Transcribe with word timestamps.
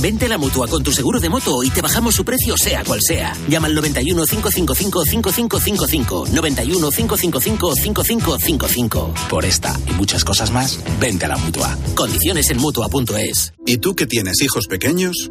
Vente 0.00 0.26
a 0.26 0.28
la 0.28 0.38
mutua 0.38 0.68
con 0.68 0.82
tu 0.82 0.92
seguro 0.92 1.20
de 1.20 1.28
moto 1.28 1.62
y 1.62 1.70
te 1.70 1.80
bajamos 1.80 2.14
su 2.14 2.24
precio, 2.24 2.56
sea 2.56 2.84
cual 2.84 3.00
sea. 3.02 3.34
Llama 3.48 3.68
al 3.68 3.74
91 3.74 4.24
555 4.24 5.04
5555. 5.04 6.24
91 6.32 6.90
555 6.90 7.74
5555. 7.74 9.14
Por 9.28 9.44
esta 9.44 9.78
y 9.88 9.92
muchas 9.92 10.24
cosas 10.24 10.50
más, 10.50 10.78
vente 11.00 11.26
a 11.26 11.28
la 11.28 11.36
mutua. 11.36 11.76
Condiciones 11.94 12.50
en 12.50 12.58
mutua.es. 12.58 13.54
¿Y 13.66 13.78
tú 13.78 13.94
que 13.94 14.06
tienes 14.06 14.42
hijos 14.42 14.66
pequeños? 14.66 15.30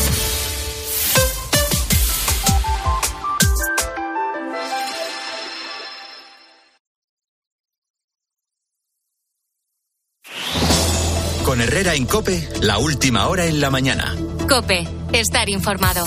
Herrera 11.81 11.95
en 11.95 12.05
Cope, 12.05 12.47
la 12.61 12.77
última 12.77 13.27
hora 13.27 13.47
en 13.47 13.59
la 13.59 13.71
mañana. 13.71 14.15
Cope, 14.47 14.87
estar 15.13 15.49
informado. 15.49 16.05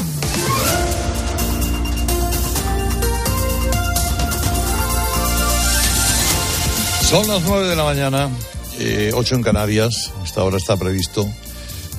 Son 7.02 7.27
las 7.27 7.42
9 7.42 7.67
de 7.67 7.75
la 7.75 7.83
mañana, 7.83 8.30
eh, 8.78 9.11
8 9.12 9.34
en 9.34 9.42
Canarias. 9.42 10.12
Hasta 10.22 10.42
ahora 10.42 10.58
está 10.58 10.77
previsto 10.77 11.28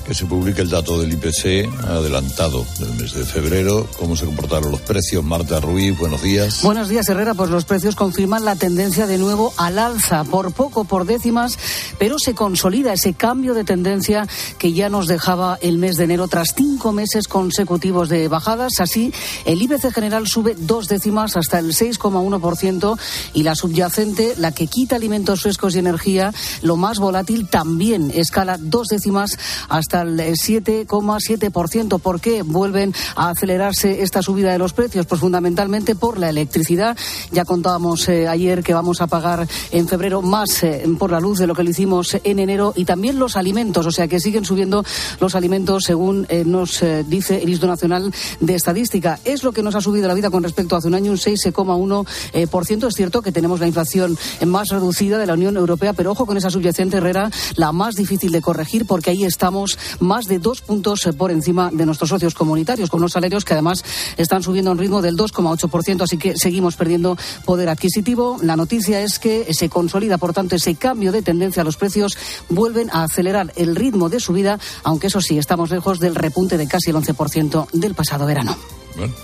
que 0.06 0.14
se 0.14 0.24
publique 0.24 0.62
el 0.62 0.70
dato 0.70 1.00
del 1.00 1.12
IPC 1.14 1.68
adelantado 1.84 2.64
del 2.78 2.94
mes 2.94 3.12
de 3.12 3.24
febrero. 3.24 3.88
¿Cómo 3.98 4.14
se 4.14 4.24
comportaron 4.24 4.70
los 4.70 4.80
precios? 4.82 5.24
Marta 5.24 5.58
Ruiz, 5.58 5.98
buenos 5.98 6.22
días. 6.22 6.62
Buenos 6.62 6.88
días, 6.88 7.08
Herrera. 7.08 7.34
Pues 7.34 7.50
los 7.50 7.64
precios 7.64 7.96
confirman 7.96 8.44
la 8.44 8.54
tendencia 8.54 9.08
de 9.08 9.18
nuevo 9.18 9.52
al 9.56 9.80
alza, 9.80 10.22
por 10.22 10.52
poco, 10.52 10.84
por 10.84 11.06
décimas, 11.06 11.58
pero 11.98 12.20
se 12.20 12.34
consolida 12.34 12.92
ese 12.92 13.14
cambio 13.14 13.52
de 13.52 13.64
tendencia 13.64 14.28
que 14.58 14.72
ya 14.72 14.88
nos 14.88 15.08
dejaba 15.08 15.58
el 15.60 15.76
mes 15.78 15.96
de 15.96 16.04
enero 16.04 16.28
tras 16.28 16.54
cinco 16.56 16.92
meses 16.92 17.26
consecutivos 17.26 18.08
de 18.08 18.28
bajadas. 18.28 18.74
Así, 18.78 19.12
el 19.44 19.60
IPC 19.60 19.92
general 19.92 20.28
sube 20.28 20.54
dos 20.56 20.86
décimas 20.86 21.36
hasta 21.36 21.58
el 21.58 21.72
6,1% 21.72 22.96
y 23.34 23.42
la 23.42 23.56
subyacente, 23.56 24.34
la 24.38 24.52
que 24.52 24.68
quita 24.68 24.94
alimentos 24.94 25.42
frescos 25.42 25.74
y 25.74 25.80
energía, 25.80 26.32
lo 26.62 26.76
más 26.76 27.00
volátil, 27.00 27.48
también 27.48 28.12
escala 28.14 28.56
dos 28.60 28.86
décimas 28.86 29.36
hasta 29.68 29.95
el 30.02 30.18
7,7%. 30.18 32.00
¿Por 32.00 32.20
qué 32.20 32.42
vuelven 32.42 32.94
a 33.14 33.30
acelerarse 33.30 34.02
esta 34.02 34.22
subida 34.22 34.52
de 34.52 34.58
los 34.58 34.72
precios? 34.72 35.06
Pues 35.06 35.20
fundamentalmente 35.20 35.94
por 35.94 36.18
la 36.18 36.30
electricidad. 36.30 36.96
Ya 37.32 37.44
contábamos 37.44 38.08
eh, 38.08 38.28
ayer 38.28 38.62
que 38.62 38.74
vamos 38.74 39.00
a 39.00 39.06
pagar 39.06 39.46
en 39.70 39.88
febrero 39.88 40.22
más 40.22 40.62
eh, 40.62 40.84
por 40.98 41.10
la 41.10 41.20
luz 41.20 41.38
de 41.38 41.46
lo 41.46 41.54
que 41.54 41.64
lo 41.64 41.70
hicimos 41.70 42.16
en 42.22 42.38
enero 42.38 42.72
y 42.76 42.84
también 42.84 43.18
los 43.18 43.36
alimentos, 43.36 43.86
o 43.86 43.90
sea 43.90 44.08
que 44.08 44.20
siguen 44.20 44.44
subiendo 44.44 44.84
los 45.20 45.34
alimentos 45.34 45.84
según 45.84 46.26
eh, 46.28 46.44
nos 46.44 46.82
dice 47.08 47.36
el 47.36 47.48
Instituto 47.48 47.66
Nacional 47.66 48.12
de 48.40 48.54
Estadística. 48.54 49.18
Es 49.24 49.42
lo 49.42 49.52
que 49.52 49.62
nos 49.62 49.74
ha 49.74 49.80
subido 49.80 50.08
la 50.08 50.14
vida 50.14 50.30
con 50.30 50.42
respecto 50.42 50.74
a 50.74 50.78
hace 50.78 50.88
un 50.88 50.94
año, 50.94 51.10
un 51.10 51.18
6,1%. 51.18 52.06
eh, 52.32 52.46
por 52.46 52.64
ciento. 52.64 52.88
Es 52.88 52.94
cierto 52.94 53.22
que 53.22 53.32
tenemos 53.32 53.60
la 53.60 53.66
inflación 53.66 54.16
más 54.46 54.68
reducida 54.68 55.18
de 55.18 55.26
la 55.26 55.34
Unión 55.34 55.56
Europea, 55.56 55.92
pero 55.92 56.12
ojo 56.12 56.26
con 56.26 56.36
esa 56.36 56.50
subyacente, 56.50 56.98
Herrera, 56.98 57.30
la 57.56 57.72
más 57.72 57.94
difícil 57.94 58.32
de 58.32 58.40
corregir 58.40 58.86
porque 58.86 59.10
ahí 59.10 59.24
estamos 59.24 59.78
más 60.00 60.26
de 60.26 60.38
dos 60.38 60.60
puntos 60.60 61.06
eh, 61.06 61.12
por 61.12 61.30
encima 61.30 61.70
de 61.72 61.86
nuestros 61.86 62.10
socios 62.10 62.34
comunitarios, 62.34 62.90
con 62.90 63.00
unos 63.00 63.12
salarios 63.12 63.44
que 63.44 63.54
además 63.54 63.84
están 64.16 64.42
subiendo 64.42 64.70
a 64.70 64.72
un 64.72 64.78
ritmo 64.78 65.02
del 65.02 65.16
2,8%, 65.16 66.02
así 66.02 66.18
que 66.18 66.36
seguimos 66.36 66.76
perdiendo 66.76 67.16
poder 67.44 67.68
adquisitivo. 67.68 68.38
La 68.42 68.56
noticia 68.56 69.00
es 69.00 69.18
que 69.18 69.52
se 69.52 69.68
consolida, 69.68 70.18
por 70.18 70.32
tanto, 70.32 70.56
ese 70.56 70.74
cambio 70.74 71.12
de 71.12 71.22
tendencia. 71.22 71.64
Los 71.64 71.76
precios 71.76 72.16
vuelven 72.48 72.90
a 72.90 73.04
acelerar 73.04 73.52
el 73.56 73.76
ritmo 73.76 74.08
de 74.08 74.20
subida, 74.20 74.58
aunque 74.82 75.08
eso 75.08 75.20
sí, 75.20 75.38
estamos 75.38 75.70
lejos 75.70 76.00
del 76.00 76.14
repunte 76.14 76.56
de 76.56 76.68
casi 76.68 76.90
el 76.90 76.96
11% 76.96 77.68
del 77.72 77.94
pasado 77.94 78.26
verano. 78.26 78.56
Bueno. 78.96 79.14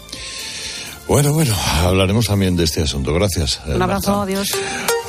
Bueno, 1.09 1.33
bueno, 1.33 1.55
hablaremos 1.83 2.27
también 2.27 2.57
de 2.57 2.65
este 2.65 2.83
asunto. 2.83 3.13
Gracias. 3.13 3.61
Un 3.67 3.83
abrazo, 3.83 4.11
Marta. 4.17 4.23
adiós. 4.23 4.49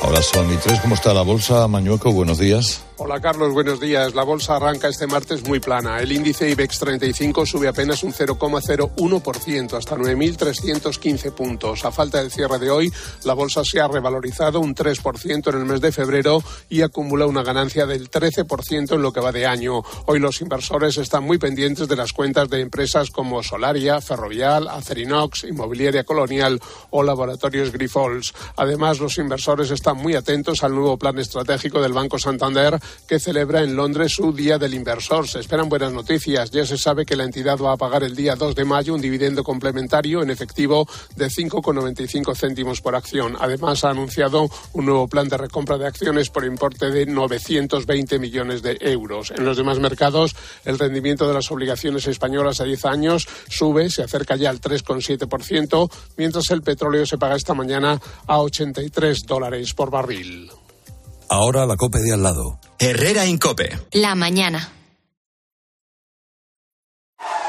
Ahora 0.02 0.20
son 0.22 0.52
y 0.52 0.56
tres. 0.56 0.80
¿Cómo 0.80 0.94
está 0.94 1.14
la 1.14 1.22
bolsa, 1.22 1.66
Mañueco? 1.68 2.12
Buenos 2.12 2.38
días. 2.38 2.82
Hola 2.96 3.20
Carlos, 3.20 3.52
buenos 3.52 3.80
días. 3.80 4.14
La 4.14 4.22
bolsa 4.22 4.54
arranca 4.54 4.86
este 4.86 5.08
martes 5.08 5.46
muy 5.48 5.58
plana. 5.58 5.98
El 5.98 6.12
índice 6.12 6.48
IBEX 6.50 6.78
35 6.78 7.44
sube 7.44 7.66
apenas 7.66 8.04
un 8.04 8.12
0,01% 8.12 9.76
hasta 9.76 9.96
9.315 9.96 11.32
puntos. 11.32 11.84
A 11.84 11.90
falta 11.90 12.18
del 12.18 12.30
cierre 12.30 12.60
de 12.60 12.70
hoy, 12.70 12.92
la 13.24 13.34
bolsa 13.34 13.64
se 13.64 13.80
ha 13.80 13.88
revalorizado 13.88 14.60
un 14.60 14.76
3% 14.76 15.48
en 15.48 15.60
el 15.60 15.66
mes 15.66 15.80
de 15.80 15.90
febrero 15.90 16.40
y 16.68 16.82
acumula 16.82 17.26
una 17.26 17.42
ganancia 17.42 17.84
del 17.84 18.08
13% 18.08 18.94
en 18.94 19.02
lo 19.02 19.12
que 19.12 19.20
va 19.20 19.32
de 19.32 19.44
año. 19.44 19.82
Hoy 20.06 20.20
los 20.20 20.40
inversores 20.40 20.96
están 20.96 21.24
muy 21.24 21.38
pendientes 21.38 21.88
de 21.88 21.96
las 21.96 22.12
cuentas 22.12 22.48
de 22.48 22.60
empresas 22.60 23.10
como 23.10 23.42
Solaria, 23.42 24.00
Ferrovial, 24.00 24.68
Acerinox, 24.68 25.44
Inmobiliaria 25.44 26.04
Colonial 26.04 26.60
o 26.90 27.02
Laboratorios 27.02 27.72
Grifols. 27.72 28.34
Además, 28.56 29.00
los 29.00 29.18
inversores 29.18 29.72
están 29.72 29.83
muy 29.92 30.14
atentos 30.14 30.64
al 30.64 30.74
nuevo 30.74 30.96
plan 30.96 31.18
estratégico 31.18 31.82
del 31.82 31.92
Banco 31.92 32.18
Santander 32.18 32.78
que 33.06 33.20
celebra 33.20 33.62
en 33.62 33.76
Londres 33.76 34.12
su 34.14 34.32
Día 34.32 34.56
del 34.56 34.72
Inversor. 34.72 35.28
Se 35.28 35.40
esperan 35.40 35.68
buenas 35.68 35.92
noticias. 35.92 36.50
Ya 36.50 36.64
se 36.64 36.78
sabe 36.78 37.04
que 37.04 37.16
la 37.16 37.24
entidad 37.24 37.58
va 37.58 37.72
a 37.72 37.76
pagar 37.76 38.02
el 38.02 38.16
día 38.16 38.36
2 38.36 38.54
de 38.54 38.64
mayo 38.64 38.94
un 38.94 39.00
dividendo 39.00 39.44
complementario 39.44 40.22
en 40.22 40.30
efectivo 40.30 40.88
de 41.16 41.26
5,95 41.26 42.34
céntimos 42.36 42.80
por 42.80 42.94
acción. 42.94 43.36
Además, 43.38 43.84
ha 43.84 43.90
anunciado 43.90 44.48
un 44.72 44.86
nuevo 44.86 45.08
plan 45.08 45.28
de 45.28 45.36
recompra 45.36 45.76
de 45.76 45.86
acciones 45.86 46.30
por 46.30 46.44
importe 46.44 46.90
de 46.90 47.06
920 47.06 48.18
millones 48.18 48.62
de 48.62 48.78
euros. 48.80 49.32
En 49.36 49.44
los 49.44 49.56
demás 49.56 49.80
mercados, 49.80 50.36
el 50.64 50.78
rendimiento 50.78 51.26
de 51.26 51.34
las 51.34 51.50
obligaciones 51.50 52.06
españolas 52.06 52.60
a 52.60 52.64
10 52.64 52.84
años 52.84 53.26
sube, 53.48 53.90
se 53.90 54.02
acerca 54.02 54.36
ya 54.36 54.50
al 54.50 54.60
3,7%, 54.60 55.90
mientras 56.16 56.50
el 56.50 56.62
petróleo 56.62 57.04
se 57.04 57.18
paga 57.18 57.36
esta 57.36 57.54
mañana 57.54 58.00
a 58.26 58.40
83 58.40 59.22
dólares 59.26 59.73
por 59.74 59.90
barril. 59.90 60.50
Ahora 61.28 61.66
la 61.66 61.76
Cope 61.76 61.98
de 61.98 62.12
al 62.12 62.22
lado. 62.22 62.58
Herrera 62.78 63.24
en 63.24 63.38
Cope. 63.38 63.78
La 63.92 64.14
mañana. 64.14 64.72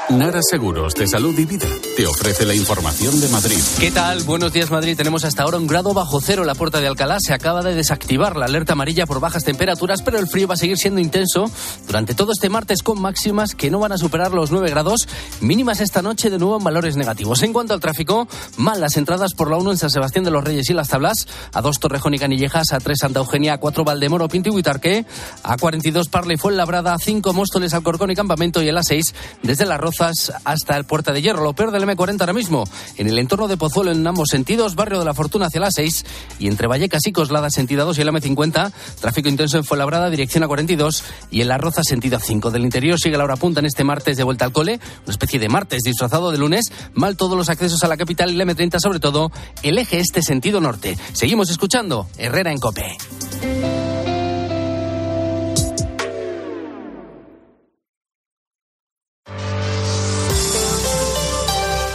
Nara 0.10 0.40
Seguros 0.48 0.94
de 0.94 1.08
Salud 1.08 1.38
y 1.40 1.46
Vida 1.46 1.68
te 1.98 2.06
ofrece 2.06 2.46
la 2.46 2.54
información 2.54 3.20
de 3.20 3.28
Madrid. 3.30 3.58
¿Qué 3.80 3.90
tal? 3.90 4.22
Buenos 4.22 4.54
días, 4.54 4.70
Madrid. 4.70 4.96
Tenemos 4.96 5.26
hasta 5.26 5.42
ahora 5.42 5.58
un 5.58 5.66
grado 5.66 5.96
bajo 5.96 6.22
cero 6.22 6.44
la 6.44 6.54
puerta 6.54 6.80
de 6.80 6.86
Alcalá. 6.86 7.18
Se 7.20 7.34
acaba 7.34 7.64
de 7.64 7.74
desactivar 7.74 8.36
la 8.36 8.46
alerta 8.46 8.74
amarilla 8.74 9.08
por 9.08 9.20
bajas 9.20 9.44
temperaturas, 9.44 10.04
pero 10.04 10.20
el 10.20 10.28
frío 10.28 10.48
va 10.48 10.54
a 10.54 10.58
seguir 10.58 10.78
siendo 10.78 11.02
intenso 11.02 11.50
durante 11.88 12.14
todo 12.14 12.34
este 12.34 12.50
martes 12.50 12.84
con 12.84 13.02
máximas 13.02 13.56
que 13.56 13.72
no 13.72 13.80
van 13.80 13.94
a 13.94 13.98
superar 13.98 14.32
los 14.32 14.52
9 14.52 14.70
grados, 14.70 15.08
mínimas 15.42 15.80
esta 15.80 16.04
noche 16.04 16.30
de 16.30 16.38
nuevo 16.38 16.58
en 16.58 16.64
valores 16.64 16.98
negativos. 16.98 17.42
En 17.42 17.52
cuanto 17.52 17.74
al 17.74 17.80
tráfico, 17.80 18.28
mal 18.58 18.80
las 18.80 18.98
entradas 18.98 19.34
por 19.34 19.50
la 19.50 19.58
1 19.58 19.72
en 19.72 19.78
San 19.80 19.90
Sebastián 19.90 20.24
de 20.24 20.32
los 20.32 20.44
Reyes 20.44 20.70
y 20.70 20.74
Las 20.74 20.90
Tablas, 20.90 21.28
a 21.52 21.62
2 21.62 21.80
Torrejón 21.80 22.14
y 22.14 22.20
Canillejas, 22.20 22.74
a 22.74 22.78
3 22.78 22.96
Santa 23.00 23.22
Eugenia, 23.22 23.54
a 23.54 23.58
4 23.58 23.84
Valdemoro, 23.84 24.28
Pinto 24.28 24.50
y 24.50 24.52
Buitarque, 24.52 25.04
a 25.42 25.58
42 25.58 26.10
Parla 26.10 26.34
y 26.34 26.38
Fuenlabrada, 26.38 26.94
a 26.94 27.00
5 27.00 27.34
Móstoles, 27.34 27.74
Alcorcón 27.74 28.12
y 28.12 28.16
Campamento 28.16 28.62
y 28.62 28.70
a 28.70 28.74
las 28.74 28.86
6 28.88 29.16
desde 29.42 29.66
Las 29.66 29.80
Hasta 30.02 30.76
el 30.76 30.86
Puerta 30.86 31.14
de 31.14 31.22
Hierro. 31.22 31.44
Lo 31.44 31.54
peor 31.54 31.72
del 31.72 31.86
del 31.86 31.98
M40 31.98 32.22
ahora 32.22 32.34
mismo, 32.34 32.64
en 32.98 33.08
el 33.08 33.20
entorno 33.20 33.48
de 33.48 33.58
Pozuelo 33.58 33.92
en 33.92 34.06
ambos 34.06 34.30
sentidos, 34.32 34.76
barrio 34.76 35.00
de 35.00 35.06
la 35.06 35.14
Fortuna 35.14 35.48
hacia 35.48 35.62
la 35.62 35.72
6 35.72 36.06
y 36.40 36.48
entre 36.48 36.68
Vallecas 36.68 37.06
y 37.06 37.12
Coslada 37.12 37.50
sentido 37.50 37.86
2 37.86 37.98
y 37.98 38.02
el 38.02 38.10
M50, 38.10 38.72
tráfico 39.00 39.30
intenso 39.30 39.58
en 39.58 39.64
Fuenlabrada 39.64 40.10
dirección 40.10 40.44
a 40.44 40.48
42 40.48 41.04
y 41.32 41.42
en 41.42 41.48
La 41.48 41.58
Roza 41.58 41.84
sentido 41.84 42.20
5. 42.20 42.52
Del 42.52 42.64
interior 42.64 43.00
sigue 43.00 43.18
la 43.18 43.24
hora 43.24 43.36
punta 43.36 43.60
en 43.60 43.66
este 43.66 43.84
martes 43.84 44.18
de 44.18 44.24
vuelta 44.24 44.46
al 44.46 44.52
cole, 44.52 44.80
una 45.04 45.12
especie 45.12 45.40
de 45.40 45.50
martes 45.50 45.84
disfrazado 45.84 46.32
de 46.32 46.38
lunes, 46.38 46.66
mal 46.94 47.18
todos 47.18 47.38
los 47.38 47.50
accesos 47.50 47.84
a 47.84 47.88
la 47.88 47.98
capital 47.98 48.32
y 48.32 48.40
el 48.40 48.48
M30 48.48 48.80
sobre 48.80 49.00
todo, 49.00 49.32
el 49.64 49.78
eje 49.78 50.00
este 50.00 50.22
sentido 50.22 50.62
norte. 50.62 50.98
Seguimos 51.14 51.50
escuchando 51.50 52.08
Herrera 52.18 52.52
en 52.52 52.60
Cope. 52.60 52.98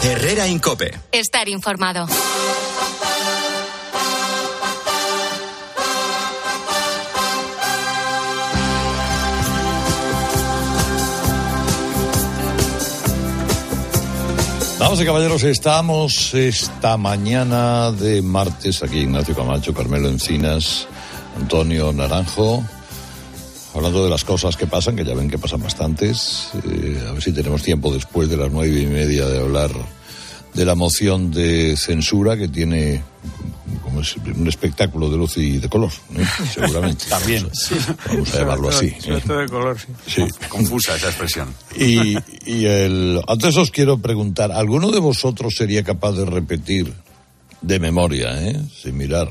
Herrera 0.02 0.49
Incope. 0.49 0.99
Estar 1.12 1.49
informado. 1.49 2.06
Vamos, 14.79 15.05
caballeros, 15.05 15.43
estamos 15.44 16.32
esta 16.32 16.97
mañana 16.97 17.93
de 17.93 18.23
martes 18.23 18.82
aquí 18.82 19.00
Ignacio 19.00 19.37
Camacho, 19.37 19.75
Carmelo 19.75 20.08
Encinas, 20.08 20.88
Antonio 21.37 21.93
Naranjo, 21.93 22.64
hablando 23.75 24.05
de 24.05 24.11
las 24.11 24.25
cosas 24.25 24.57
que 24.57 24.67
pasan, 24.67 24.97
que 24.97 25.05
ya 25.05 25.15
ven 25.15 25.31
que 25.31 25.39
pasan 25.39 25.63
bastantes. 25.63 26.51
Eh, 26.65 27.05
a 27.09 27.13
ver 27.13 27.23
si 27.23 27.33
tenemos 27.33 27.63
tiempo 27.63 27.93
después 27.93 28.29
de 28.29 28.37
las 28.37 28.51
nueve 28.51 28.81
y 28.81 28.87
media 28.87 29.27
de 29.27 29.41
hablar 29.41 29.71
de 30.55 30.65
la 30.65 30.75
moción 30.75 31.31
de 31.31 31.77
censura 31.77 32.37
que 32.37 32.49
tiene 32.49 33.03
como 33.85 34.01
es 34.01 34.17
un 34.17 34.49
espectáculo 34.49 35.09
de 35.11 35.17
luz 35.17 35.37
y 35.37 35.59
de 35.59 35.69
color, 35.69 35.91
¿eh? 36.17 36.25
seguramente. 36.55 37.07
También. 37.09 37.49
Vamos 38.09 38.35
a 38.35 38.39
llamarlo 38.39 38.69
así. 38.69 38.95
Sobre 38.99 39.21
todo 39.21 39.39
de 39.39 39.49
color, 39.49 39.79
sí. 39.79 39.89
Sí. 40.07 40.49
Confusa 40.49 40.97
esa 40.97 41.09
expresión. 41.09 41.55
Y, 41.77 42.17
y 42.45 42.67
el, 42.67 43.21
antes 43.27 43.57
os 43.57 43.71
quiero 43.71 43.99
preguntar, 43.99 44.53
¿alguno 44.53 44.91
de 44.91 44.99
vosotros 45.01 45.55
sería 45.57 45.83
capaz 45.83 46.13
de 46.13 46.25
repetir 46.25 46.93
de 47.63 47.79
memoria, 47.79 48.43
eh, 48.43 48.61
sin 48.83 48.97
mirar, 48.97 49.31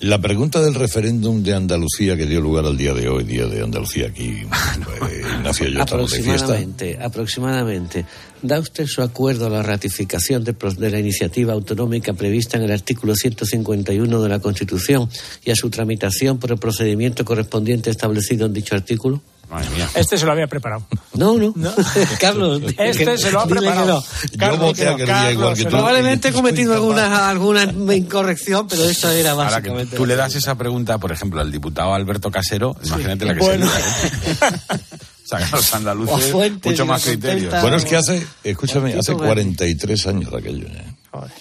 la 0.00 0.20
pregunta 0.20 0.60
del 0.60 0.74
referéndum 0.74 1.42
de 1.42 1.54
Andalucía 1.54 2.16
que 2.16 2.26
dio 2.26 2.40
lugar 2.40 2.64
al 2.64 2.76
día 2.76 2.94
de 2.94 3.08
hoy, 3.08 3.24
día 3.24 3.46
de 3.46 3.62
Andalucía 3.62 4.08
aquí, 4.08 4.28
eh, 4.28 4.46
Ignacio 5.38 5.68
y 5.68 5.74
yo 5.74 5.80
estamos 5.80 6.10
de 6.10 6.22
fiesta? 6.22 6.44
Aproximadamente, 6.44 6.98
aproximadamente. 7.00 8.04
¿Da 8.40 8.60
usted 8.60 8.86
su 8.86 9.02
acuerdo 9.02 9.46
a 9.46 9.50
la 9.50 9.62
ratificación 9.62 10.44
de 10.44 10.90
la 10.90 10.98
iniciativa 11.00 11.52
autonómica 11.52 12.12
prevista 12.12 12.56
en 12.56 12.64
el 12.64 12.72
artículo 12.72 13.16
151 13.16 14.22
de 14.22 14.28
la 14.28 14.38
Constitución 14.38 15.08
y 15.44 15.50
a 15.50 15.56
su 15.56 15.70
tramitación 15.70 16.38
por 16.38 16.52
el 16.52 16.58
procedimiento 16.58 17.24
correspondiente 17.24 17.90
establecido 17.90 18.46
en 18.46 18.52
dicho 18.52 18.76
artículo? 18.76 19.20
Madre 19.50 19.70
mía. 19.70 19.88
Este 19.94 20.18
se 20.18 20.26
lo 20.26 20.32
había 20.32 20.46
preparado. 20.46 20.86
No, 21.14 21.38
no. 21.38 21.54
Carlos, 22.20 22.60
Este 22.78 23.04
que- 23.04 23.18
se 23.18 23.30
lo 23.32 23.40
ha 23.40 23.46
preparado. 23.46 24.04
no. 24.36 24.46
Yo 24.50 24.56
voté 24.58 24.88
a 24.88 24.96
que 24.96 25.06
no 25.06 25.06
diga 25.06 25.32
igual 25.32 25.54
que 25.56 25.64
tú. 25.64 25.70
Probablemente 25.70 26.28
he 26.28 26.32
cometido 26.32 26.74
alguna, 26.74 27.28
alguna 27.30 27.64
incorrección, 27.94 28.68
pero 28.68 28.84
eso 28.84 29.10
era 29.10 29.30
Ahora 29.32 29.46
que 29.48 29.54
básicamente. 29.70 29.96
tú 29.96 30.04
le 30.06 30.16
das 30.16 30.34
esa 30.34 30.54
pregunta, 30.56 30.98
por 30.98 31.12
ejemplo, 31.12 31.40
al 31.40 31.50
diputado 31.50 31.94
Alberto 31.94 32.30
Casero, 32.30 32.76
imagínate 32.84 33.24
la 33.24 33.34
que 33.34 33.40
Bueno. 33.40 33.66
sería. 33.68 34.48
¿eh? 34.48 34.60
O 35.30 35.36
sea, 35.36 35.46
los 35.52 35.74
andaluces, 35.74 36.30
Fuentes 36.32 36.72
mucho 36.72 36.86
más 36.86 37.04
criterios. 37.04 37.54
Bueno, 37.60 37.76
es 37.76 37.84
que 37.84 37.96
hace, 37.96 38.26
escúchame, 38.44 38.94
hace 38.98 39.12
verde. 39.12 39.26
43 39.26 40.06
años 40.06 40.30
de 40.30 40.38
aquello. 40.38 40.66
¿eh? 40.68 40.84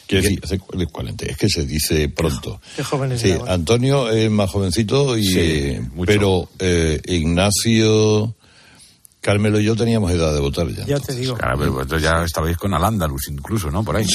Quiero 0.07 0.23
decir, 0.23 0.39
hace 0.43 0.59
cu- 0.59 0.77
40, 0.91 1.25
es 1.25 1.37
que 1.37 1.49
se 1.49 1.65
dice 1.65 2.09
pronto. 2.09 2.59
Qué 2.75 2.83
jóvenes 2.83 3.21
Sí. 3.21 3.33
Antonio 3.47 4.09
es 4.09 4.29
más 4.31 4.49
jovencito, 4.49 5.17
y, 5.17 5.25
Sí, 5.25 5.39
eh, 5.39 5.81
mucho. 5.93 6.05
pero 6.07 6.49
eh, 6.59 7.01
Ignacio, 7.07 8.33
Carmelo 9.19 9.59
y 9.59 9.65
yo 9.65 9.75
teníamos 9.75 10.09
edad 10.11 10.33
de 10.33 10.39
votar 10.39 10.67
ya. 10.69 10.85
Ya 10.85 10.99
te 10.99 11.13
digo. 11.13 11.35
Claro, 11.35 11.57
pero 11.59 11.73
vosotros 11.73 12.01
ya 12.01 12.23
estabais 12.23 12.55
con 12.55 12.73
Al-Ándalus 12.73 13.27
incluso, 13.29 13.69
¿no? 13.69 13.83
Por 13.83 13.97
ahí. 13.97 14.05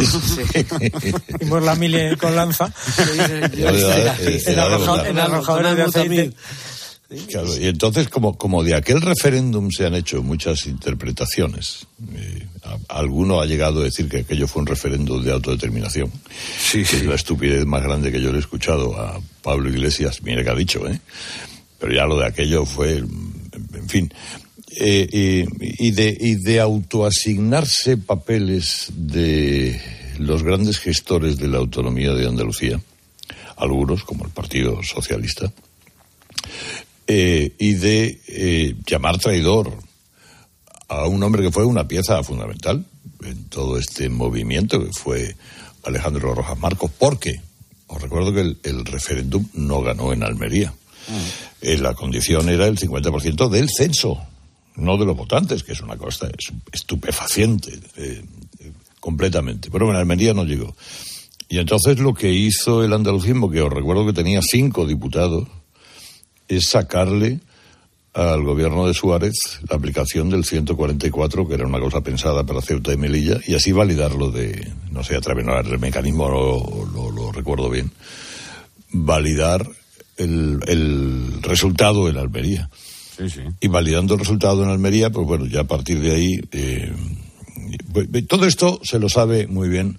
Hicimos 0.00 1.62
la 1.62 1.74
mili 1.74 2.16
con 2.16 2.34
lanza 2.34 2.66
eh, 2.98 4.42
en, 4.46 4.58
en 4.58 5.18
arrojadores 5.18 5.76
de 5.76 5.82
aceite. 5.82 6.32
Claro, 7.28 7.56
y 7.60 7.66
entonces, 7.66 8.08
como, 8.08 8.36
como 8.38 8.62
de 8.64 8.74
aquel 8.74 9.00
referéndum 9.02 9.70
se 9.70 9.84
han 9.86 9.94
hecho 9.94 10.22
muchas 10.22 10.66
interpretaciones, 10.66 11.86
eh, 12.14 12.46
a- 12.64 12.98
alguno 12.98 13.40
ha 13.40 13.46
llegado 13.46 13.80
a 13.80 13.84
decir 13.84 14.08
que 14.08 14.18
aquello 14.20 14.48
fue 14.48 14.62
un 14.62 14.66
referéndum 14.66 15.22
de 15.22 15.32
autodeterminación. 15.32 16.10
Sí, 16.58 16.84
que 16.84 16.96
es 16.96 17.04
la 17.04 17.14
estupidez 17.14 17.66
más 17.66 17.82
grande 17.82 18.10
que 18.10 18.20
yo 18.20 18.30
le 18.30 18.38
he 18.38 18.40
escuchado 18.40 18.96
a 18.98 19.20
Pablo 19.42 19.68
Iglesias, 19.68 20.22
mire 20.22 20.42
que 20.42 20.50
ha 20.50 20.54
dicho, 20.54 20.88
¿eh? 20.88 21.00
Pero 21.78 21.92
ya 21.94 22.06
lo 22.06 22.18
de 22.18 22.26
aquello 22.26 22.64
fue, 22.64 22.98
en 22.98 23.88
fin. 23.88 24.12
Eh, 24.74 25.44
y 25.60 25.90
de, 25.90 26.16
y 26.18 26.36
de 26.36 26.60
autoasignarse 26.60 27.98
papeles 27.98 28.86
de 28.96 29.78
los 30.18 30.42
grandes 30.42 30.78
gestores 30.78 31.36
de 31.36 31.48
la 31.48 31.58
autonomía 31.58 32.12
de 32.14 32.26
Andalucía, 32.26 32.80
algunos, 33.56 34.02
como 34.04 34.24
el 34.24 34.30
Partido 34.30 34.82
Socialista, 34.82 35.52
eh, 37.14 37.54
y 37.58 37.74
de 37.74 38.20
eh, 38.28 38.74
llamar 38.86 39.18
traidor 39.18 39.76
a 40.88 41.06
un 41.06 41.22
hombre 41.22 41.42
que 41.42 41.50
fue 41.52 41.64
una 41.64 41.86
pieza 41.86 42.22
fundamental 42.22 42.86
en 43.24 43.44
todo 43.50 43.76
este 43.78 44.08
movimiento, 44.08 44.82
que 44.82 44.92
fue 44.92 45.36
Alejandro 45.84 46.34
Rojas 46.34 46.58
Marcos, 46.58 46.90
porque 46.98 47.40
os 47.86 48.00
recuerdo 48.00 48.32
que 48.32 48.40
el, 48.40 48.58
el 48.62 48.84
referéndum 48.86 49.46
no 49.54 49.82
ganó 49.82 50.12
en 50.12 50.22
Almería. 50.22 50.72
Eh, 51.60 51.76
la 51.78 51.94
condición 51.94 52.48
era 52.48 52.66
el 52.66 52.78
50% 52.78 53.48
del 53.50 53.68
censo, 53.68 54.18
no 54.76 54.96
de 54.96 55.04
los 55.04 55.16
votantes, 55.16 55.62
que 55.64 55.72
es 55.72 55.80
una 55.80 55.96
cosa 55.96 56.28
es- 56.28 56.52
estupefaciente, 56.72 57.78
eh, 57.96 58.22
completamente. 59.00 59.70
Pero 59.70 59.90
en 59.90 59.96
Almería 59.96 60.32
no 60.32 60.44
llegó. 60.44 60.74
Y 61.48 61.58
entonces 61.58 61.98
lo 61.98 62.14
que 62.14 62.32
hizo 62.32 62.82
el 62.82 62.92
andalucismo, 62.94 63.50
que 63.50 63.60
os 63.60 63.70
recuerdo 63.72 64.06
que 64.06 64.12
tenía 64.14 64.40
cinco 64.42 64.86
diputados, 64.86 65.46
es 66.48 66.66
sacarle 66.68 67.40
al 68.14 68.42
gobierno 68.44 68.86
de 68.86 68.92
Suárez 68.94 69.34
la 69.70 69.76
aplicación 69.76 70.28
del 70.28 70.44
144, 70.44 71.48
que 71.48 71.54
era 71.54 71.66
una 71.66 71.80
cosa 71.80 72.02
pensada 72.02 72.44
para 72.44 72.60
Ceuta 72.60 72.92
y 72.92 72.96
Melilla, 72.98 73.38
y 73.46 73.54
así 73.54 73.72
validarlo 73.72 74.30
de, 74.30 74.70
no 74.90 75.02
sé, 75.02 75.16
a 75.16 75.20
través 75.20 75.46
no, 75.46 75.58
el 75.58 75.78
mecanismo 75.78 76.28
lo, 76.28 76.86
lo- 76.92 77.10
lo 77.10 77.32
recuerdo 77.32 77.70
bien, 77.70 77.90
validar 78.92 79.66
el, 80.16 80.60
el 80.66 81.42
resultado 81.42 82.08
en 82.08 82.18
Almería. 82.18 82.68
Sí, 83.16 83.28
sí. 83.30 83.40
Y 83.60 83.68
validando 83.68 84.14
el 84.14 84.20
resultado 84.20 84.62
en 84.64 84.70
Almería, 84.70 85.10
pues 85.10 85.26
bueno, 85.26 85.46
ya 85.46 85.60
a 85.60 85.64
partir 85.64 86.00
de 86.00 86.12
ahí. 86.14 86.40
eh, 86.52 86.92
pues, 87.92 88.08
todo 88.26 88.46
esto 88.46 88.80
se 88.82 88.98
lo 88.98 89.08
sabe 89.08 89.46
muy 89.46 89.68
bien 89.68 89.98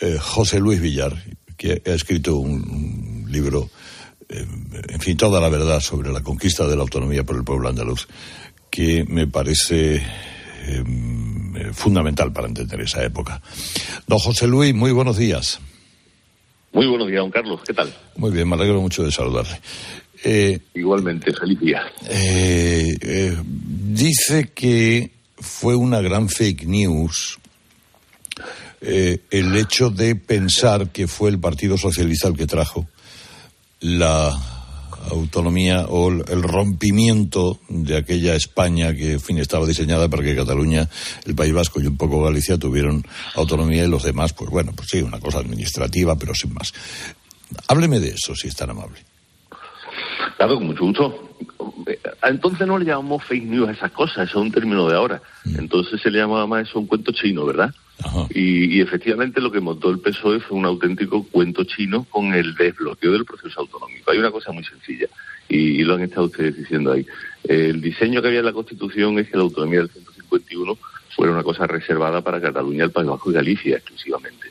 eh, 0.00 0.18
José 0.20 0.60
Luis 0.60 0.80
Villar, 0.80 1.20
que 1.56 1.82
ha 1.86 1.90
escrito 1.90 2.36
un, 2.36 2.52
un 3.24 3.32
libro, 3.32 3.64
eh, 3.64 3.70
en 4.28 5.00
fin, 5.00 5.16
toda 5.16 5.40
la 5.40 5.48
verdad 5.48 5.80
sobre 5.80 6.12
la 6.12 6.22
conquista 6.22 6.66
de 6.66 6.76
la 6.76 6.82
autonomía 6.82 7.24
por 7.24 7.36
el 7.36 7.44
pueblo 7.44 7.68
andaluz, 7.68 8.08
que 8.70 9.04
me 9.08 9.26
parece 9.26 9.96
eh, 10.66 10.84
fundamental 11.72 12.32
para 12.32 12.48
entender 12.48 12.80
esa 12.80 13.04
época. 13.04 13.40
Don 14.06 14.18
José 14.18 14.46
Luis, 14.46 14.74
muy 14.74 14.92
buenos 14.92 15.16
días. 15.16 15.60
Muy 16.72 16.86
buenos 16.86 17.08
días, 17.08 17.20
don 17.20 17.30
Carlos. 17.30 17.60
¿Qué 17.66 17.72
tal? 17.72 17.94
Muy 18.16 18.30
bien, 18.32 18.48
me 18.48 18.54
alegro 18.56 18.80
mucho 18.80 19.02
de 19.02 19.10
saludarle. 19.12 19.58
Eh, 20.24 20.58
Igualmente, 20.74 21.32
feliz 21.32 21.60
día. 21.60 21.82
eh, 22.08 22.96
eh, 23.00 23.36
dice 23.44 24.50
que 24.54 25.10
fue 25.38 25.76
una 25.76 26.00
gran 26.00 26.28
fake 26.28 26.64
news 26.66 27.38
eh, 28.80 29.20
el 29.30 29.56
hecho 29.56 29.90
de 29.90 30.16
pensar 30.16 30.90
que 30.90 31.06
fue 31.06 31.30
el 31.30 31.38
Partido 31.38 31.78
Socialista 31.78 32.28
el 32.28 32.36
que 32.36 32.46
trajo 32.46 32.86
la 33.80 34.32
autonomía 35.10 35.86
o 35.88 36.10
el 36.10 36.42
rompimiento 36.42 37.58
de 37.68 37.96
aquella 37.96 38.34
España 38.34 38.94
que, 38.94 39.12
en 39.12 39.20
fin, 39.20 39.38
estaba 39.38 39.66
diseñada 39.66 40.08
para 40.08 40.22
que 40.22 40.34
Cataluña, 40.34 40.88
el 41.24 41.34
País 41.34 41.52
Vasco 41.52 41.80
y 41.80 41.86
un 41.86 41.96
poco 41.96 42.22
Galicia 42.22 42.58
tuvieran 42.58 43.02
autonomía 43.34 43.84
y 43.84 43.88
los 43.88 44.02
demás, 44.02 44.32
pues 44.32 44.50
bueno, 44.50 44.72
pues 44.74 44.88
sí, 44.90 45.00
una 45.00 45.20
cosa 45.20 45.38
administrativa, 45.38 46.16
pero 46.16 46.34
sin 46.34 46.54
más. 46.54 46.72
Hábleme 47.68 48.00
de 48.00 48.08
eso, 48.08 48.34
si 48.34 48.48
es 48.48 48.56
tan 48.56 48.70
amable. 48.70 48.98
Claro, 50.36 50.56
con 50.56 50.66
mucho 50.66 50.84
gusto. 50.84 51.36
Eh, 51.86 51.98
Entonces 52.24 52.66
no 52.66 52.78
le 52.78 52.84
llamamos 52.84 53.24
fake 53.24 53.44
news 53.44 53.68
a 53.68 53.72
esas 53.72 53.92
cosas, 53.92 54.28
eso 54.28 54.40
es 54.40 54.46
un 54.46 54.52
término 54.52 54.88
de 54.88 54.96
ahora. 54.96 55.22
Entonces 55.44 56.00
se 56.00 56.10
le 56.10 56.18
llamaba 56.18 56.46
más 56.46 56.68
eso 56.68 56.78
un 56.78 56.86
cuento 56.86 57.12
chino, 57.12 57.44
¿verdad? 57.46 57.72
Y, 58.30 58.80
efectivamente 58.80 59.40
lo 59.40 59.50
que 59.50 59.60
montó 59.60 59.90
el 59.90 60.00
PSOE 60.00 60.40
fue 60.40 60.58
un 60.58 60.66
auténtico 60.66 61.24
cuento 61.24 61.64
chino 61.64 62.04
con 62.10 62.34
el 62.34 62.54
desbloqueo 62.54 63.12
del 63.12 63.24
proceso 63.24 63.60
autonómico. 63.60 64.10
Hay 64.10 64.18
una 64.18 64.30
cosa 64.30 64.52
muy 64.52 64.64
sencilla, 64.64 65.06
y, 65.48 65.82
lo 65.82 65.94
han 65.94 66.02
estado 66.02 66.26
ustedes 66.26 66.56
diciendo 66.56 66.92
ahí. 66.92 67.06
El 67.44 67.80
diseño 67.80 68.20
que 68.20 68.28
había 68.28 68.40
en 68.40 68.46
la 68.46 68.52
Constitución 68.52 69.18
es 69.18 69.28
que 69.28 69.36
la 69.36 69.44
autonomía 69.44 69.80
del 69.80 69.90
151 69.90 70.78
fuera 71.14 71.32
una 71.32 71.42
cosa 71.42 71.66
reservada 71.66 72.20
para 72.20 72.40
Cataluña, 72.40 72.84
el 72.84 72.90
País 72.90 73.08
Vasco 73.08 73.30
y 73.30 73.34
Galicia 73.34 73.76
exclusivamente. 73.76 74.48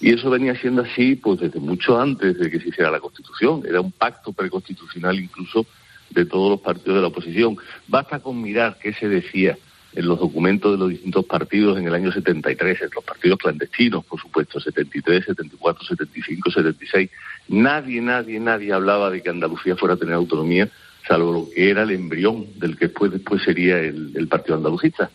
Y 0.00 0.12
eso 0.12 0.28
venía 0.28 0.54
siendo 0.56 0.82
así 0.82 1.14
pues 1.14 1.40
desde 1.40 1.60
mucho 1.60 1.98
antes 1.98 2.36
de 2.38 2.50
que 2.50 2.60
se 2.60 2.68
hiciera 2.68 2.90
la 2.90 3.00
Constitución. 3.00 3.62
Era 3.66 3.80
un 3.80 3.92
pacto 3.92 4.32
preconstitucional 4.32 5.18
incluso 5.18 5.64
de 6.10 6.26
todos 6.26 6.50
los 6.50 6.60
partidos 6.60 6.96
de 6.96 7.02
la 7.02 7.08
oposición. 7.08 7.56
Basta 7.86 8.18
con 8.18 8.42
mirar 8.42 8.78
qué 8.82 8.92
se 8.92 9.08
decía 9.08 9.56
en 9.94 10.06
los 10.06 10.18
documentos 10.18 10.72
de 10.72 10.78
los 10.78 10.88
distintos 10.88 11.24
partidos 11.24 11.78
en 11.78 11.86
el 11.86 11.94
año 11.94 12.10
73, 12.10 12.82
en 12.82 12.90
los 12.94 13.04
partidos 13.04 13.38
clandestinos, 13.38 14.04
por 14.04 14.20
supuesto, 14.20 14.58
73, 14.58 15.24
74, 15.26 15.84
75, 15.84 16.50
76. 16.50 17.10
Nadie, 17.48 18.00
nadie, 18.00 18.40
nadie 18.40 18.72
hablaba 18.72 19.10
de 19.10 19.22
que 19.22 19.28
Andalucía 19.28 19.76
fuera 19.76 19.94
a 19.94 19.98
tener 19.98 20.14
autonomía, 20.14 20.68
salvo 21.06 21.32
lo 21.32 21.50
que 21.50 21.70
era 21.70 21.82
el 21.82 21.90
embrión 21.90 22.46
del 22.56 22.78
que 22.78 22.86
después, 22.86 23.12
después 23.12 23.42
sería 23.42 23.78
el, 23.80 24.12
el 24.14 24.28
Partido 24.28 24.56
Andalucista. 24.56 25.10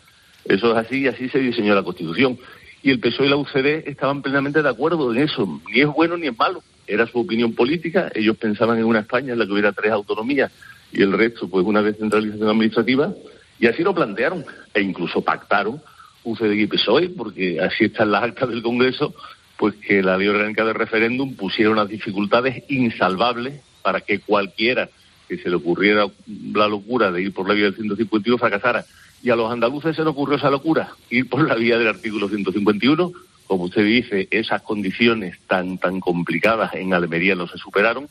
Eso 0.46 0.72
es 0.72 0.78
así 0.78 1.02
y 1.02 1.08
así 1.08 1.28
se 1.30 1.40
diseñó 1.40 1.74
la 1.74 1.84
Constitución. 1.84 2.38
Y 2.84 2.92
el 2.92 3.00
PSOE 3.00 3.26
y 3.26 3.30
la 3.30 3.38
UCD 3.38 3.88
estaban 3.88 4.22
plenamente 4.22 4.62
de 4.62 4.70
acuerdo 4.70 5.12
en 5.12 5.20
eso. 5.20 5.62
Ni 5.74 5.82
es 5.82 5.88
bueno 5.88 6.16
ni 6.16 6.28
es 6.28 6.38
malo. 6.38 6.62
Era 6.86 7.08
su 7.08 7.20
opinión 7.20 7.54
política. 7.54 8.12
Ellos 8.14 8.38
pensaban 8.38 8.78
en 8.78 8.86
una 8.86 9.00
España 9.00 9.34
en 9.34 9.40
la 9.40 9.46
que 9.46 9.52
hubiera 9.52 9.74
tres 9.74 9.92
autonomías 9.92 10.52
y 10.94 11.02
el 11.02 11.12
resto, 11.12 11.50
pues, 11.50 11.66
una 11.66 11.82
descentralización 11.82 12.48
administrativa 12.48 13.14
y 13.60 13.68
así 13.68 13.84
lo 13.84 13.94
plantearon 13.94 14.46
e 14.74 14.82
incluso 14.82 15.22
pactaron 15.22 15.82
UCD 16.24 16.52
y 16.54 16.68
PSOE, 16.68 17.10
porque 17.10 17.60
así 17.62 17.86
están 17.86 18.12
las 18.12 18.24
actas 18.24 18.50
del 18.50 18.62
Congreso, 18.62 19.14
pues 19.58 19.76
que 19.76 20.04
la 20.04 20.18
ley 20.18 20.28
orgánica 20.28 20.66
de 20.66 20.74
referéndum 20.74 21.36
pusiera 21.36 21.72
unas 21.72 21.88
dificultades 21.88 22.64
insalvables 22.70 23.62
para 23.82 24.02
que 24.02 24.20
cualquiera 24.20 24.90
que 25.28 25.38
se 25.38 25.50
le 25.50 25.56
ocurriera 25.56 26.08
la 26.54 26.68
locura 26.68 27.12
de 27.12 27.22
ir 27.22 27.34
por 27.34 27.48
la 27.48 27.54
vía 27.54 27.66
del 27.66 27.76
151 27.76 28.38
fracasara. 28.38 28.86
Y 29.24 29.30
a 29.30 29.36
los 29.36 29.52
andaluces 29.52 29.96
se 29.96 30.04
le 30.04 30.10
ocurrió 30.10 30.38
esa 30.38 30.52
locura, 30.52 30.90
ir 31.10 31.28
por 31.28 31.46
la 31.48 31.56
vía 31.56 31.78
del 31.78 31.88
artículo 31.88 32.30
151. 32.30 33.12
Como 33.48 33.64
usted 33.64 33.84
dice, 33.84 34.28
esas 34.30 34.62
condiciones 34.62 35.40
tan, 35.48 35.78
tan 35.78 36.00
complicadas 36.00 36.74
en 36.76 36.94
Almería 36.94 37.36
no 37.36 37.48
se 37.48 37.58
superaron 37.58 38.08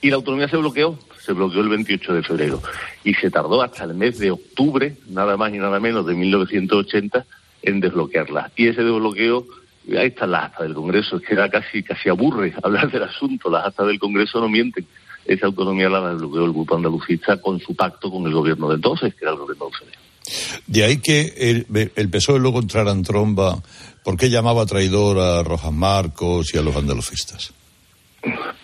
y 0.00 0.10
la 0.10 0.16
autonomía 0.16 0.48
se 0.48 0.56
bloqueó, 0.56 0.98
se 1.24 1.32
bloqueó 1.32 1.60
el 1.60 1.68
28 1.68 2.14
de 2.14 2.22
febrero 2.22 2.62
y 3.04 3.14
se 3.14 3.30
tardó 3.30 3.62
hasta 3.62 3.84
el 3.84 3.94
mes 3.94 4.18
de 4.18 4.30
octubre, 4.30 4.96
nada 5.08 5.36
más 5.36 5.52
y 5.52 5.58
nada 5.58 5.78
menos 5.80 6.06
de 6.06 6.14
1980, 6.14 7.26
en 7.62 7.80
desbloquearla. 7.80 8.50
Y 8.56 8.68
ese 8.68 8.82
desbloqueo, 8.82 9.46
ahí 9.98 10.06
están 10.06 10.30
las 10.30 10.44
actas 10.44 10.62
del 10.62 10.74
Congreso, 10.74 11.16
es 11.16 11.22
que 11.22 11.34
era 11.34 11.48
casi, 11.50 11.82
casi 11.82 12.08
aburre 12.08 12.54
hablar 12.62 12.90
del 12.90 13.02
asunto, 13.02 13.50
las 13.50 13.66
actas 13.66 13.86
del 13.86 13.98
Congreso 13.98 14.40
no 14.40 14.48
mienten. 14.48 14.86
Esa 15.26 15.46
autonomía 15.46 15.90
la 15.90 16.12
desbloqueó 16.12 16.46
el 16.46 16.52
grupo 16.52 16.76
andalucista 16.76 17.36
con 17.36 17.60
su 17.60 17.74
pacto 17.74 18.10
con 18.10 18.26
el 18.26 18.32
gobierno 18.32 18.68
de 18.68 18.76
entonces, 18.76 19.14
que 19.14 19.24
era 19.24 19.32
el 19.32 19.38
gobierno 19.38 19.66
de 19.66 19.70
UCD. 19.70 19.94
De 20.66 20.84
ahí 20.84 20.98
que 20.98 21.34
el, 21.36 21.66
el 21.94 22.08
PSOE 22.08 22.38
luego 22.38 22.60
entrara 22.60 22.92
en 22.92 23.02
tromba, 23.02 23.62
¿por 24.02 24.16
qué 24.16 24.30
llamaba 24.30 24.64
traidor 24.64 25.18
a 25.18 25.42
Rojas 25.42 25.72
Marcos 25.72 26.54
y 26.54 26.58
a 26.58 26.62
los 26.62 26.74
andalucistas? 26.76 27.52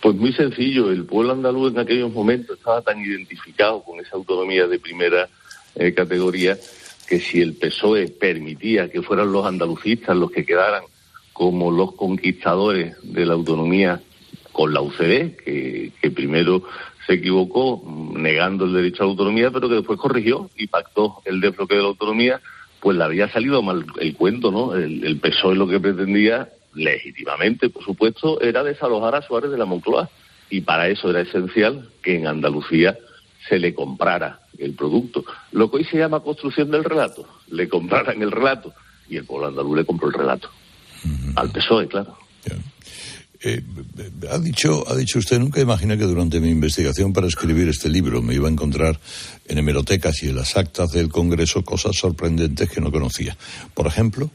Pues 0.02 0.14
muy 0.16 0.32
sencillo, 0.32 0.90
el 0.90 1.04
pueblo 1.04 1.32
andaluz 1.32 1.72
en 1.72 1.78
aquellos 1.78 2.12
momentos 2.12 2.58
estaba 2.58 2.82
tan 2.82 3.00
identificado 3.00 3.82
con 3.82 3.98
esa 4.00 4.16
autonomía 4.16 4.66
de 4.66 4.78
primera 4.78 5.28
eh, 5.74 5.94
categoría 5.94 6.56
que 7.08 7.20
si 7.20 7.40
el 7.40 7.54
PSOE 7.54 8.08
permitía 8.08 8.90
que 8.90 9.02
fueran 9.02 9.32
los 9.32 9.46
andalucistas 9.46 10.16
los 10.16 10.30
que 10.30 10.44
quedaran 10.44 10.82
como 11.32 11.70
los 11.70 11.92
conquistadores 11.92 12.96
de 13.02 13.26
la 13.26 13.34
autonomía 13.34 14.00
con 14.52 14.72
la 14.72 14.80
UCD, 14.80 15.36
que, 15.36 15.92
primero 16.14 16.62
se 17.06 17.14
equivocó 17.14 17.82
negando 18.16 18.64
el 18.64 18.72
derecho 18.72 19.02
a 19.02 19.06
la 19.06 19.10
autonomía, 19.10 19.50
pero 19.50 19.68
que 19.68 19.76
después 19.76 19.98
corrigió 19.98 20.50
y 20.56 20.66
pactó 20.66 21.20
el 21.24 21.40
desbloqueo 21.40 21.76
de 21.76 21.82
la 21.82 21.88
autonomía, 21.90 22.40
pues 22.80 22.96
le 22.96 23.04
había 23.04 23.28
salido 23.28 23.62
mal 23.62 23.84
el 24.00 24.14
cuento, 24.16 24.50
¿no? 24.50 24.74
El, 24.74 25.04
el 25.04 25.20
PSOE 25.20 25.56
lo 25.56 25.68
que 25.68 25.78
pretendía 25.78 26.48
legítimamente, 26.76 27.70
por 27.70 27.84
supuesto, 27.84 28.40
era 28.40 28.62
desalojar 28.62 29.14
a 29.16 29.22
Suárez 29.22 29.50
de 29.50 29.58
la 29.58 29.64
Moncloa. 29.64 30.08
Y 30.48 30.60
para 30.60 30.88
eso 30.88 31.10
era 31.10 31.22
esencial 31.22 31.88
que 32.02 32.16
en 32.16 32.28
Andalucía 32.28 32.96
se 33.48 33.58
le 33.58 33.74
comprara 33.74 34.40
el 34.58 34.74
producto. 34.74 35.24
Lo 35.52 35.70
que 35.70 35.78
hoy 35.78 35.84
se 35.84 35.98
llama 35.98 36.20
construcción 36.20 36.70
del 36.70 36.84
relato. 36.84 37.26
Le 37.50 37.68
compraran 37.68 38.22
el 38.22 38.30
relato 38.30 38.72
y 39.08 39.16
el 39.16 39.24
pueblo 39.24 39.48
andaluz 39.48 39.78
le 39.78 39.84
compró 39.84 40.08
el 40.08 40.14
relato. 40.14 40.50
Al 41.34 41.50
PSOE, 41.50 41.88
claro. 41.88 42.16
Eh, 43.42 43.62
ha 44.30 44.38
dicho, 44.38 44.88
ha 44.88 44.96
dicho 44.96 45.18
usted, 45.18 45.38
nunca 45.38 45.60
imaginé 45.60 45.98
que 45.98 46.04
durante 46.04 46.40
mi 46.40 46.48
investigación 46.48 47.12
para 47.12 47.26
escribir 47.26 47.68
este 47.68 47.88
libro 47.88 48.22
me 48.22 48.34
iba 48.34 48.48
a 48.48 48.50
encontrar 48.50 48.98
en 49.46 49.58
hemerotecas 49.58 50.22
y 50.22 50.30
en 50.30 50.36
las 50.36 50.56
actas 50.56 50.90
del 50.90 51.10
Congreso 51.10 51.62
cosas 51.62 51.96
sorprendentes 51.96 52.70
que 52.70 52.80
no 52.80 52.90
conocía. 52.90 53.36
Por 53.74 53.86
ejemplo. 53.86 54.30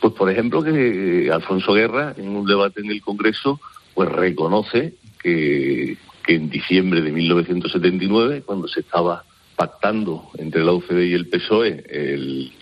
Pues 0.00 0.14
por 0.14 0.30
ejemplo 0.30 0.62
que 0.62 1.30
Alfonso 1.32 1.72
Guerra 1.72 2.14
en 2.16 2.28
un 2.28 2.46
debate 2.46 2.80
en 2.80 2.90
el 2.90 3.02
Congreso 3.02 3.60
pues 3.94 4.08
reconoce 4.08 4.94
que, 5.20 5.96
que 6.24 6.34
en 6.34 6.48
diciembre 6.50 7.02
de 7.02 7.10
1979 7.10 8.42
cuando 8.46 8.68
se 8.68 8.80
estaba 8.80 9.24
pactando 9.56 10.30
entre 10.38 10.62
la 10.62 10.72
UCD 10.72 11.00
y 11.00 11.14
el 11.14 11.26
PSOE 11.26 11.84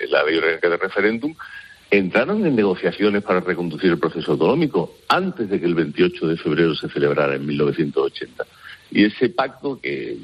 la 0.09 0.25
ley 0.25 0.39
orgánica 0.39 0.71
de 0.71 0.77
referéndum 0.79 1.35
entraron 1.91 2.45
en 2.47 2.57
negociaciones 2.57 3.23
para 3.23 3.41
reconducir 3.41 3.91
el 3.91 3.99
proceso 3.99 4.33
autonómico 4.33 4.97
antes 5.09 5.49
de 5.49 5.61
que 5.61 5.67
el 5.67 5.75
28 5.75 6.27
de 6.27 6.37
febrero 6.37 6.75
se 6.75 6.89
celebrara 6.89 7.37
en 7.37 7.47
1980. 7.47 8.45
Y 8.91 9.05
ese 9.05 9.29
pacto, 9.29 9.81
que 9.81 10.17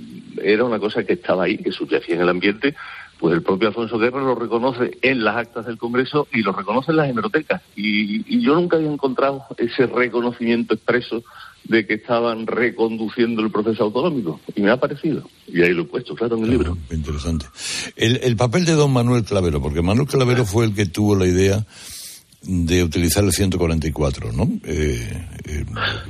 era 0.42 0.64
una 0.64 0.78
cosa 0.78 1.04
que 1.04 1.14
estaba 1.14 1.45
ahí, 1.45 1.59
que 1.59 1.73
subyacía 1.73 2.16
en 2.16 2.23
el 2.23 2.28
ambiente, 2.28 2.75
pues 3.22 3.36
el 3.36 3.42
propio 3.44 3.68
Alfonso 3.68 3.98
Guerra 3.98 4.20
lo 4.20 4.34
reconoce 4.34 4.98
en 5.00 5.22
las 5.22 5.36
actas 5.36 5.64
del 5.64 5.78
Congreso 5.78 6.26
y 6.32 6.42
lo 6.42 6.50
reconoce 6.50 6.90
en 6.90 6.96
las 6.96 7.08
hemerotecas. 7.08 7.62
Y, 7.76 8.24
y, 8.26 8.42
yo 8.42 8.56
nunca 8.56 8.78
había 8.78 8.90
encontrado 8.90 9.44
ese 9.58 9.86
reconocimiento 9.86 10.74
expreso 10.74 11.22
de 11.62 11.86
que 11.86 11.94
estaban 11.94 12.48
reconduciendo 12.48 13.40
el 13.40 13.52
proceso 13.52 13.84
autonómico. 13.84 14.40
Y 14.56 14.62
me 14.62 14.72
ha 14.72 14.76
parecido. 14.76 15.22
Y 15.46 15.62
ahí 15.62 15.72
lo 15.72 15.82
he 15.82 15.84
puesto, 15.84 16.16
claro, 16.16 16.36
en 16.36 16.42
el 16.42 16.50
libro. 16.50 16.76
Interesante. 16.90 17.46
El, 17.94 18.18
el 18.24 18.34
papel 18.34 18.64
de 18.64 18.72
don 18.72 18.92
Manuel 18.92 19.22
Clavero, 19.22 19.62
porque 19.62 19.82
Manuel 19.82 20.08
Clavero 20.08 20.44
fue 20.44 20.64
el 20.64 20.74
que 20.74 20.86
tuvo 20.86 21.14
la 21.14 21.28
idea 21.28 21.64
de 22.42 22.82
utilizar 22.82 23.22
el 23.22 23.30
144, 23.30 24.32
¿no? 24.32 24.50
Eh, 24.64 25.28
eh... 25.44 25.64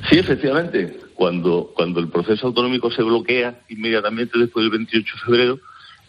Sí, 0.09 0.19
efectivamente. 0.19 0.99
Cuando, 1.15 1.73
cuando 1.77 2.01
el 2.01 2.09
proceso 2.09 2.47
autonómico 2.47 2.91
se 2.91 3.03
bloquea 3.03 3.61
inmediatamente 3.69 4.39
después 4.39 4.65
del 4.65 4.71
28 4.71 5.15
de 5.15 5.21
febrero, 5.27 5.61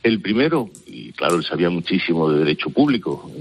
el 0.04 0.20
primero, 0.20 0.70
y 0.86 1.14
claro, 1.14 1.36
él 1.36 1.46
sabía 1.46 1.70
muchísimo 1.70 2.30
de 2.30 2.40
derecho 2.40 2.70
público, 2.70 3.32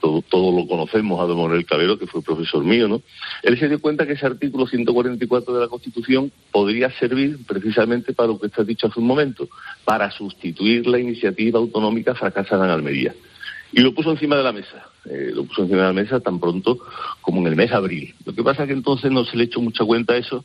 todo, 0.00 0.20
todo 0.22 0.60
lo 0.60 0.66
conocemos 0.66 1.20
a 1.20 1.24
don 1.24 1.40
Manuel 1.40 1.64
Cabero, 1.64 1.96
que 1.96 2.08
fue 2.08 2.22
profesor 2.22 2.64
mío, 2.64 2.88
¿no? 2.88 3.02
Él 3.44 3.56
se 3.56 3.68
dio 3.68 3.80
cuenta 3.80 4.04
que 4.04 4.14
ese 4.14 4.26
artículo 4.26 4.66
144 4.66 5.54
de 5.54 5.60
la 5.60 5.68
Constitución 5.68 6.32
podría 6.50 6.90
servir 6.98 7.38
precisamente 7.46 8.12
para 8.12 8.26
lo 8.28 8.40
que 8.40 8.50
ha 8.52 8.64
dicho 8.64 8.88
hace 8.88 8.98
un 8.98 9.06
momento, 9.06 9.48
para 9.84 10.10
sustituir 10.10 10.88
la 10.88 10.98
iniciativa 10.98 11.60
autonómica 11.60 12.16
fracasada 12.16 12.64
en 12.64 12.72
Almería. 12.72 13.14
Y 13.72 13.80
lo 13.80 13.94
puso 13.94 14.10
encima 14.10 14.36
de 14.36 14.42
la 14.42 14.52
mesa, 14.52 14.90
eh, 15.04 15.30
lo 15.32 15.44
puso 15.44 15.62
encima 15.62 15.82
de 15.82 15.86
la 15.86 15.92
mesa 15.92 16.20
tan 16.20 16.40
pronto 16.40 16.78
como 17.20 17.40
en 17.40 17.46
el 17.46 17.56
mes 17.56 17.70
de 17.70 17.76
abril. 17.76 18.14
Lo 18.26 18.34
que 18.34 18.42
pasa 18.42 18.62
es 18.62 18.68
que 18.68 18.74
entonces 18.74 19.10
no 19.12 19.24
se 19.24 19.36
le 19.36 19.44
echó 19.44 19.60
mucha 19.60 19.84
cuenta 19.84 20.14
a 20.14 20.16
eso 20.16 20.44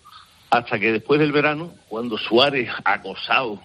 hasta 0.50 0.80
que 0.80 0.94
después 0.94 1.20
del 1.20 1.32
verano, 1.32 1.74
cuando 1.90 2.18
Suárez, 2.18 2.70
acosado 2.86 3.60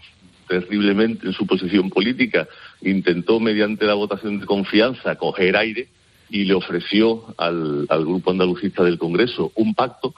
terriblemente 0.53 1.27
en 1.27 1.33
su 1.33 1.47
posición 1.47 1.89
política, 1.89 2.47
intentó 2.83 3.41
mediante 3.41 3.87
la 3.87 3.95
votación 3.95 4.39
de 4.39 4.45
confianza 4.45 5.17
coger 5.17 5.57
aire 5.57 5.89
y 6.29 6.45
le 6.45 6.53
ofreció 6.53 7.35
al, 7.39 7.87
grupo 7.89 8.33
andalucista 8.33 8.85
del 8.85 8.99
Congreso 8.99 9.51
un 9.55 9.75
pacto 9.75 10.15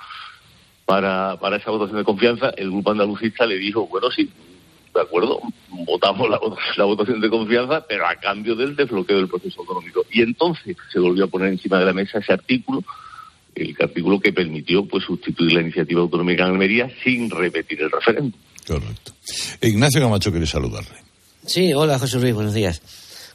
para, 0.87 1.37
para 1.41 1.57
esa 1.59 1.71
votación 1.71 1.99
de 1.99 2.05
confianza. 2.05 2.51
El 2.57 2.73
grupo 2.73 2.91
andalucista 2.91 3.47
le 3.47 3.59
dijo, 3.59 3.87
bueno, 3.87 4.11
sí, 4.11 4.29
de 4.93 5.01
acuerdo, 5.01 5.41
votamos 5.69 6.29
la, 6.29 6.41
la, 6.77 6.85
votación 6.85 7.21
de 7.21 7.31
confianza, 7.31 7.85
pero 7.89 8.05
a 8.07 8.17
cambio 8.17 8.57
del 8.57 8.75
desbloqueo 8.75 9.19
del 9.19 9.29
proceso 9.29 9.63
económico. 9.63 10.05
Y 10.11 10.23
entonces 10.23 10.77
se 10.93 10.99
volvió 10.99 11.25
a 11.25 11.29
poner 11.29 11.49
encima 11.49 11.79
de 11.79 11.85
la 11.85 11.93
mesa 11.93 12.19
ese 12.19 12.33
artículo, 12.33 12.83
el 13.55 13.77
artículo 13.81 14.19
que 14.19 14.33
permitió 14.33 14.85
pues 14.85 15.05
sustituir 15.05 15.53
la 15.53 15.61
iniciativa 15.61 16.01
autonómica 16.01 16.45
en 16.45 16.51
Almería 16.51 16.91
sin 17.05 17.31
repetir 17.31 17.83
el 17.83 17.91
referéndum. 17.93 18.41
Correcto. 18.67 19.13
Ignacio 19.61 20.01
Camacho 20.01 20.31
quiere 20.31 20.47
saludarle. 20.47 20.97
Sí, 21.47 21.73
hola 21.75 21.99
José 21.99 22.19
Luis, 22.19 22.35
buenos 22.35 22.55
días. 22.55 22.81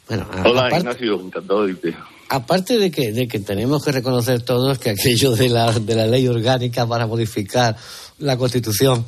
Bueno, 0.08 0.28
hola 0.44 0.62
aparte, 0.62 0.78
Ignacio, 0.78 1.22
encantado 1.22 1.66
de 1.66 1.72
irte. 1.72 1.96
Aparte 2.30 2.78
de 2.78 2.92
que, 2.92 3.12
de 3.12 3.28
que 3.28 3.40
tenemos 3.40 3.84
que 3.84 3.92
reconocer 3.92 4.42
todos 4.42 4.78
que 4.80 4.92
aquello 4.92 5.36
de 5.36 5.50
la, 5.50 5.72
de 5.72 5.96
la 5.96 6.08
ley 6.08 6.28
orgánica 6.28 6.88
para 6.88 7.08
modificar 7.08 7.76
la 8.20 8.38
Constitución 8.38 9.06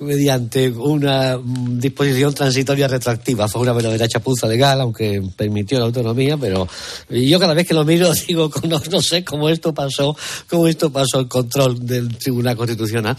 mediante 0.00 0.70
una 0.70 1.38
disposición 1.38 2.34
transitoria 2.34 2.88
retroactiva. 2.88 3.48
Fue 3.48 3.62
una 3.62 3.72
verdadera 3.72 4.08
chapuza 4.08 4.48
legal, 4.48 4.80
aunque 4.80 5.22
permitió 5.36 5.78
la 5.78 5.86
autonomía, 5.86 6.36
pero 6.36 6.66
yo 7.08 7.38
cada 7.38 7.54
vez 7.54 7.66
que 7.66 7.74
lo 7.74 7.84
miro 7.84 8.12
digo, 8.28 8.50
no, 8.68 8.80
no 8.90 9.02
sé 9.02 9.24
cómo 9.24 9.48
esto 9.48 9.72
pasó, 9.72 10.16
cómo 10.48 10.66
esto 10.66 10.90
pasó 10.90 11.20
el 11.20 11.28
control 11.28 11.84
del 11.86 12.16
Tribunal 12.16 12.56
Constitucional. 12.56 13.16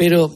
Pero 0.00 0.34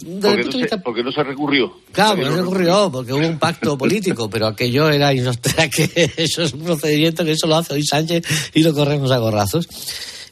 desde 0.00 0.10
el 0.10 0.20
Porque 0.20 0.44
no, 0.44 0.68
se, 0.68 0.78
porque 0.78 1.02
no 1.04 1.12
se 1.12 1.22
recurrió. 1.22 1.72
Claro, 1.92 2.16
Nadie 2.16 2.30
no 2.30 2.36
lo 2.38 2.42
ocurrió 2.42 2.90
porque 2.90 3.12
hubo 3.12 3.24
un 3.28 3.38
pacto 3.38 3.78
político, 3.78 4.28
pero 4.28 4.48
aquello 4.48 4.90
era 4.90 5.14
inostera 5.14 5.70
que 5.70 5.88
eso 6.16 6.42
es 6.42 6.52
un 6.52 6.64
procedimiento 6.64 7.24
que 7.24 7.30
eso 7.30 7.46
lo 7.46 7.54
hace 7.54 7.74
hoy 7.74 7.84
Sánchez 7.86 8.24
y 8.54 8.64
lo 8.64 8.74
corremos 8.74 9.12
a 9.12 9.18
gorrazos. 9.18 9.68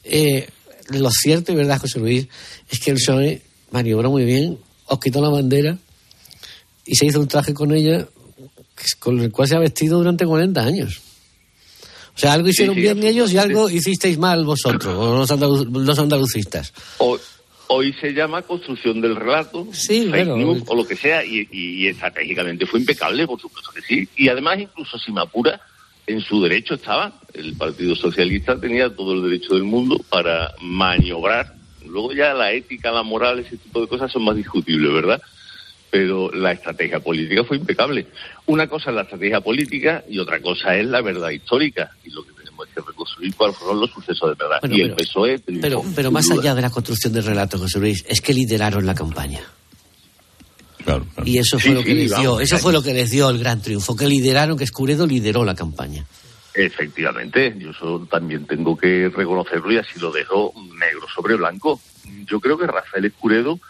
Eh, 0.02 0.48
lo 0.88 1.10
cierto 1.12 1.52
y 1.52 1.54
verdad, 1.54 1.78
José 1.80 2.00
Luis, 2.00 2.26
es 2.68 2.80
que 2.80 2.90
el 2.90 2.96
PSOE 2.96 3.40
maniobró 3.70 4.10
muy 4.10 4.24
bien, 4.24 4.58
os 4.86 4.98
quitó 4.98 5.20
la 5.22 5.28
bandera 5.28 5.78
y 6.84 6.96
se 6.96 7.06
hizo 7.06 7.20
un 7.20 7.28
traje 7.28 7.54
con 7.54 7.72
ella 7.72 8.08
con 8.98 9.20
el 9.20 9.30
cual 9.30 9.46
se 9.46 9.54
ha 9.54 9.60
vestido 9.60 9.98
durante 9.98 10.26
40 10.26 10.60
años. 10.60 11.00
O 12.16 12.18
sea, 12.18 12.32
algo 12.32 12.48
hicieron 12.48 12.74
sí, 12.74 12.80
bien 12.80 13.00
ellos 13.04 13.32
y 13.32 13.38
algo 13.38 13.70
hicisteis 13.70 14.18
mal 14.18 14.44
vosotros, 14.44 14.92
los, 15.18 15.30
andalu- 15.30 15.70
los 15.84 15.98
andalucistas. 16.00 16.72
Hoy 17.72 17.92
se 17.94 18.12
llama 18.12 18.42
construcción 18.42 19.00
del 19.00 19.14
relato, 19.16 19.66
Sí, 19.72 20.08
fake 20.10 20.26
news 20.36 20.62
o 20.66 20.74
lo 20.74 20.84
que 20.86 20.96
sea, 20.96 21.24
y, 21.24 21.46
y- 21.52 21.84
y 21.84 21.86
estratégicamente 21.88 22.66
fue 22.66 22.80
impecable, 22.80 23.26
por 23.26 23.40
supuesto 23.40 23.70
que 23.72 23.80
sí. 23.82 24.08
Y 24.16 24.28
además, 24.28 24.58
incluso 24.58 24.98
si 24.98 25.12
me 25.12 25.20
apura, 25.20 25.60
en 26.06 26.20
su 26.20 26.42
derecho 26.42 26.74
estaba. 26.74 27.12
El 27.32 27.54
Partido 27.54 27.94
Socialista 27.94 28.58
tenía 28.60 28.90
todo 28.94 29.14
el 29.14 29.22
derecho 29.30 29.54
del 29.54 29.62
mundo 29.62 30.00
para 30.10 30.52
maniobrar. 30.60 31.54
Luego 31.86 32.12
ya 32.12 32.34
la 32.34 32.52
ética, 32.52 32.90
la 32.90 33.04
moral, 33.04 33.38
ese 33.38 33.56
tipo 33.56 33.80
de 33.80 33.86
cosas 33.86 34.10
son 34.10 34.24
más 34.24 34.34
discutibles, 34.34 34.92
¿verdad? 34.92 35.22
Pero 35.90 36.30
la 36.32 36.52
estrategia 36.52 36.98
política 37.00 37.44
fue 37.44 37.56
impecable. 37.58 38.06
Una 38.46 38.66
cosa 38.66 38.90
es 38.90 38.96
la 38.96 39.02
estrategia 39.02 39.40
política 39.40 40.02
y 40.08 40.18
otra 40.18 40.40
cosa 40.40 40.76
es 40.76 40.86
la 40.86 41.00
verdad 41.02 41.30
histórica. 41.30 41.90
Y 42.04 42.10
lo 42.10 42.24
que 42.24 42.32
que 42.68 42.80
reconstruir 42.80 43.34
cuáles 43.34 43.56
fueron 43.56 43.80
los 43.80 43.90
sucesos 43.90 44.28
de 44.30 44.34
verdad. 44.44 44.58
Bueno, 44.60 44.76
y 44.76 44.80
el 44.82 44.90
pero- 44.94 44.96
PSOE 45.08 45.38
triunfó, 45.38 45.84
Pero, 45.94 46.10
más 46.10 46.26
duda. 46.26 46.40
allá 46.40 46.54
de 46.54 46.62
la 46.62 46.70
construcción 46.70 47.12
del 47.12 47.24
relato, 47.24 47.58
José 47.58 47.78
Luis, 47.80 48.04
es 48.08 48.20
que 48.20 48.34
lideraron 48.34 48.84
la 48.86 48.94
campaña. 48.94 49.40
Y 51.24 51.38
eso 51.38 51.58
fue 51.58 51.70
Sí, 51.70 51.74
lo 51.74 51.82
que 51.82 51.90
sí, 51.90 51.94
les 51.94 52.08
dio, 52.08 52.30
vamos, 52.30 52.42
eso 52.42 52.58
fue 52.58 52.72
lo 52.72 52.82
que 52.82 52.94
les 52.94 53.10
dio 53.10 53.28
el 53.30 53.38
gran 53.38 53.60
triunfo, 53.60 53.94
que 53.94 54.06
lideraron, 54.06 54.56
que 54.56 54.64
Escuredo 54.64 55.06
lideró 55.06 55.44
la 55.44 55.54
campaña. 55.54 56.04
Efectivamente, 56.54 57.54
yo 57.58 57.70
eso 57.70 58.06
también 58.10 58.46
tengo 58.46 58.76
que 58.76 59.08
reconocerlo 59.14 59.70
y 59.72 59.76
así 59.76 60.00
lo 60.00 60.10
dejo 60.10 60.52
negro 60.80 61.06
sobre 61.14 61.36
blanco. 61.36 61.80
Yo 62.26 62.40
creo 62.40 62.58
que 62.58 62.66
Rafael 62.66 63.04
Escuredo 63.04 63.60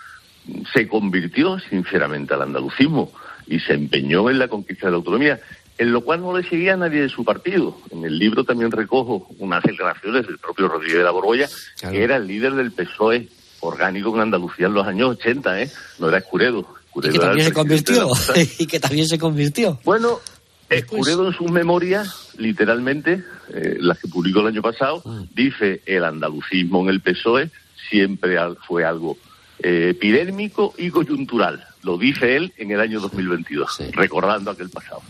se 0.72 0.88
convirtió 0.88 1.58
sinceramente 1.68 2.32
al 2.32 2.42
andalucismo 2.42 3.12
y 3.46 3.58
se 3.60 3.74
empeñó 3.74 4.30
en 4.30 4.38
la 4.38 4.48
conquista 4.48 4.86
de 4.86 4.92
la 4.92 4.96
autonomía, 4.98 5.40
en 5.80 5.92
lo 5.92 6.02
cual 6.02 6.20
no 6.20 6.36
le 6.36 6.46
seguía 6.46 6.74
a 6.74 6.76
nadie 6.76 7.00
de 7.00 7.08
su 7.08 7.24
partido. 7.24 7.74
En 7.90 8.04
el 8.04 8.18
libro 8.18 8.44
también 8.44 8.70
recojo 8.70 9.26
unas 9.38 9.62
declaraciones 9.62 10.26
del 10.26 10.36
propio 10.36 10.68
Rodríguez 10.68 10.98
de 10.98 11.04
la 11.04 11.10
Borgoya, 11.10 11.48
que 11.80 12.02
era 12.04 12.16
el 12.16 12.26
líder 12.26 12.52
del 12.52 12.70
PSOE 12.70 13.28
orgánico 13.60 14.14
en 14.14 14.20
Andalucía 14.20 14.66
en 14.66 14.74
los 14.74 14.86
años 14.86 15.16
80, 15.16 15.62
¿eh? 15.62 15.70
No 15.98 16.10
era 16.10 16.18
Escuredo. 16.18 16.66
Y 17.02 17.08
que 17.08 17.18
también 17.18 17.46
se 17.46 17.52
convirtió, 17.54 18.08
y 18.58 18.66
que 18.66 18.78
también 18.78 19.06
se 19.06 19.18
convirtió. 19.18 19.80
Bueno, 19.82 20.20
Escuredo 20.68 21.26
en 21.26 21.32
sus 21.32 21.50
memorias, 21.50 22.34
literalmente, 22.36 23.24
eh, 23.48 23.76
las 23.80 23.98
que 23.98 24.08
publicó 24.08 24.40
el 24.40 24.48
año 24.48 24.60
pasado, 24.60 25.00
Mm. 25.02 25.22
dice 25.34 25.80
el 25.86 26.04
andalucismo 26.04 26.82
en 26.82 26.90
el 26.90 27.00
PSOE 27.00 27.50
siempre 27.88 28.36
fue 28.68 28.84
algo 28.84 29.16
eh, 29.62 29.88
epidérmico 29.90 30.74
y 30.76 30.90
coyuntural. 30.90 31.64
Lo 31.82 31.96
dice 31.96 32.36
él 32.36 32.52
en 32.56 32.70
el 32.70 32.80
año 32.80 33.00
2022, 33.00 33.78
recordando 33.92 34.50
aquel 34.50 34.68
pasado. 34.68 35.02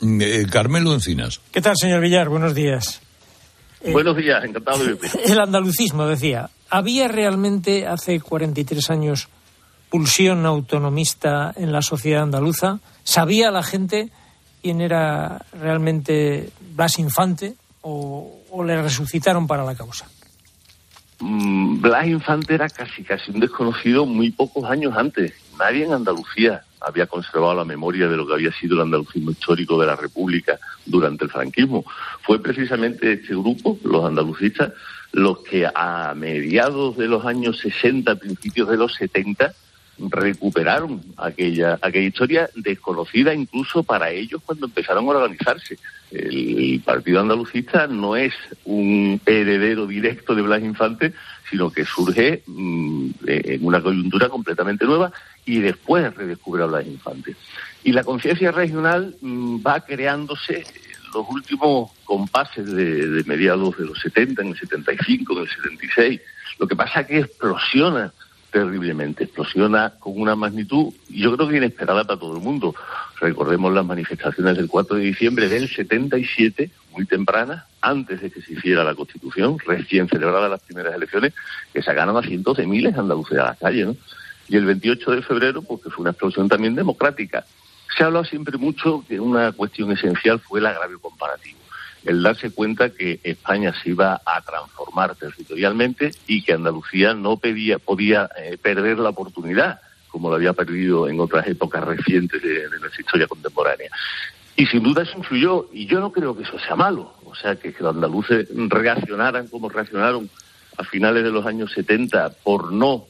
Eh, 0.00 0.46
Carmelo 0.50 0.92
Encinas. 0.92 1.40
¿Qué 1.52 1.60
tal, 1.60 1.74
señor 1.76 2.00
Villar? 2.00 2.28
Buenos 2.28 2.54
días. 2.54 3.00
Eh, 3.82 3.92
Buenos 3.92 4.16
días, 4.16 4.42
encantado 4.44 4.78
de 4.78 4.94
verte. 4.94 5.08
El 5.24 5.38
andalucismo, 5.40 6.06
decía. 6.06 6.50
¿Había 6.70 7.08
realmente 7.08 7.86
hace 7.86 8.20
43 8.20 8.90
años 8.90 9.28
pulsión 9.90 10.44
autonomista 10.44 11.52
en 11.56 11.72
la 11.72 11.82
sociedad 11.82 12.22
andaluza? 12.24 12.80
¿Sabía 13.04 13.50
la 13.50 13.62
gente 13.62 14.10
quién 14.60 14.80
era 14.80 15.46
realmente 15.52 16.50
Blas 16.74 16.98
Infante 16.98 17.54
o, 17.82 18.42
o 18.50 18.64
le 18.64 18.82
resucitaron 18.82 19.46
para 19.46 19.64
la 19.64 19.74
causa? 19.74 20.08
Mm, 21.20 21.80
Blas 21.80 22.06
Infante 22.06 22.54
era 22.54 22.68
casi 22.68 23.02
casi 23.02 23.30
un 23.30 23.40
desconocido 23.40 24.04
muy 24.04 24.30
pocos 24.30 24.64
años 24.64 24.94
antes. 24.96 25.32
Nadie 25.58 25.84
en 25.84 25.92
Andalucía 25.92 26.62
había 26.80 27.06
conservado 27.06 27.54
la 27.54 27.64
memoria 27.64 28.08
de 28.08 28.16
lo 28.16 28.26
que 28.26 28.34
había 28.34 28.52
sido 28.52 28.76
el 28.76 28.82
andalucismo 28.82 29.30
histórico 29.32 29.80
de 29.80 29.86
la 29.86 29.96
República 29.96 30.58
durante 30.86 31.24
el 31.24 31.30
franquismo. 31.30 31.84
Fue 32.22 32.40
precisamente 32.40 33.12
este 33.14 33.34
grupo, 33.34 33.78
los 33.84 34.04
andalucistas, 34.04 34.72
los 35.12 35.40
que 35.40 35.66
a 35.66 36.14
mediados 36.14 36.96
de 36.96 37.08
los 37.08 37.24
años 37.24 37.58
60, 37.58 38.14
principios 38.16 38.68
de 38.68 38.76
los 38.76 38.94
70, 38.94 39.52
recuperaron 39.98 41.00
aquella, 41.16 41.78
aquella 41.82 42.06
historia 42.06 42.50
desconocida 42.54 43.34
incluso 43.34 43.82
para 43.82 44.10
ellos 44.10 44.40
cuando 44.44 44.66
empezaron 44.66 45.06
a 45.06 45.08
organizarse. 45.08 45.78
El 46.10 46.80
Partido 46.84 47.20
Andalucista 47.20 47.86
no 47.86 48.16
es 48.16 48.32
un 48.64 49.20
heredero 49.26 49.86
directo 49.86 50.34
de 50.34 50.42
Blas 50.42 50.62
Infante, 50.62 51.12
sino 51.50 51.70
que 51.70 51.84
surge 51.84 52.42
mm, 52.46 53.10
en 53.26 53.64
una 53.64 53.82
coyuntura 53.82 54.28
completamente 54.28 54.84
nueva 54.84 55.12
y 55.44 55.58
después 55.58 56.14
redescubre 56.14 56.62
a 56.62 56.66
Blas 56.66 56.86
Infante. 56.86 57.36
Y 57.84 57.92
la 57.92 58.04
conciencia 58.04 58.52
regional 58.52 59.16
mm, 59.20 59.58
va 59.66 59.80
creándose 59.80 60.64
los 61.14 61.26
últimos 61.30 61.90
compases 62.04 62.66
de, 62.66 63.08
de 63.08 63.24
mediados 63.24 63.78
de 63.78 63.86
los 63.86 63.98
70, 63.98 64.42
en 64.42 64.48
el 64.48 64.58
75, 64.58 65.32
en 65.32 65.38
el 65.40 65.48
76. 65.48 66.20
Lo 66.58 66.66
que 66.66 66.76
pasa 66.76 67.00
es 67.00 67.06
que 67.06 67.18
explosiona 67.20 68.12
terriblemente, 68.50 69.24
explosiona 69.24 69.94
con 69.98 70.20
una 70.20 70.34
magnitud, 70.34 70.92
yo 71.08 71.36
creo 71.36 71.48
que 71.48 71.56
inesperada 71.58 72.04
para 72.04 72.18
todo 72.18 72.36
el 72.36 72.42
mundo. 72.42 72.74
Recordemos 73.20 73.72
las 73.72 73.84
manifestaciones 73.84 74.56
del 74.56 74.68
4 74.68 74.96
de 74.96 75.02
diciembre 75.02 75.48
del 75.48 75.68
77, 75.68 76.70
muy 76.98 77.06
tempranas, 77.06 77.64
antes 77.80 78.20
de 78.20 78.28
que 78.28 78.42
se 78.42 78.54
hiciera 78.54 78.82
la 78.82 78.96
Constitución, 78.96 79.56
recién 79.64 80.08
celebradas 80.08 80.50
las 80.50 80.60
primeras 80.60 80.92
elecciones, 80.94 81.32
que 81.72 81.80
sacaron 81.80 82.16
a 82.16 82.22
cientos 82.22 82.56
de 82.56 82.66
miles 82.66 82.92
de 82.92 83.00
andaluces 83.00 83.38
a 83.38 83.44
la 83.44 83.54
calle. 83.54 83.96
Y 84.48 84.56
el 84.56 84.64
28 84.64 85.12
de 85.12 85.22
febrero, 85.22 85.62
pues 85.62 85.82
que 85.82 85.90
fue 85.90 86.02
una 86.02 86.10
explosión 86.10 86.48
también 86.48 86.74
democrática. 86.74 87.44
Se 87.96 88.02
ha 88.02 88.24
siempre 88.24 88.58
mucho 88.58 89.04
que 89.06 89.20
una 89.20 89.52
cuestión 89.52 89.92
esencial 89.92 90.40
fue 90.40 90.58
el 90.58 90.66
agravio 90.66 90.98
comparativo 90.98 91.58
el 92.04 92.22
darse 92.22 92.50
cuenta 92.50 92.90
que 92.90 93.20
España 93.22 93.74
se 93.82 93.90
iba 93.90 94.20
a 94.24 94.40
transformar 94.40 95.14
territorialmente 95.16 96.12
y 96.26 96.42
que 96.42 96.52
Andalucía 96.52 97.12
no 97.12 97.36
pedía, 97.36 97.78
podía 97.78 98.30
eh, 98.38 98.56
perder 98.56 98.98
la 98.98 99.10
oportunidad, 99.10 99.80
como 100.08 100.30
lo 100.30 100.36
había 100.36 100.52
perdido 100.52 101.08
en 101.08 101.20
otras 101.20 101.46
épocas 101.48 101.84
recientes 101.84 102.40
de 102.40 102.68
nuestra 102.80 103.00
historia 103.00 103.26
contemporánea. 103.26 103.90
Y 104.58 104.66
sin 104.66 104.82
duda 104.82 105.04
eso 105.04 105.16
influyó, 105.16 105.68
y 105.72 105.86
yo 105.86 106.00
no 106.00 106.10
creo 106.10 106.36
que 106.36 106.42
eso 106.42 106.58
sea 106.58 106.74
malo, 106.74 107.14
o 107.24 107.32
sea, 107.36 107.54
que, 107.54 107.72
que 107.72 107.80
los 107.80 107.94
andaluces 107.94 108.48
reaccionaran 108.52 109.46
como 109.46 109.68
reaccionaron 109.68 110.28
a 110.76 110.82
finales 110.82 111.22
de 111.22 111.30
los 111.30 111.46
años 111.46 111.70
70 111.72 112.30
por 112.42 112.72
no, 112.72 113.04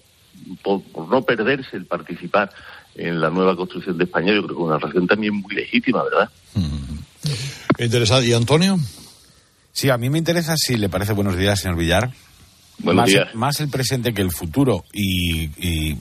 por, 0.63 0.83
por 0.83 1.09
no 1.09 1.23
perderse 1.23 1.79
el 1.79 1.87
participar 1.87 2.51
en 2.97 3.19
la 3.19 3.31
nueva 3.31 3.57
construcción 3.57 3.97
de 3.97 4.05
España, 4.05 4.35
yo 4.35 4.43
creo 4.43 4.57
que 4.57 4.63
es 4.63 4.69
una 4.69 4.79
reacción 4.79 5.07
también 5.07 5.37
muy 5.37 5.55
legítima, 5.55 6.03
¿verdad? 6.05 6.29
Interesante. 7.79 8.29
¿Y 8.29 8.35
Antonio? 8.35 8.77
Sí, 9.73 9.89
a 9.89 9.97
mí 9.97 10.11
me 10.11 10.19
interesa, 10.19 10.55
si 10.55 10.77
le 10.77 10.91
parece 10.91 11.15
buenos 11.15 11.39
días, 11.39 11.61
señor 11.61 11.79
Villar. 11.79 12.11
Buenos 12.81 13.05
más, 13.05 13.11
días. 13.11 13.35
más 13.35 13.61
el 13.61 13.71
presente 13.71 14.13
que 14.13 14.21
el 14.21 14.33
futuro. 14.33 14.85
Y, 14.93 15.45
y, 15.57 15.97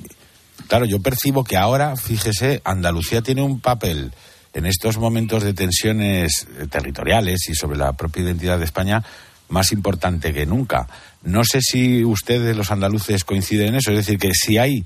claro, 0.67 0.83
yo 0.83 0.99
percibo 1.01 1.45
que 1.45 1.55
ahora, 1.55 1.95
fíjese, 1.95 2.61
Andalucía 2.65 3.21
tiene 3.21 3.43
un 3.43 3.61
papel 3.61 4.11
en 4.57 4.65
estos 4.65 4.97
momentos 4.97 5.43
de 5.43 5.53
tensiones 5.53 6.47
eh, 6.59 6.65
territoriales 6.67 7.47
y 7.47 7.53
sobre 7.53 7.77
la 7.77 7.93
propia 7.93 8.23
identidad 8.23 8.57
de 8.57 8.65
España 8.65 9.03
más 9.49 9.71
importante 9.71 10.33
que 10.33 10.47
nunca. 10.47 10.87
No 11.21 11.43
sé 11.43 11.61
si 11.61 12.03
ustedes, 12.03 12.57
los 12.57 12.71
andaluces, 12.71 13.23
coinciden 13.23 13.69
en 13.69 13.75
eso. 13.75 13.91
Es 13.91 13.97
decir, 13.97 14.17
que 14.17 14.31
si 14.33 14.57
hay 14.57 14.83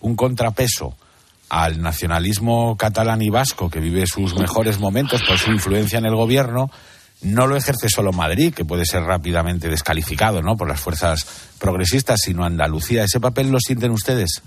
un 0.00 0.16
contrapeso 0.16 0.96
al 1.50 1.82
nacionalismo 1.82 2.76
catalán 2.78 3.20
y 3.20 3.28
vasco 3.28 3.68
que 3.68 3.80
vive 3.80 4.06
sus 4.06 4.34
mejores 4.36 4.78
momentos 4.78 5.22
por 5.22 5.36
su 5.36 5.50
influencia 5.50 5.98
en 5.98 6.06
el 6.06 6.14
gobierno, 6.14 6.70
no 7.20 7.46
lo 7.46 7.56
ejerce 7.56 7.90
solo 7.90 8.12
Madrid, 8.12 8.54
que 8.54 8.64
puede 8.64 8.86
ser 8.86 9.02
rápidamente 9.02 9.68
descalificado 9.68 10.40
¿no? 10.40 10.56
por 10.56 10.66
las 10.68 10.80
fuerzas 10.80 11.26
progresistas, 11.58 12.20
sino 12.22 12.44
Andalucía. 12.44 13.04
¿Ese 13.04 13.20
papel 13.20 13.50
lo 13.50 13.60
sienten 13.60 13.90
ustedes? 13.90 14.40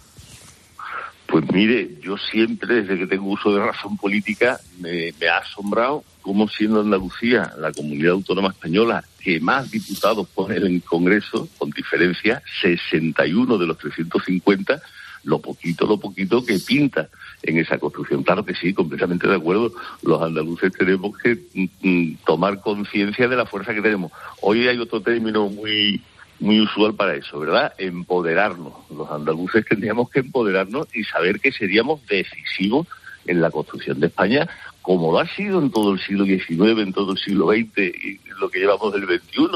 Pues 1.34 1.52
mire, 1.52 1.90
yo 2.00 2.16
siempre, 2.16 2.84
desde 2.84 2.96
que 2.96 3.08
tengo 3.08 3.26
uso 3.26 3.52
de 3.52 3.60
razón 3.60 3.98
política, 3.98 4.60
me, 4.80 5.12
ha 5.28 5.40
asombrado 5.40 6.04
cómo 6.22 6.48
siendo 6.48 6.82
Andalucía 6.82 7.54
la 7.58 7.72
comunidad 7.72 8.12
autónoma 8.12 8.50
española 8.50 9.04
que 9.20 9.40
más 9.40 9.72
diputados 9.72 10.28
pone 10.28 10.58
en 10.58 10.66
el 10.68 10.84
Congreso, 10.84 11.50
con 11.58 11.72
diferencia, 11.72 12.44
61 12.62 13.58
de 13.58 13.66
los 13.66 13.80
350, 13.80 14.80
lo 15.24 15.40
poquito, 15.40 15.88
lo 15.88 16.00
poquito 16.00 16.46
que 16.46 16.60
pinta 16.60 17.10
en 17.42 17.58
esa 17.58 17.80
construcción. 17.80 18.22
Claro 18.22 18.46
que 18.46 18.54
sí, 18.54 18.72
completamente 18.72 19.28
de 19.28 19.36
acuerdo. 19.36 19.74
Los 20.04 20.22
andaluces 20.22 20.72
tenemos 20.72 21.18
que 21.18 21.40
mm, 21.56 21.66
mm, 21.82 22.18
tomar 22.28 22.62
conciencia 22.62 23.28
de 23.28 23.36
la 23.36 23.48
fuerza 23.48 23.74
que 23.74 23.82
tenemos. 23.82 24.12
Hoy 24.42 24.68
hay 24.68 24.78
otro 24.78 25.02
término 25.02 25.50
muy 25.50 26.00
muy 26.40 26.60
usual 26.62 26.96
para 26.96 27.16
eso, 27.16 27.40
¿verdad? 27.40 27.74
Empoderarnos. 27.78 28.74
Los 28.90 29.10
andaluces 29.10 29.66
tendríamos 29.66 30.10
que 30.10 30.20
empoderarnos 30.20 30.88
y 30.94 31.04
saber 31.04 31.40
que 31.40 31.52
seríamos 31.52 32.06
decisivos 32.08 32.88
en 33.26 33.42
la 33.42 33.52
construcción 33.52 34.00
de 34.00 34.08
España, 34.08 34.48
como 34.82 35.12
lo 35.12 35.20
ha 35.20 35.28
sido 35.36 35.60
en 35.60 35.72
todo 35.72 35.94
el 35.94 36.00
siglo 36.00 36.26
XIX, 36.26 36.82
en 36.82 36.94
todo 36.94 37.14
el 37.14 37.18
siglo 37.18 37.48
XX 37.48 37.78
y 37.78 38.20
lo 38.40 38.50
que 38.50 38.60
llevamos 38.60 38.94
del 38.94 39.06
XXI. 39.06 39.48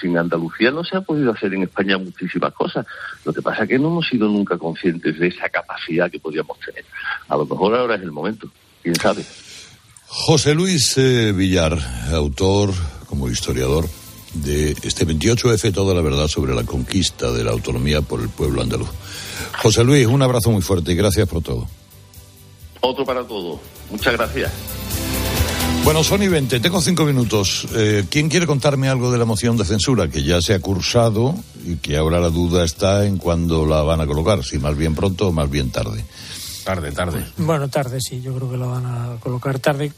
Sin 0.00 0.18
Andalucía 0.18 0.70
no 0.70 0.82
se 0.82 0.96
ha 0.96 1.02
podido 1.02 1.32
hacer 1.32 1.54
en 1.54 1.62
España 1.62 1.98
muchísimas 1.98 2.52
cosas. 2.52 2.86
Lo 3.24 3.32
que 3.32 3.42
pasa 3.42 3.62
es 3.62 3.68
que 3.68 3.78
no 3.78 3.88
hemos 3.88 4.08
sido 4.08 4.26
nunca 4.28 4.58
conscientes 4.58 5.18
de 5.18 5.28
esa 5.28 5.48
capacidad 5.48 6.10
que 6.10 6.18
podíamos 6.18 6.58
tener. 6.60 6.84
A 7.28 7.36
lo 7.36 7.46
mejor 7.46 7.74
ahora 7.74 7.94
es 7.94 8.02
el 8.02 8.10
momento, 8.12 8.48
quién 8.82 8.96
sabe. 8.96 9.24
José 10.06 10.54
Luis 10.54 10.96
eh, 10.98 11.32
Villar, 11.32 11.78
autor 12.12 12.70
como 13.08 13.28
historiador 13.28 13.86
de 14.34 14.76
este 14.82 15.06
28F, 15.06 15.72
toda 15.72 15.94
la 15.94 16.00
verdad 16.00 16.28
sobre 16.28 16.54
la 16.54 16.64
conquista 16.64 17.32
de 17.32 17.44
la 17.44 17.52
autonomía 17.52 18.02
por 18.02 18.20
el 18.20 18.28
pueblo 18.28 18.62
andaluz. 18.62 18.88
José 19.62 19.84
Luis, 19.84 20.06
un 20.06 20.22
abrazo 20.22 20.50
muy 20.50 20.62
fuerte 20.62 20.92
y 20.92 20.94
gracias 20.94 21.28
por 21.28 21.42
todo. 21.42 21.66
Otro 22.80 23.04
para 23.04 23.24
todos. 23.26 23.60
Muchas 23.90 24.12
gracias. 24.12 24.52
Bueno, 25.84 26.02
Sony 26.02 26.30
20, 26.30 26.60
tengo 26.60 26.80
cinco 26.80 27.04
minutos. 27.04 27.66
Eh, 27.74 28.06
¿Quién 28.08 28.30
quiere 28.30 28.46
contarme 28.46 28.88
algo 28.88 29.12
de 29.12 29.18
la 29.18 29.26
moción 29.26 29.58
de 29.58 29.66
censura 29.66 30.08
que 30.08 30.22
ya 30.22 30.40
se 30.40 30.54
ha 30.54 30.58
cursado 30.58 31.34
y 31.66 31.76
que 31.76 31.98
ahora 31.98 32.20
la 32.20 32.30
duda 32.30 32.64
está 32.64 33.04
en 33.04 33.18
cuándo 33.18 33.66
la 33.66 33.82
van 33.82 34.00
a 34.00 34.06
colocar? 34.06 34.42
Si 34.42 34.58
más 34.58 34.76
bien 34.78 34.94
pronto 34.94 35.28
o 35.28 35.32
más 35.32 35.50
bien 35.50 35.70
tarde. 35.70 36.02
Tarde, 36.64 36.92
tarde. 36.92 37.24
Bueno, 37.36 37.68
tarde, 37.68 37.98
sí, 38.00 38.22
yo 38.22 38.34
creo 38.34 38.50
que 38.50 38.56
lo 38.56 38.70
van 38.70 38.86
a 38.86 39.16
colocar 39.20 39.58
tarde. 39.58 39.92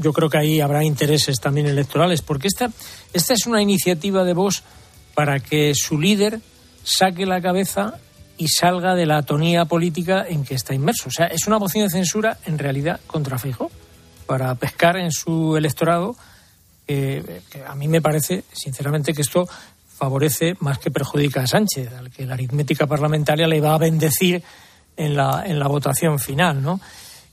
Yo 0.00 0.12
creo 0.12 0.30
que 0.30 0.38
ahí 0.38 0.60
habrá 0.60 0.82
intereses 0.82 1.36
también 1.38 1.66
electorales, 1.66 2.22
porque 2.22 2.48
esta, 2.48 2.70
esta 3.12 3.34
es 3.34 3.46
una 3.46 3.60
iniciativa 3.60 4.24
de 4.24 4.32
Vox 4.32 4.62
para 5.14 5.40
que 5.40 5.74
su 5.74 6.00
líder 6.00 6.40
saque 6.82 7.26
la 7.26 7.42
cabeza 7.42 7.98
y 8.38 8.48
salga 8.48 8.94
de 8.94 9.06
la 9.06 9.18
atonía 9.18 9.66
política 9.66 10.24
en 10.26 10.44
que 10.44 10.54
está 10.54 10.74
inmerso. 10.74 11.08
O 11.08 11.12
sea, 11.12 11.26
es 11.26 11.46
una 11.46 11.58
moción 11.58 11.84
de 11.84 11.90
censura 11.90 12.38
en 12.46 12.58
realidad 12.58 13.00
contra 13.06 13.38
Fijo 13.38 13.70
para 14.26 14.54
pescar 14.54 14.96
en 14.96 15.12
su 15.12 15.56
electorado, 15.56 16.16
que 16.86 17.42
a 17.66 17.74
mí 17.74 17.86
me 17.86 18.00
parece, 18.00 18.44
sinceramente, 18.52 19.12
que 19.12 19.22
esto 19.22 19.46
favorece 19.94 20.54
más 20.60 20.78
que 20.78 20.90
perjudica 20.90 21.42
a 21.42 21.46
Sánchez, 21.46 21.92
al 21.92 22.10
que 22.10 22.26
la 22.26 22.34
aritmética 22.34 22.86
parlamentaria 22.86 23.46
le 23.46 23.60
va 23.60 23.74
a 23.74 23.78
bendecir 23.78 24.42
en 24.96 25.16
la, 25.16 25.44
en 25.46 25.58
la 25.58 25.68
votación 25.68 26.18
final, 26.18 26.62
¿no? 26.62 26.80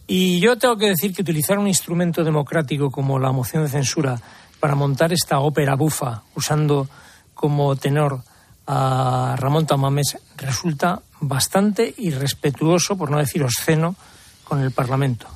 Y 0.08 0.40
yo 0.40 0.58
tengo 0.58 0.78
que 0.78 0.90
decir 0.90 1.14
que 1.14 1.22
utilizar 1.22 1.58
un 1.58 1.68
instrumento 1.68 2.24
democrático 2.24 2.92
como 2.92 3.18
la 3.18 3.32
moción 3.32 3.64
de 3.64 3.70
censura 3.70 4.20
para 4.60 4.76
montar 4.76 5.14
esta 5.14 5.40
ópera 5.40 5.76
bufa 5.76 6.24
usando 6.36 6.88
como 7.34 7.76
tenor 7.76 8.22
a 8.68 9.36
Ramón 9.38 9.66
Tamames 9.66 10.18
resulta 10.38 11.02
bastante 11.20 11.94
irrespetuoso, 11.98 12.98
por 12.98 13.10
no 13.10 13.18
decir 13.18 13.44
obsceno, 13.44 13.96
con 14.44 14.62
el 14.62 14.72
Parlamento. 14.72 15.28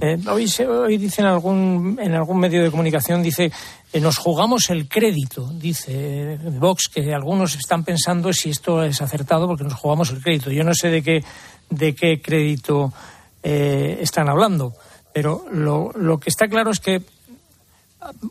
Eh, 0.00 0.18
hoy, 0.28 0.48
se, 0.48 0.66
hoy 0.66 0.98
dice 0.98 1.22
en 1.22 1.28
algún, 1.28 1.98
en 2.00 2.12
algún 2.12 2.38
medio 2.38 2.62
de 2.62 2.70
comunicación, 2.70 3.22
dice, 3.22 3.50
eh, 3.92 4.00
nos 4.00 4.18
jugamos 4.18 4.68
el 4.68 4.86
crédito, 4.86 5.50
dice 5.54 6.38
Vox, 6.58 6.90
que 6.92 7.14
algunos 7.14 7.54
están 7.54 7.82
pensando 7.82 8.32
si 8.32 8.50
esto 8.50 8.82
es 8.82 9.00
acertado 9.00 9.46
porque 9.46 9.64
nos 9.64 9.74
jugamos 9.74 10.10
el 10.10 10.22
crédito. 10.22 10.50
Yo 10.50 10.62
no 10.62 10.74
sé 10.74 10.90
de 10.90 11.02
qué, 11.02 11.24
de 11.72 11.94
qué 11.94 12.20
crédito 12.20 12.92
eh, 13.42 13.98
están 14.00 14.28
hablando, 14.28 14.74
pero 15.12 15.44
lo, 15.50 15.92
lo 15.94 16.18
que 16.18 16.30
está 16.30 16.48
claro 16.48 16.70
es 16.70 16.80
que 16.80 17.02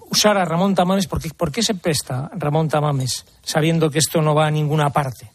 usar 0.10 0.38
a 0.38 0.46
Ramón 0.46 0.76
Tamames, 0.76 1.08
porque, 1.08 1.30
¿por 1.30 1.52
qué 1.52 1.64
se 1.64 1.76
presta 1.76 2.30
Ramón 2.36 2.70
Tamames 2.70 3.26
sabiendo 3.44 3.90
que 3.90 4.00
esto 4.00 4.22
no 4.22 4.36
va 4.36 4.48
a 4.48 4.52
ninguna 4.52 4.90
parte? 4.90 5.32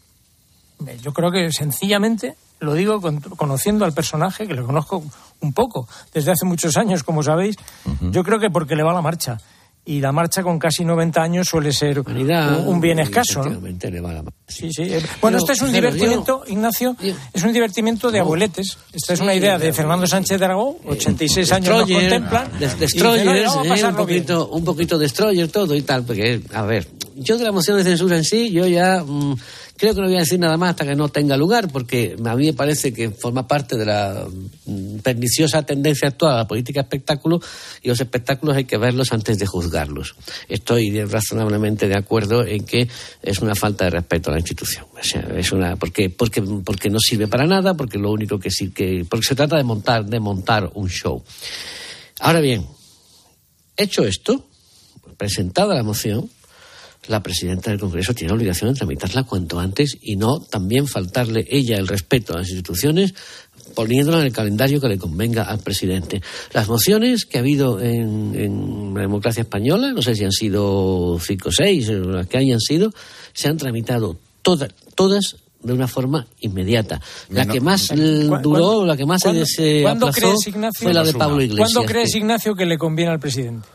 Yo 1.01 1.11
creo 1.11 1.31
que 1.31 1.51
sencillamente 1.51 2.35
lo 2.59 2.73
digo 2.73 3.01
conociendo 3.35 3.85
al 3.85 3.93
personaje, 3.93 4.47
que 4.47 4.53
lo 4.53 4.65
conozco 4.65 5.03
un 5.41 5.53
poco 5.53 5.87
desde 6.13 6.31
hace 6.31 6.45
muchos 6.45 6.77
años, 6.77 7.03
como 7.03 7.23
sabéis. 7.23 7.55
Yo 8.01 8.23
creo 8.23 8.39
que 8.39 8.49
porque 8.49 8.75
le 8.75 8.83
va 8.83 8.93
la 8.93 9.01
marcha. 9.01 9.39
Y 9.87 10.01
la 10.01 10.11
marcha 10.11 10.43
con 10.43 10.59
casi 10.59 10.83
90 10.83 11.21
años 11.21 11.47
suele 11.47 11.71
ser 11.71 12.01
un, 12.01 12.81
bien 12.81 12.99
escaso. 12.99 13.41
Sí, 14.45 14.69
sí. 14.71 14.91
Bueno, 15.21 15.37
esto 15.37 15.53
es 15.53 15.61
un 15.61 15.71
divertimento, 15.71 16.43
Ignacio, 16.45 16.95
es 17.33 17.41
un 17.41 17.53
divertimento 17.53 18.11
de 18.11 18.19
abueletes. 18.19 18.77
Esta 18.91 19.13
es 19.13 19.21
una 19.21 19.33
idea 19.33 19.57
de 19.57 19.71
Fernando 19.71 20.05
Sánchez 20.05 20.39
de 20.39 20.45
Aragón, 20.45 20.75
86 20.85 21.51
años 21.53 21.69
nos 21.69 21.89
contemplan. 21.89 22.51
destroyer, 22.79 23.47
un, 23.47 23.95
poquito, 23.95 24.49
un 24.49 24.65
poquito 24.65 24.97
destroyer 24.97 25.47
todo 25.47 25.73
y 25.73 25.81
tal, 25.83 26.03
porque, 26.03 26.41
a 26.53 26.63
ver, 26.63 26.85
yo 27.15 27.37
de 27.37 27.45
la 27.45 27.53
moción 27.53 27.77
de 27.77 27.83
censura 27.83 28.17
en 28.17 28.25
sí, 28.25 28.51
yo 28.51 28.67
ya... 28.67 29.03
Mm, 29.05 29.37
Creo 29.77 29.93
que 29.93 30.01
no 30.01 30.07
voy 30.07 30.15
a 30.15 30.21
decir 30.21 30.39
nada 30.39 30.57
más 30.57 30.71
hasta 30.71 30.85
que 30.85 30.95
no 30.95 31.09
tenga 31.09 31.37
lugar, 31.37 31.71
porque 31.71 32.15
a 32.25 32.35
mí 32.35 32.47
me 32.47 32.53
parece 32.53 32.91
que 32.91 33.11
forma 33.11 33.47
parte 33.47 33.77
de 33.77 33.85
la 33.85 34.27
mm, 34.65 34.97
perniciosa 34.99 35.63
tendencia 35.63 36.07
actual 36.07 36.33
a 36.33 36.37
la 36.37 36.47
política 36.47 36.81
espectáculo 36.81 37.39
y 37.83 37.87
los 37.87 38.01
espectáculos 38.01 38.55
hay 38.55 38.65
que 38.65 38.77
verlos 38.77 39.13
antes 39.13 39.37
de 39.37 39.45
juzgarlos. 39.45 40.15
Estoy 40.49 40.99
razonablemente 41.03 41.87
de 41.87 41.95
acuerdo 41.95 42.43
en 42.43 42.65
que 42.65 42.87
es 43.21 43.39
una 43.39 43.53
falta 43.53 43.85
de 43.85 43.91
respeto 43.91 44.31
a 44.31 44.33
la 44.33 44.39
institución. 44.39 44.85
es 45.35 45.51
una 45.51 45.75
porque 45.75 46.09
porque 46.09 46.41
porque 46.41 46.89
no 46.89 46.99
sirve 46.99 47.27
para 47.27 47.45
nada, 47.45 47.75
porque 47.75 47.99
lo 47.99 48.11
único 48.11 48.39
que 48.39 48.49
sí 48.49 48.71
que 48.71 49.05
porque 49.07 49.27
se 49.27 49.35
trata 49.35 49.57
de 49.57 49.63
montar 49.63 50.05
de 50.05 50.19
montar 50.19 50.71
un 50.73 50.89
show. 50.89 51.23
Ahora 52.19 52.39
bien, 52.39 52.65
hecho 53.75 54.03
esto, 54.05 54.47
presentada 55.17 55.75
la 55.75 55.83
moción, 55.83 56.29
la 57.07 57.23
presidenta 57.23 57.71
del 57.71 57.79
Congreso 57.79 58.13
tiene 58.13 58.29
la 58.29 58.35
obligación 58.35 58.73
de 58.73 58.77
tramitarla 58.77 59.23
cuanto 59.23 59.59
antes 59.59 59.97
y 60.01 60.15
no 60.15 60.39
también 60.39 60.87
faltarle 60.87 61.45
ella 61.49 61.77
el 61.77 61.87
respeto 61.87 62.33
a 62.33 62.37
las 62.37 62.49
instituciones 62.49 63.13
poniéndola 63.75 64.19
en 64.19 64.25
el 64.25 64.33
calendario 64.33 64.79
que 64.81 64.87
le 64.87 64.97
convenga 64.97 65.43
al 65.43 65.59
presidente. 65.59 66.21
Las 66.53 66.67
mociones 66.67 67.25
que 67.25 67.37
ha 67.37 67.41
habido 67.41 67.81
en, 67.81 68.93
la 68.93 69.01
democracia 69.01 69.41
española, 69.41 69.91
no 69.93 70.01
sé 70.01 70.15
si 70.15 70.23
han 70.23 70.31
sido 70.31 71.19
cinco 71.19 71.49
o 71.49 71.51
seis, 71.51 71.89
las 71.89 72.27
que 72.27 72.37
hayan 72.37 72.59
sido, 72.59 72.91
se 73.33 73.49
han 73.49 73.57
tramitado 73.57 74.17
todas, 74.41 74.73
todas 74.95 75.37
de 75.61 75.73
una 75.73 75.87
forma 75.87 76.27
inmediata. 76.39 77.01
La 77.29 77.45
que 77.45 77.59
más 77.59 77.87
duró, 78.41 78.85
la 78.85 78.95
que 78.95 79.05
más 79.05 79.21
se, 79.21 79.85
aplazó 79.87 80.35
fue 80.73 80.93
la 80.93 81.03
de 81.03 81.13
Pablo 81.13 81.41
Iglesias. 81.41 81.73
¿Cuándo 81.73 81.91
crees, 81.91 82.15
Ignacio, 82.15 82.55
que 82.55 82.65
le 82.65 82.77
conviene 82.77 83.11
al 83.11 83.19
presidente? 83.19 83.67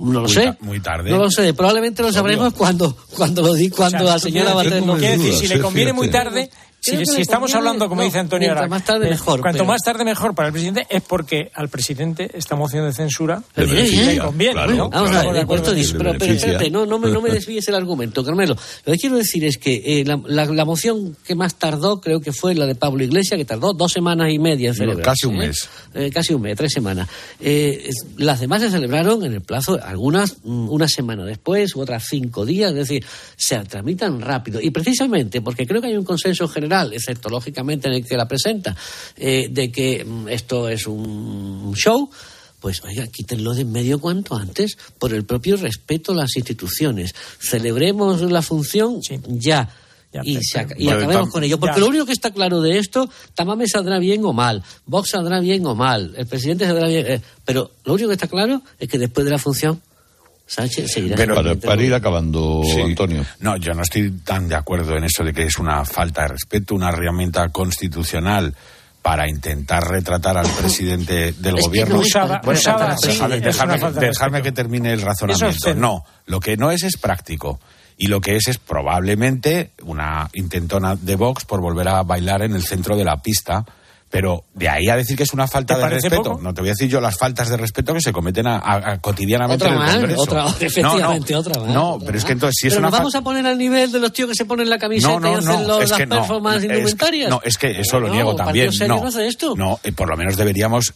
No 0.00 0.22
lo 0.22 0.28
sé. 0.28 0.56
Muy 0.60 0.80
tarde. 0.80 1.10
No 1.10 1.18
lo 1.18 1.30
sé. 1.30 1.52
Probablemente 1.52 2.02
lo 2.02 2.12
sabremos 2.12 2.54
cuando, 2.54 2.96
cuando 3.14 3.42
lo 3.42 3.52
di, 3.52 3.68
cuando 3.68 4.04
la 4.04 4.18
señora 4.18 4.54
va 4.54 4.62
a 4.62 4.64
tener 4.64 4.82
decir, 4.82 5.34
si 5.34 5.46
le 5.46 5.60
conviene 5.60 5.92
muy 5.92 6.08
tarde, 6.08 6.50
si, 6.80 7.20
estamos 7.20 7.54
hablando, 7.54 7.88
como 7.88 8.02
dice 8.02 8.18
Antonio 8.18 8.54
Cuanto 8.54 8.70
más 8.70 8.84
tarde 8.84 9.10
mejor. 9.10 9.40
Cuanto 9.40 9.64
más 9.66 9.82
tarde 9.82 10.04
mejor 10.04 10.34
para 10.34 10.48
el 10.48 10.52
presidente 10.52 10.86
es 10.88 11.02
porque 11.02 11.50
al 11.54 11.68
presidente 11.68 12.30
esta 12.32 12.56
moción 12.56 12.86
de 12.86 12.92
censura 12.92 13.42
le, 13.54 14.18
conviene. 14.18 14.66
¿no? 14.74 14.88
Vamos 14.88 15.10
a 15.10 15.24
ver, 15.24 15.32
de 15.34 15.40
acuerdo, 15.40 15.72
pero, 15.74 16.14
pero, 16.18 16.32
espérate, 16.32 16.70
no, 16.70 16.86
no, 16.86 16.98
me, 16.98 17.10
no 17.10 17.20
me 17.20 17.30
desvíes 17.30 17.68
el 17.68 17.74
argumento, 17.74 18.24
Carmelo. 18.24 18.56
Lo 18.86 18.92
que 18.92 18.98
quiero 18.98 19.16
decir 19.16 19.44
es 19.44 19.58
que 19.58 20.00
eh, 20.00 20.04
la, 20.04 20.46
la, 20.46 20.64
moción 20.64 21.16
que 21.24 21.34
más 21.34 21.56
tardó 21.56 22.00
creo 22.00 22.20
que 22.20 22.32
fue 22.32 22.54
la 22.54 22.66
de 22.66 22.74
Pablo 22.74 23.04
Iglesias, 23.04 23.36
que 23.36 23.44
tardó 23.44 23.74
dos 23.74 23.92
semanas 23.92 24.30
y 24.30 24.38
media 24.38 24.70
en 24.70 24.74
celebrar. 24.74 25.04
Casi 25.04 25.26
un 25.26 25.36
mes. 25.36 25.68
Eh, 25.94 26.10
casi 26.10 26.32
un 26.32 26.40
mes, 26.42 26.56
tres 26.56 26.72
semanas. 26.72 27.08
Eh, 27.40 27.90
las 28.16 28.40
demás 28.40 28.62
se 28.62 28.70
celebraron 28.70 29.22
en 29.24 29.34
el 29.34 29.42
plazo, 29.42 29.78
algunas 29.82 30.38
mm, 30.44 30.70
una 30.70 30.88
semana 30.88 31.24
después, 31.24 31.76
otras 31.76 32.06
cinco 32.08 32.46
días, 32.46 32.70
es 32.70 32.76
decir, 32.76 33.04
se 33.36 33.58
tramitan 33.64 34.20
rápido. 34.20 34.60
Y 34.62 34.70
precisamente 34.70 35.42
porque 35.42 35.66
creo 35.66 35.82
que 35.82 35.88
hay 35.88 35.96
un 35.96 36.04
consenso 36.04 36.48
general 36.48 36.69
excepto 36.92 37.28
lógicamente 37.28 37.88
en 37.88 37.94
el 37.94 38.06
que 38.06 38.16
la 38.16 38.28
presenta, 38.28 38.76
eh, 39.16 39.48
de 39.50 39.70
que 39.70 40.04
mm, 40.04 40.28
esto 40.28 40.68
es 40.68 40.86
un 40.86 41.74
show, 41.74 42.10
pues 42.60 42.84
oiga, 42.84 43.06
quítenlo 43.06 43.54
de 43.54 43.62
en 43.62 43.72
medio 43.72 43.98
cuanto 43.98 44.36
antes, 44.36 44.76
por 44.98 45.12
el 45.12 45.24
propio 45.24 45.56
respeto 45.56 46.12
a 46.12 46.16
las 46.16 46.36
instituciones. 46.36 47.14
Celebremos 47.40 48.20
la 48.20 48.42
función 48.42 49.00
ya. 49.28 49.68
y, 50.22 50.36
acabemos 50.88 51.30
con 51.30 51.42
ello. 51.42 51.58
Porque 51.58 51.80
lo 51.80 51.88
único 51.88 52.06
que 52.06 52.12
está 52.12 52.30
claro 52.30 52.60
de 52.60 52.78
esto, 52.78 53.08
Tamame 53.34 53.66
saldrá 53.66 53.98
bien 53.98 54.24
o 54.24 54.32
mal, 54.32 54.62
Vox 54.84 55.10
saldrá 55.10 55.40
bien 55.40 55.64
o 55.66 55.74
mal, 55.74 56.12
el 56.16 56.26
presidente 56.26 56.66
saldrá 56.66 56.86
bien. 56.86 57.06
Eh, 57.06 57.22
pero 57.44 57.70
lo 57.84 57.94
único 57.94 58.08
que 58.08 58.14
está 58.14 58.28
claro 58.28 58.62
es 58.78 58.88
que 58.88 58.98
después 58.98 59.24
de 59.24 59.30
la 59.30 59.38
función 59.38 59.80
Sánchez 60.50 60.90
seguirá. 60.90 61.16
para, 61.62 61.80
ir 61.80 61.94
acabando, 61.94 62.60
Antonio. 62.84 63.24
No, 63.38 63.56
yo 63.56 63.72
no 63.72 63.82
estoy 63.82 64.10
tan 64.24 64.48
de 64.48 64.56
acuerdo 64.56 64.96
en 64.96 65.04
eso 65.04 65.22
de 65.22 65.32
que 65.32 65.44
es 65.44 65.58
una 65.58 65.84
falta 65.84 66.22
de 66.22 66.28
respeto, 66.28 66.74
una 66.74 66.88
herramienta 66.88 67.50
constitucional 67.50 68.52
para 69.00 69.28
intentar 69.28 69.88
retratar 69.88 70.36
al 70.36 70.50
presidente 70.60 71.34
del 71.34 71.54
gobierno. 71.54 72.02
dejarme, 74.00 74.42
que 74.42 74.50
termine 74.50 74.92
el 74.92 75.02
razonamiento. 75.02 75.74
No, 75.76 76.04
lo 76.26 76.40
que 76.40 76.56
no 76.56 76.72
es 76.72 76.82
es 76.82 76.96
práctico. 76.96 77.60
Y 77.96 78.08
lo 78.08 78.20
que 78.20 78.34
es 78.34 78.48
es 78.48 78.58
probablemente 78.58 79.70
una 79.84 80.28
intentona 80.32 80.96
de 80.96 81.14
Vox 81.14 81.44
por 81.44 81.60
volver 81.60 81.86
a 81.86 82.02
bailar 82.02 82.42
en 82.42 82.56
el 82.56 82.64
centro 82.64 82.96
de 82.96 83.04
la 83.04 83.22
pista 83.22 83.64
Pero 84.10 84.42
de 84.54 84.68
ahí 84.68 84.88
a 84.88 84.96
decir 84.96 85.16
que 85.16 85.22
es 85.22 85.32
una 85.32 85.46
falta 85.46 85.76
¿Te 85.76 85.82
de 85.82 85.88
respeto, 85.88 86.22
poco? 86.24 86.40
no 86.42 86.52
te 86.52 86.60
voy 86.62 86.70
a 86.70 86.72
decir 86.72 86.88
yo 86.88 87.00
las 87.00 87.16
faltas 87.16 87.48
de 87.48 87.56
respeto 87.56 87.94
que 87.94 88.00
se 88.00 88.12
cometen 88.12 88.44
a- 88.48 88.56
a- 88.58 88.92
a 88.94 88.98
cotidianamente 88.98 89.64
Otra 89.64 89.68
en 89.68 89.74
el 89.74 89.78
más, 89.86 89.94
Congreso. 89.96 90.22
otra, 90.22 90.42
No, 90.42 90.48
efectivamente, 90.58 91.32
no, 91.32 91.38
otra 91.38 91.60
más. 91.62 91.70
No, 91.72 91.90
otra 91.92 92.06
pero 92.06 92.18
es 92.18 92.24
que 92.24 92.32
entonces 92.32 92.56
si 92.60 92.66
es 92.66 92.72
Pero 92.74 92.80
una 92.80 92.90
nos 92.90 92.98
vamos 92.98 93.14
a 93.14 93.22
poner 93.22 93.46
al 93.46 93.56
nivel 93.56 93.92
de 93.92 94.00
los 94.00 94.12
tíos 94.12 94.28
que 94.30 94.34
se 94.34 94.44
ponen 94.46 94.68
la 94.68 94.78
camiseta 94.78 95.12
No, 95.12 95.20
no, 95.20 95.30
y 95.30 95.34
hacen 95.36 95.44
no, 95.62 95.68
los- 95.68 95.82
es 95.84 95.90
las 95.90 95.98
que 95.98 96.06
no, 96.06 96.16
performances 96.16 96.62
es 96.64 96.68
que- 96.68 96.74
indumentarias. 96.78 97.30
no, 97.30 97.40
es 97.44 97.56
que 97.58 97.80
eso 97.80 98.00
lo 98.00 98.08
No, 98.08 98.14
niego 98.14 98.34
también. 98.34 98.70
No, 98.80 98.86
no 99.00 99.06
hace 99.06 99.28
esto. 99.28 99.54
no, 99.56 99.78
eh, 99.84 99.92
por 99.92 100.08
lo 100.08 100.16
menos 100.16 100.36
deberíamos 100.36 100.92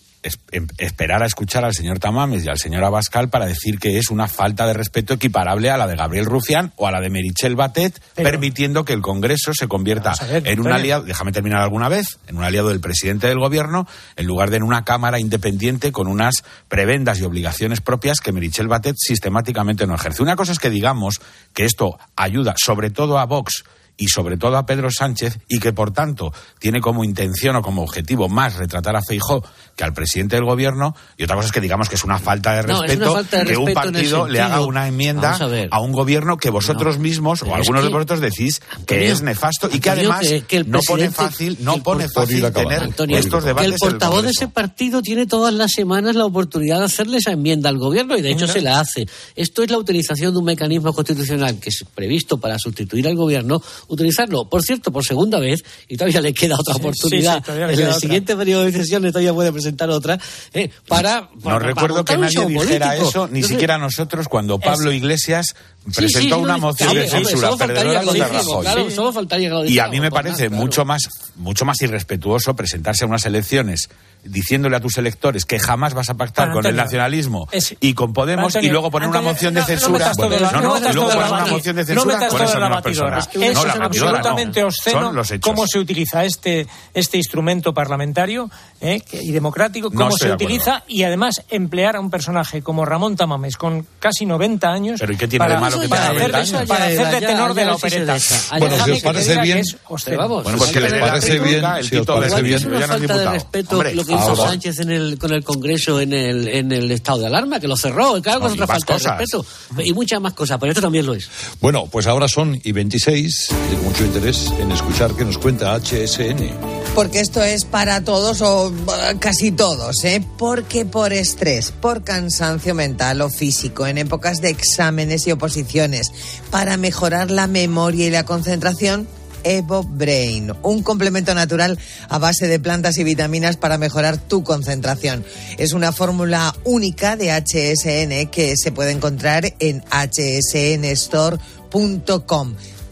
esperar 0.79 1.23
a 1.23 1.27
escuchar 1.27 1.65
al 1.65 1.75
señor 1.75 1.99
Tamames 1.99 2.45
y 2.45 2.49
al 2.49 2.59
señor 2.59 2.83
Abascal 2.85 3.29
para 3.29 3.47
decir 3.47 3.79
que 3.79 3.99
es 3.99 4.11
una 4.11 4.27
falta 4.29 4.67
de 4.67 4.73
respeto 4.73 5.15
equiparable 5.15 5.71
a 5.71 5.77
la 5.77 5.87
de 5.87 5.97
Gabriel 5.97 6.25
Rufián 6.25 6.73
o 6.77 6.87
a 6.87 6.91
la 6.91 7.01
de 7.01 7.11
Merichel 7.11 7.57
Batet, 7.57 8.01
Pero- 8.15 8.31
permitiendo 8.31 8.85
que 8.85 8.93
el 8.95 9.03
Congreso 9.03 9.53
se 9.55 9.69
convierta 9.69 10.15
ver, 10.29 10.47
en 10.49 10.61
un 10.61 10.73
aliado, 10.73 11.05
déjame 11.05 11.33
terminar 11.33 11.61
alguna 11.61 11.89
vez, 11.89 12.19
en 12.27 12.37
un 12.37 12.45
aliado 12.45 12.69
del 12.71 12.81
presidente 12.81 13.27
del 13.27 13.39
gobierno, 13.39 13.87
en 14.17 14.27
lugar 14.27 14.51
de 14.51 14.55
en 14.57 14.63
una 14.63 14.85
Cámara 14.85 15.19
independiente 15.19 15.93
con 15.93 16.07
unas 16.07 16.45
prebendas 16.69 17.19
y 17.21 17.25
obligaciones 17.25 17.81
propias 17.81 18.21
que 18.21 18.33
Merichel 18.33 18.69
Batet 18.69 18.97
sistemáticamente 18.99 19.87
no 19.87 19.95
ejerce. 19.95 20.23
Una 20.23 20.37
cosa 20.37 20.53
es 20.53 20.59
que 20.59 20.71
digamos 20.71 21.21
que 21.53 21.65
esto 21.65 21.99
ayuda 22.17 22.55
sobre 22.57 22.91
todo 22.91 23.19
a 23.19 23.27
Vox 23.27 23.65
y 23.97 24.09
sobre 24.09 24.37
todo 24.37 24.57
a 24.57 24.67
Pedro 24.67 24.89
Sánchez 24.91 25.39
y 25.49 25.59
que 25.61 25.73
por 25.73 25.93
tanto 25.93 26.33
tiene 26.59 26.81
como 26.81 27.05
intención 27.05 27.55
o 27.57 27.63
como 27.63 27.83
objetivo 27.83 28.29
más 28.29 28.57
retratar 28.57 28.97
a 28.97 29.03
Feijó 29.03 29.45
que 29.77 29.85
al 29.85 29.93
presidente 29.93 30.37
del 30.37 30.45
gobierno 30.45 30.97
y 31.17 31.25
otra 31.25 31.37
cosa 31.37 31.47
es 31.47 31.53
que 31.53 31.61
digamos 31.61 31.89
que 31.89 31.95
es 31.95 32.05
una 32.05 32.19
falta 32.19 32.55
de 32.55 32.73
No, 32.73 32.81
respeto 32.83 33.13
falta 33.15 33.39
de 33.39 33.45
que 33.47 33.57
un 33.57 33.67
respeto 33.67 33.81
partido 33.93 34.29
le 34.29 34.41
haga 34.41 34.61
una 34.63 34.89
enmienda 34.89 35.39
a 35.71 35.81
un 35.81 35.93
gobierno 35.93 36.37
que 36.37 36.51
vosotros 36.51 36.99
mismos 36.99 37.43
o 37.43 37.55
algunos 37.55 37.85
de 37.85 37.89
vosotros 37.91 38.21
decís 38.21 38.61
que 38.87 38.95
Antonio, 38.97 39.13
es 39.13 39.23
nefasto 39.23 39.69
y 39.73 39.79
que 39.79 39.91
además 39.91 40.21
que- 40.27 40.43
que 40.43 40.57
el 40.57 40.71
no 40.71 40.81
pone 40.87 41.11
fácil 41.11 41.57
no 41.61 41.83
pone 41.83 42.09
fácil 42.09 42.41
tener 42.53 42.83
Antonio, 42.83 43.17
estos 43.17 43.43
que 43.45 43.49
debates 43.49 43.67
el 43.69 43.73
en 43.75 43.79
portavoz 43.79 44.23
de 44.25 44.31
ese 44.31 44.49
partido 44.49 45.03
tiene 45.03 45.27
todas 45.27 45.55
las 45.55 45.71
semanas 45.73 46.17
la 46.17 46.25
oportunidad 46.25 46.79
de 46.81 46.85
hacerle 46.87 47.19
esa 47.19 47.31
enmienda 47.33 47.69
al 47.69 47.79
gobierno 47.79 48.17
y 48.17 48.23
de 48.23 48.33
hecho 48.33 48.47
se 48.49 48.61
la 48.61 48.81
hace. 48.81 49.07
Esto 49.37 49.63
es 49.63 49.71
la 49.71 49.79
utilización 49.79 50.33
de 50.33 50.39
un 50.39 50.45
mecanismo 50.45 50.93
constitucional 50.93 51.59
que 51.61 51.71
es 51.71 51.85
previsto 51.95 52.39
para 52.39 52.59
sustituir 52.59 53.07
al 53.07 53.15
gobierno, 53.17 53.63
utilizarlo, 53.89 54.49
por 54.49 54.63
cierto, 54.63 54.93
por 54.93 55.05
segunda 55.05 55.39
vez, 55.39 55.65
y 55.89 55.97
todavía 55.97 56.21
le 56.21 56.33
queda 56.35 56.57
otra 56.59 56.75
oportunidad. 56.77 57.45
sí, 57.45 57.53
sí, 57.53 57.59
en 57.59 57.71
el 57.71 57.81
otra. 57.87 58.01
siguiente 58.01 58.37
periodo 58.37 58.65
de 58.65 58.73
sesiones 58.73 59.13
todavía 59.13 59.33
puede 59.35 59.53
presentar 59.53 59.91
otra, 59.91 60.19
eh, 60.53 60.71
para, 60.89 61.23
No 61.35 61.41
para- 61.43 61.59
recuerdo 61.61 62.05
que 62.05 62.17
nadie 62.17 62.47
dijera 62.47 62.87
político. 62.89 63.09
eso, 63.09 63.27
ni 63.29 63.39
Entonces, 63.39 63.49
siquiera 63.49 63.79
nosotros, 63.79 64.29
cuando 64.29 64.59
Pablo 64.59 64.91
Es- 64.91 64.97
Iglesias 64.97 65.55
presentó 65.95 66.37
sí, 66.37 66.43
una 66.43 66.55
no, 66.55 66.59
moción 66.61 66.89
hombre, 66.91 67.05
de 67.05 67.11
censura 67.11 67.57
perdedora 67.57 68.03
contra 68.03 68.29
Rajoy. 68.29 68.63
claro, 68.63 68.91
solo 68.91 69.13
faltaría 69.13 69.49
que 69.49 69.55
lo 69.55 69.65
Y 69.67 69.79
a 69.79 69.89
mí 69.89 70.01
me 70.01 70.11
parece 70.11 70.49
claro. 70.49 70.63
mucho 70.63 70.85
más 70.85 71.03
mucho 71.37 71.65
más 71.65 71.81
irrespetuoso 71.83 72.55
presentarse 72.55 73.05
a 73.05 73.09
unas 73.09 73.25
elecciones 73.27 73.89
diciéndole 74.23 74.75
a 74.77 74.81
tus 74.81 74.97
electores 74.97 75.45
que 75.45 75.59
jamás 75.59 75.93
vas 75.93 76.09
a 76.09 76.15
pactar 76.15 76.47
Bueno, 76.47 76.55
con 76.55 76.65
el 76.67 76.71
Antonio, 76.71 76.85
nacionalismo 76.85 77.47
es- 77.53 77.77
y 77.81 77.93
con 77.93 78.15
Podemos 78.15 78.47
Antonio, 78.47 78.69
y 78.69 78.73
luego 78.73 78.91
poner 78.91 79.09
una 79.11 79.19
Antonio, 79.19 79.35
moción 79.35 79.53
de 79.55 79.61
no- 79.61 79.67
no 79.67 79.69
censura. 79.69 80.13
no, 80.17 80.63
no 80.63 80.81
no, 80.81 80.91
y 80.91 80.93
luego 80.95 81.11
poner 81.11 81.33
una 81.33 81.47
moción 81.47 81.77
de 81.77 81.83
No 81.83 81.87
censura 81.89 82.15
metas 82.15 82.33
con 82.33 82.43
esas 82.43 82.61
mismas 82.61 82.83
personas. 82.83 83.29
Es 83.35 83.35
No, 83.35 83.41
batidora 83.65 83.75
no. 83.79 83.85
absolutamente 83.85 84.65
obsceno 84.65 85.13
cómo 85.43 85.67
se 85.67 85.79
utiliza 85.79 86.25
este, 86.25 86.67
este 86.95 87.19
instrumento 87.19 87.75
parlamentario 87.75 88.51
eh, 88.81 89.03
y 89.13 89.33
democrático, 89.33 89.91
No 89.91 89.97
cómo 90.07 90.17
se 90.17 90.33
utiliza 90.33 90.85
y 90.89 91.03
además 91.03 91.43
emplear 91.51 91.97
a 91.97 92.01
un 92.01 92.11
personaje 92.11 92.63
como 92.63 92.87
Ramón 92.87 93.17
Tamames 93.17 93.59
con 93.59 93.87
casi 93.99 94.25
90 94.25 94.73
años 94.73 95.01
Pero 95.01 95.13
¿y 95.13 95.17
qué 95.19 95.29
tiene 95.29 95.45
de 95.45 95.49
para, 95.51 95.61
malo 95.77 95.83
que 95.83 95.89
para 95.89 96.07
hacer, 96.07 96.31
90 96.33 96.39
años? 96.39 96.69
para 96.69 96.85
hacer 96.85 97.21
de 97.21 97.27
tenor 97.27 97.55
de 97.55 97.65
la 97.65 97.75
opereta. 97.75 98.17
Bueno, 98.59 98.85
si 98.85 98.91
os 98.91 98.99
que 98.99 99.05
parece 99.05 99.35
que 99.35 99.41
bien- 99.41 99.65
Bueno, 99.89 100.59
pues 100.59 100.71
que 100.71 100.81
le 100.81 100.87
os 100.87 100.93
dé 100.93 101.01
la 101.01 101.07
parece 101.07 101.39
bien, 101.39 101.65
el 101.65 101.85
si 101.85 101.97
os 101.97 102.01
Tito 102.03 102.15
parece 102.15 102.43
bien. 102.43 102.57
Es 102.57 102.65
una 102.65 102.81
ya 102.81 102.87
no 102.87 102.95
es 102.95 103.01
falta 103.01 103.19
de 103.19 103.31
respeto 103.31 103.83
lo 103.83 104.05
que 104.05 104.13
hizo 104.13 104.37
Sánchez 104.37 104.79
con 105.19 105.33
el 105.33 105.45
Congreso 105.45 106.01
en 106.01 106.13
el, 106.13 106.91
estado 106.91 107.19
de 107.19 107.27
alarma, 107.27 107.61
que 107.61 107.69
lo 107.69 107.77
cerró. 107.77 108.21
Claro 108.23 108.41
que 108.41 108.47
es 108.47 108.53
y 108.53 108.55
otra 108.55 108.67
falta 108.67 108.99
de 108.99 108.99
respeto. 108.99 109.47
Y 109.79 109.93
muchas 109.93 110.21
más 110.21 110.33
cosas, 110.33 110.59
pero 110.59 110.73
esto 110.73 110.83
también 110.83 111.07
lo 111.07 111.15
es. 111.15 111.29
Bueno, 111.61 111.87
pues 111.91 112.07
ahora 112.07 112.29
son 112.29 112.61
y 112.63 112.73
26 112.73 113.49
y 113.73 113.75
con 113.77 113.85
mucho 113.85 114.05
interés 114.05 114.51
en 114.59 114.73
escuchar 114.73 115.15
qué 115.15 115.25
nos 115.25 115.39
cuenta 115.39 115.75
HSN. 115.75 116.74
Porque 116.95 117.19
esto 117.19 117.43
es 117.43 117.65
para 117.65 118.03
todos 118.03 118.41
o 118.41 118.69
eh, 118.71 119.17
casi 119.19 119.51
todos, 119.51 120.05
¿eh? 120.05 120.25
Porque 120.39 120.85
por 120.85 121.13
estrés, 121.13 121.73
por 121.73 122.05
cansancio 122.05 122.73
mental 122.73 123.21
o 123.21 123.31
físico, 123.31 123.85
en 123.89 123.99
épocas 123.99 124.41
de 124.41 124.51
exámenes 124.51 125.27
y 125.27 125.33
oposiciones, 125.33 126.13
para 126.53 126.77
mejorar 126.77 127.33
la 127.33 127.49
memoria 127.49 128.07
y 128.07 128.11
la 128.11 128.25
concentración, 128.25 129.09
Evo 129.43 129.83
Brain, 129.83 130.53
un 130.63 130.85
complemento 130.85 131.35
natural 131.35 131.81
a 132.09 132.19
base 132.19 132.47
de 132.47 132.61
plantas 132.61 132.97
y 132.99 133.05
vitaminas 133.05 133.57
para 133.57 133.77
mejorar 133.77 134.17
tu 134.17 134.45
concentración. 134.45 135.25
Es 135.59 135.73
una 135.73 135.91
fórmula 135.91 136.55
única 136.63 137.17
de 137.17 137.33
HSN 137.33 138.31
que 138.31 138.55
se 138.57 138.71
puede 138.71 138.93
encontrar 138.93 139.53
en 139.59 139.83
hsnstore.com. 139.91 141.41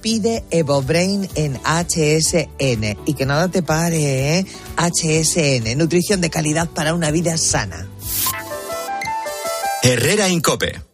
Pide 0.02 0.44
Evo 0.50 0.82
Brain 0.82 1.28
en 1.36 1.58
HSN 1.64 2.98
y 3.06 3.14
que 3.14 3.24
nada 3.24 3.48
te 3.48 3.62
pare, 3.62 4.38
¿eh? 4.38 4.46
HSN, 4.76 5.78
nutrición 5.78 6.20
de 6.20 6.28
calidad 6.28 6.68
para 6.68 6.92
una 6.92 7.10
vida 7.10 7.38
sana. 7.38 7.88
Herrera 9.82 10.28
Incope. 10.28 10.92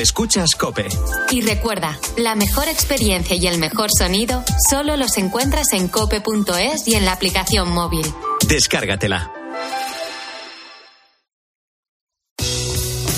Escuchas 0.00 0.54
Cope. 0.58 0.86
Y 1.30 1.42
recuerda, 1.42 1.98
la 2.16 2.34
mejor 2.34 2.68
experiencia 2.68 3.36
y 3.36 3.46
el 3.46 3.58
mejor 3.58 3.90
sonido 3.90 4.42
solo 4.70 4.96
los 4.96 5.18
encuentras 5.18 5.72
en 5.72 5.88
cope.es 5.88 6.88
y 6.88 6.94
en 6.94 7.04
la 7.04 7.12
aplicación 7.12 7.70
móvil. 7.70 8.06
Descárgatela. 8.48 9.30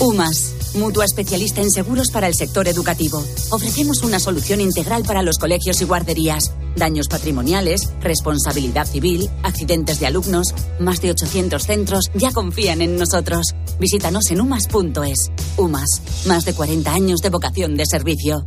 UMAS, 0.01 0.52
mutua 0.75 1.05
especialista 1.05 1.61
en 1.61 1.71
seguros 1.71 2.11
para 2.11 2.29
el 2.29 2.35
sector 2.35 2.69
educativo. 2.69 3.25
Ofrecemos 3.51 4.03
una 4.03 4.19
solución 4.19 4.61
integral 4.61 5.03
para 5.05 5.23
los 5.23 5.39
colegios 5.39 5.81
y 5.81 5.85
guarderías. 5.85 6.53
Daños 6.77 7.09
patrimoniales, 7.09 7.93
responsabilidad 8.01 8.87
civil, 8.87 9.29
accidentes 9.43 10.01
de 10.01 10.07
alumnos. 10.07 10.55
Más 10.81 11.01
de 11.01 11.11
800 11.11 11.63
centros 11.63 12.05
ya 12.15 12.33
confían 12.33 12.81
en 12.83 12.97
nosotros. 12.97 13.55
Visítanos 13.79 14.31
en 14.31 14.41
umas.es. 14.41 15.31
UMAS, 15.57 16.03
más 16.27 16.45
de 16.45 16.55
40 16.55 16.93
años 16.93 17.21
de 17.21 17.31
vocación 17.31 17.77
de 17.77 17.85
servicio. 17.87 18.47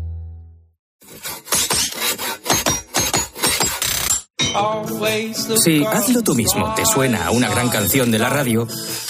Si 5.58 5.86
hazlo 5.86 6.22
tú 6.22 6.34
mismo 6.34 6.74
te 6.76 6.86
suena 6.86 7.26
a 7.28 7.32
una 7.32 7.50
gran 7.50 7.68
canción 7.68 8.10
de 8.10 8.20
la 8.20 8.30
radio, 8.30 8.68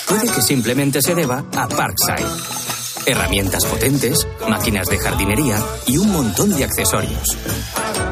puede 0.08 0.28
que 0.32 0.41
simplemente 0.41 1.01
se 1.01 1.13
deba 1.13 1.45
a 1.56 1.67
Parkside. 1.67 2.64
Herramientas 3.06 3.65
potentes, 3.65 4.26
máquinas 4.50 4.88
de 4.88 4.98
jardinería 4.98 5.58
y 5.88 5.98
un 5.98 6.12
montón 6.12 6.56
de 6.56 6.63
accesorios. 6.63 7.38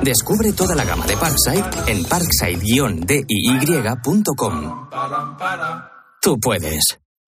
Descubre 0.04 0.52
toda 0.54 0.76
la 0.76 0.86
gama 0.86 1.06
de 1.06 1.18
Parkside 1.18 1.64
en 1.88 2.04
parkside-diy.com. 2.06 4.90
Tú 6.22 6.40
puedes. 6.40 6.84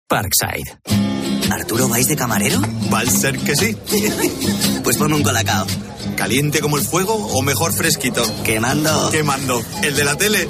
Parkside. 0.07 0.79
¿Arturo 1.51 1.87
vais 1.89 2.07
de 2.07 2.15
camarero? 2.15 2.59
Va 2.91 3.01
a 3.01 3.05
ser 3.05 3.37
que 3.39 3.55
sí. 3.55 3.75
Pues 4.83 4.97
ponme 4.97 5.15
un 5.15 5.23
colacao. 5.23 5.65
¿Caliente 6.21 6.59
como 6.59 6.77
el 6.77 6.83
fuego 6.83 7.15
o 7.15 7.41
mejor 7.41 7.73
fresquito? 7.73 8.23
Quemando. 8.43 9.09
Quemando. 9.09 9.59
¿El 9.81 9.95
de 9.95 10.03
la 10.03 10.15
tele? 10.15 10.47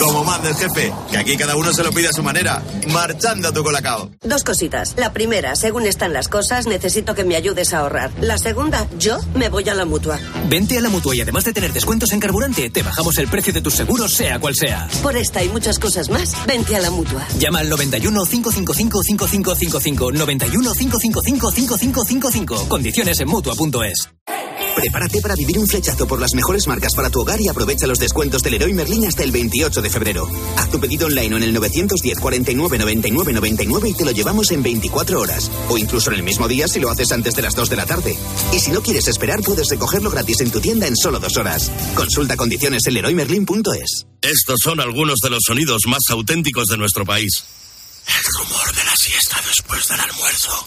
Como 0.00 0.24
manda 0.24 0.48
el 0.48 0.56
jefe, 0.56 0.92
que 1.12 1.16
aquí 1.16 1.36
cada 1.36 1.54
uno 1.54 1.72
se 1.72 1.84
lo 1.84 1.92
pide 1.92 2.08
a 2.08 2.12
su 2.12 2.24
manera. 2.24 2.60
Marchando 2.88 3.50
a 3.50 3.52
tu 3.52 3.62
colacao. 3.62 4.10
Dos 4.24 4.42
cositas. 4.42 4.94
La 4.96 5.12
primera, 5.12 5.54
según 5.54 5.86
están 5.86 6.12
las 6.12 6.26
cosas, 6.26 6.66
necesito 6.66 7.14
que 7.14 7.22
me 7.22 7.36
ayudes 7.36 7.72
a 7.72 7.78
ahorrar. 7.78 8.10
La 8.20 8.36
segunda, 8.36 8.88
yo 8.98 9.20
me 9.36 9.48
voy 9.48 9.68
a 9.68 9.74
la 9.74 9.84
mutua. 9.84 10.18
Vente 10.48 10.76
a 10.76 10.80
la 10.80 10.88
mutua 10.88 11.14
y 11.14 11.20
además 11.20 11.44
de 11.44 11.52
tener 11.52 11.72
descuentos 11.72 12.10
en 12.10 12.18
carburante, 12.18 12.68
te 12.68 12.82
bajamos 12.82 13.16
el 13.18 13.28
precio 13.28 13.52
de 13.52 13.60
tus 13.60 13.74
seguros, 13.74 14.12
sea 14.12 14.40
cual 14.40 14.56
sea. 14.56 14.88
Por 15.04 15.16
esta 15.16 15.44
y 15.44 15.50
muchas 15.50 15.78
cosas 15.78 16.10
más, 16.10 16.34
vente 16.48 16.74
a 16.74 16.80
la 16.80 16.90
mutua. 16.90 17.24
Llama 17.38 17.60
al 17.60 17.68
91 17.68 18.24
555 18.24 19.04
5555 19.04 20.10
91 20.10 20.72
555 20.72 21.52
5555. 21.52 22.68
Condiciones 22.68 23.20
en 23.20 23.28
mutua.es. 23.28 24.08
Prepárate 24.76 25.20
para 25.20 25.34
vivir 25.34 25.58
un 25.58 25.66
flechazo 25.66 26.06
por 26.06 26.20
las 26.20 26.34
mejores 26.34 26.66
marcas 26.66 26.94
para 26.94 27.10
tu 27.10 27.20
hogar 27.20 27.40
y 27.40 27.48
aprovecha 27.48 27.86
los 27.86 27.98
descuentos 27.98 28.42
del 28.42 28.52
Leroy 28.52 28.72
Merlin 28.72 29.06
hasta 29.06 29.22
el 29.22 29.32
28 29.32 29.82
de 29.82 29.90
febrero. 29.90 30.28
Haz 30.56 30.70
tu 30.70 30.80
pedido 30.80 31.06
online 31.06 31.34
o 31.34 31.38
en 31.38 31.44
el 31.44 31.52
910 31.52 32.18
49 32.18 32.78
99 32.78 33.32
99 33.32 33.88
y 33.88 33.94
te 33.94 34.04
lo 34.04 34.10
llevamos 34.10 34.50
en 34.50 34.62
24 34.62 35.20
horas. 35.20 35.50
O 35.68 35.78
incluso 35.78 36.10
en 36.10 36.16
el 36.16 36.22
mismo 36.22 36.48
día 36.48 36.68
si 36.68 36.80
lo 36.80 36.90
haces 36.90 37.12
antes 37.12 37.34
de 37.34 37.42
las 37.42 37.54
2 37.54 37.70
de 37.70 37.76
la 37.76 37.86
tarde. 37.86 38.16
Y 38.52 38.60
si 38.60 38.70
no 38.70 38.80
quieres 38.82 39.08
esperar, 39.08 39.40
puedes 39.42 39.68
recogerlo 39.68 40.10
gratis 40.10 40.40
en 40.40 40.50
tu 40.50 40.60
tienda 40.60 40.86
en 40.86 40.96
solo 40.96 41.18
dos 41.18 41.36
horas. 41.36 41.70
Consulta 41.94 42.36
condiciones 42.36 42.86
en 42.86 42.94
leroymerlin.es. 42.94 44.06
Estos 44.22 44.60
son 44.62 44.80
algunos 44.80 45.18
de 45.22 45.30
los 45.30 45.40
sonidos 45.46 45.82
más 45.86 46.02
auténticos 46.10 46.66
de 46.66 46.76
nuestro 46.76 47.04
país. 47.04 47.44
El 48.06 48.24
rumor 48.38 48.74
de 48.74 48.84
la 48.84 48.96
siesta 48.96 49.40
después 49.46 49.88
del 49.88 50.00
almuerzo. 50.00 50.66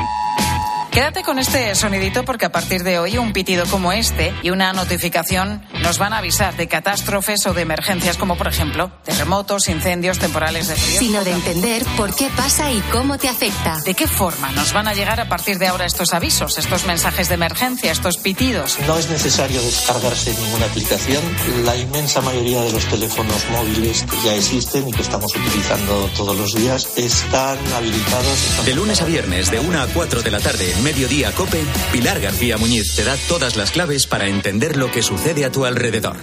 Quédate 0.91 1.23
con 1.23 1.39
este 1.39 1.73
sonidito 1.73 2.25
porque 2.25 2.45
a 2.45 2.51
partir 2.51 2.83
de 2.83 2.99
hoy 2.99 3.17
un 3.17 3.31
pitido 3.31 3.65
como 3.67 3.93
este 3.93 4.33
y 4.43 4.49
una 4.49 4.73
notificación 4.73 5.65
nos 5.81 5.97
van 5.97 6.11
a 6.11 6.17
avisar 6.17 6.57
de 6.57 6.67
catástrofes 6.67 7.45
o 7.47 7.53
de 7.53 7.61
emergencias 7.61 8.17
como 8.17 8.35
por 8.35 8.49
ejemplo 8.49 8.91
terremotos, 9.05 9.69
incendios, 9.69 10.19
temporales 10.19 10.67
de 10.67 10.75
frío. 10.75 10.99
Sino 10.99 11.23
de 11.23 11.31
entender 11.31 11.85
por 11.95 12.13
qué 12.13 12.29
pasa 12.35 12.73
y 12.73 12.81
cómo 12.91 13.17
te 13.17 13.29
afecta. 13.29 13.79
¿De 13.85 13.93
qué 13.93 14.05
forma 14.05 14.51
nos 14.51 14.73
van 14.73 14.89
a 14.89 14.93
llegar 14.93 15.21
a 15.21 15.29
partir 15.29 15.59
de 15.59 15.67
ahora 15.67 15.85
estos 15.85 16.13
avisos, 16.13 16.57
estos 16.57 16.85
mensajes 16.85 17.29
de 17.29 17.35
emergencia, 17.35 17.89
estos 17.93 18.17
pitidos? 18.17 18.77
No 18.85 18.97
es 18.97 19.09
necesario 19.09 19.61
descargarse 19.61 20.33
ninguna 20.33 20.65
aplicación. 20.65 21.23
La 21.63 21.77
inmensa 21.77 22.19
mayoría 22.19 22.63
de 22.63 22.73
los 22.73 22.83
teléfonos 22.87 23.49
móviles 23.49 24.03
que 24.03 24.27
ya 24.27 24.35
existen 24.35 24.89
y 24.89 24.91
que 24.91 25.03
estamos 25.03 25.33
utilizando 25.33 26.09
todos 26.17 26.35
los 26.35 26.53
días 26.53 26.89
están 26.97 27.57
habilitados. 27.77 28.65
De 28.65 28.75
lunes 28.75 29.01
a 29.01 29.05
viernes, 29.05 29.49
de 29.49 29.61
1 29.61 29.81
a 29.81 29.87
4 29.87 30.21
de 30.21 30.31
la 30.31 30.41
tarde, 30.41 30.80
Mediodía 30.83 31.31
Cope, 31.33 31.63
Pilar 31.91 32.19
García 32.19 32.57
Muñiz 32.57 32.95
te 32.95 33.03
da 33.03 33.15
todas 33.27 33.55
las 33.55 33.71
claves 33.71 34.07
para 34.07 34.27
entender 34.27 34.77
lo 34.77 34.91
que 34.91 35.03
sucede 35.03 35.45
a 35.45 35.51
tu 35.51 35.65
alrededor. 35.65 36.17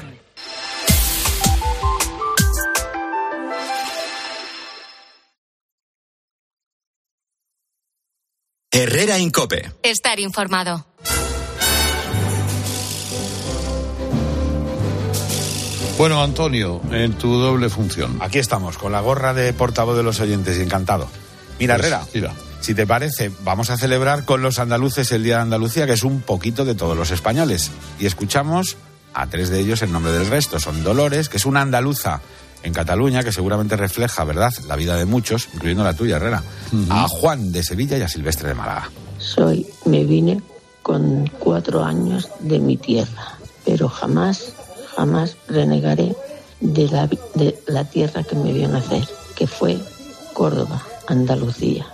Herrera 8.70 9.18
Incope. 9.18 9.72
Estar 9.82 10.20
informado. 10.20 10.86
Bueno, 15.96 16.22
Antonio, 16.22 16.80
en 16.92 17.12
tu 17.14 17.38
doble 17.38 17.68
función. 17.70 18.18
Aquí 18.20 18.38
estamos, 18.38 18.78
con 18.78 18.92
la 18.92 19.00
gorra 19.00 19.34
de 19.34 19.52
portavoz 19.52 19.96
de 19.96 20.04
los 20.04 20.20
oyentes 20.20 20.56
y 20.58 20.62
encantado. 20.62 21.08
Mira, 21.58 21.74
Pues, 21.74 21.86
Herrera, 21.86 22.06
tira. 22.12 22.34
Si 22.68 22.74
te 22.74 22.86
parece, 22.86 23.32
vamos 23.44 23.70
a 23.70 23.78
celebrar 23.78 24.26
con 24.26 24.42
los 24.42 24.58
andaluces 24.58 25.10
el 25.12 25.22
Día 25.24 25.36
de 25.36 25.40
Andalucía, 25.44 25.86
que 25.86 25.94
es 25.94 26.02
un 26.02 26.20
poquito 26.20 26.66
de 26.66 26.74
todos 26.74 26.94
los 26.94 27.10
españoles. 27.10 27.70
Y 27.98 28.04
escuchamos 28.04 28.76
a 29.14 29.26
tres 29.26 29.48
de 29.48 29.58
ellos 29.60 29.80
en 29.80 29.90
nombre 29.90 30.12
del 30.12 30.26
resto. 30.26 30.60
Son 30.60 30.84
Dolores, 30.84 31.30
que 31.30 31.38
es 31.38 31.46
una 31.46 31.62
andaluza 31.62 32.20
en 32.62 32.74
Cataluña, 32.74 33.22
que 33.24 33.32
seguramente 33.32 33.74
refleja, 33.78 34.22
¿verdad?, 34.24 34.52
la 34.66 34.76
vida 34.76 34.96
de 34.96 35.06
muchos, 35.06 35.48
incluyendo 35.54 35.82
la 35.82 35.94
tuya, 35.94 36.16
Herrera. 36.16 36.42
A 36.90 37.08
Juan 37.08 37.52
de 37.52 37.62
Sevilla 37.62 37.96
y 37.96 38.02
a 38.02 38.08
Silvestre 38.10 38.48
de 38.48 38.54
Málaga. 38.54 38.90
Soy, 39.18 39.66
me 39.86 40.04
vine 40.04 40.42
con 40.82 41.26
cuatro 41.38 41.82
años 41.82 42.28
de 42.40 42.58
mi 42.58 42.76
tierra, 42.76 43.38
pero 43.64 43.88
jamás, 43.88 44.52
jamás 44.94 45.38
renegaré 45.48 46.14
de 46.60 46.86
la, 46.88 47.06
vi- 47.06 47.18
de 47.34 47.58
la 47.66 47.84
tierra 47.86 48.24
que 48.24 48.36
me 48.36 48.52
vio 48.52 48.68
nacer, 48.68 49.08
que 49.34 49.46
fue 49.46 49.78
Córdoba, 50.34 50.82
Andalucía. 51.06 51.86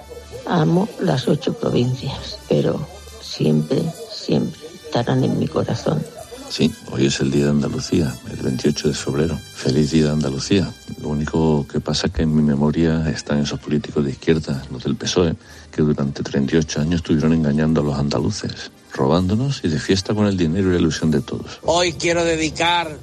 Amo 0.46 0.88
las 1.00 1.26
ocho 1.28 1.52
provincias, 1.54 2.38
pero 2.48 2.86
siempre, 3.20 3.82
siempre 4.12 4.60
estarán 4.84 5.24
en 5.24 5.38
mi 5.38 5.48
corazón. 5.48 6.04
Sí, 6.50 6.70
hoy 6.92 7.06
es 7.06 7.18
el 7.20 7.30
Día 7.30 7.46
de 7.46 7.50
Andalucía, 7.50 8.14
el 8.30 8.36
28 8.36 8.88
de 8.88 8.94
febrero. 8.94 9.36
Feliz 9.54 9.90
Día 9.90 10.04
de 10.04 10.10
Andalucía. 10.10 10.72
Lo 11.00 11.08
único 11.08 11.66
que 11.66 11.80
pasa 11.80 12.06
es 12.06 12.12
que 12.12 12.22
en 12.22 12.36
mi 12.36 12.42
memoria 12.42 13.08
están 13.10 13.40
esos 13.40 13.58
políticos 13.58 14.04
de 14.04 14.12
izquierda, 14.12 14.62
los 14.70 14.84
del 14.84 14.94
PSOE, 14.94 15.34
que 15.72 15.82
durante 15.82 16.22
38 16.22 16.80
años 16.80 16.96
estuvieron 16.96 17.32
engañando 17.32 17.80
a 17.80 17.84
los 17.84 17.98
andaluces, 17.98 18.70
robándonos 18.92 19.62
y 19.64 19.68
de 19.68 19.80
fiesta 19.80 20.14
con 20.14 20.26
el 20.26 20.36
dinero 20.36 20.68
y 20.68 20.74
la 20.74 20.78
ilusión 20.78 21.10
de 21.10 21.22
todos. 21.22 21.58
Hoy 21.62 21.94
quiero 21.94 22.24
dedicar 22.24 22.96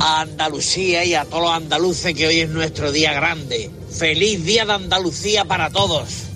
a 0.00 0.20
Andalucía 0.20 1.04
y 1.04 1.14
a 1.14 1.24
todos 1.24 1.44
los 1.44 1.52
andaluces 1.52 2.14
que 2.14 2.26
hoy 2.26 2.40
es 2.40 2.50
nuestro 2.50 2.92
día 2.92 3.14
grande. 3.14 3.70
Feliz 3.90 4.44
Día 4.44 4.66
de 4.66 4.72
Andalucía 4.72 5.46
para 5.46 5.70
todos. 5.70 6.31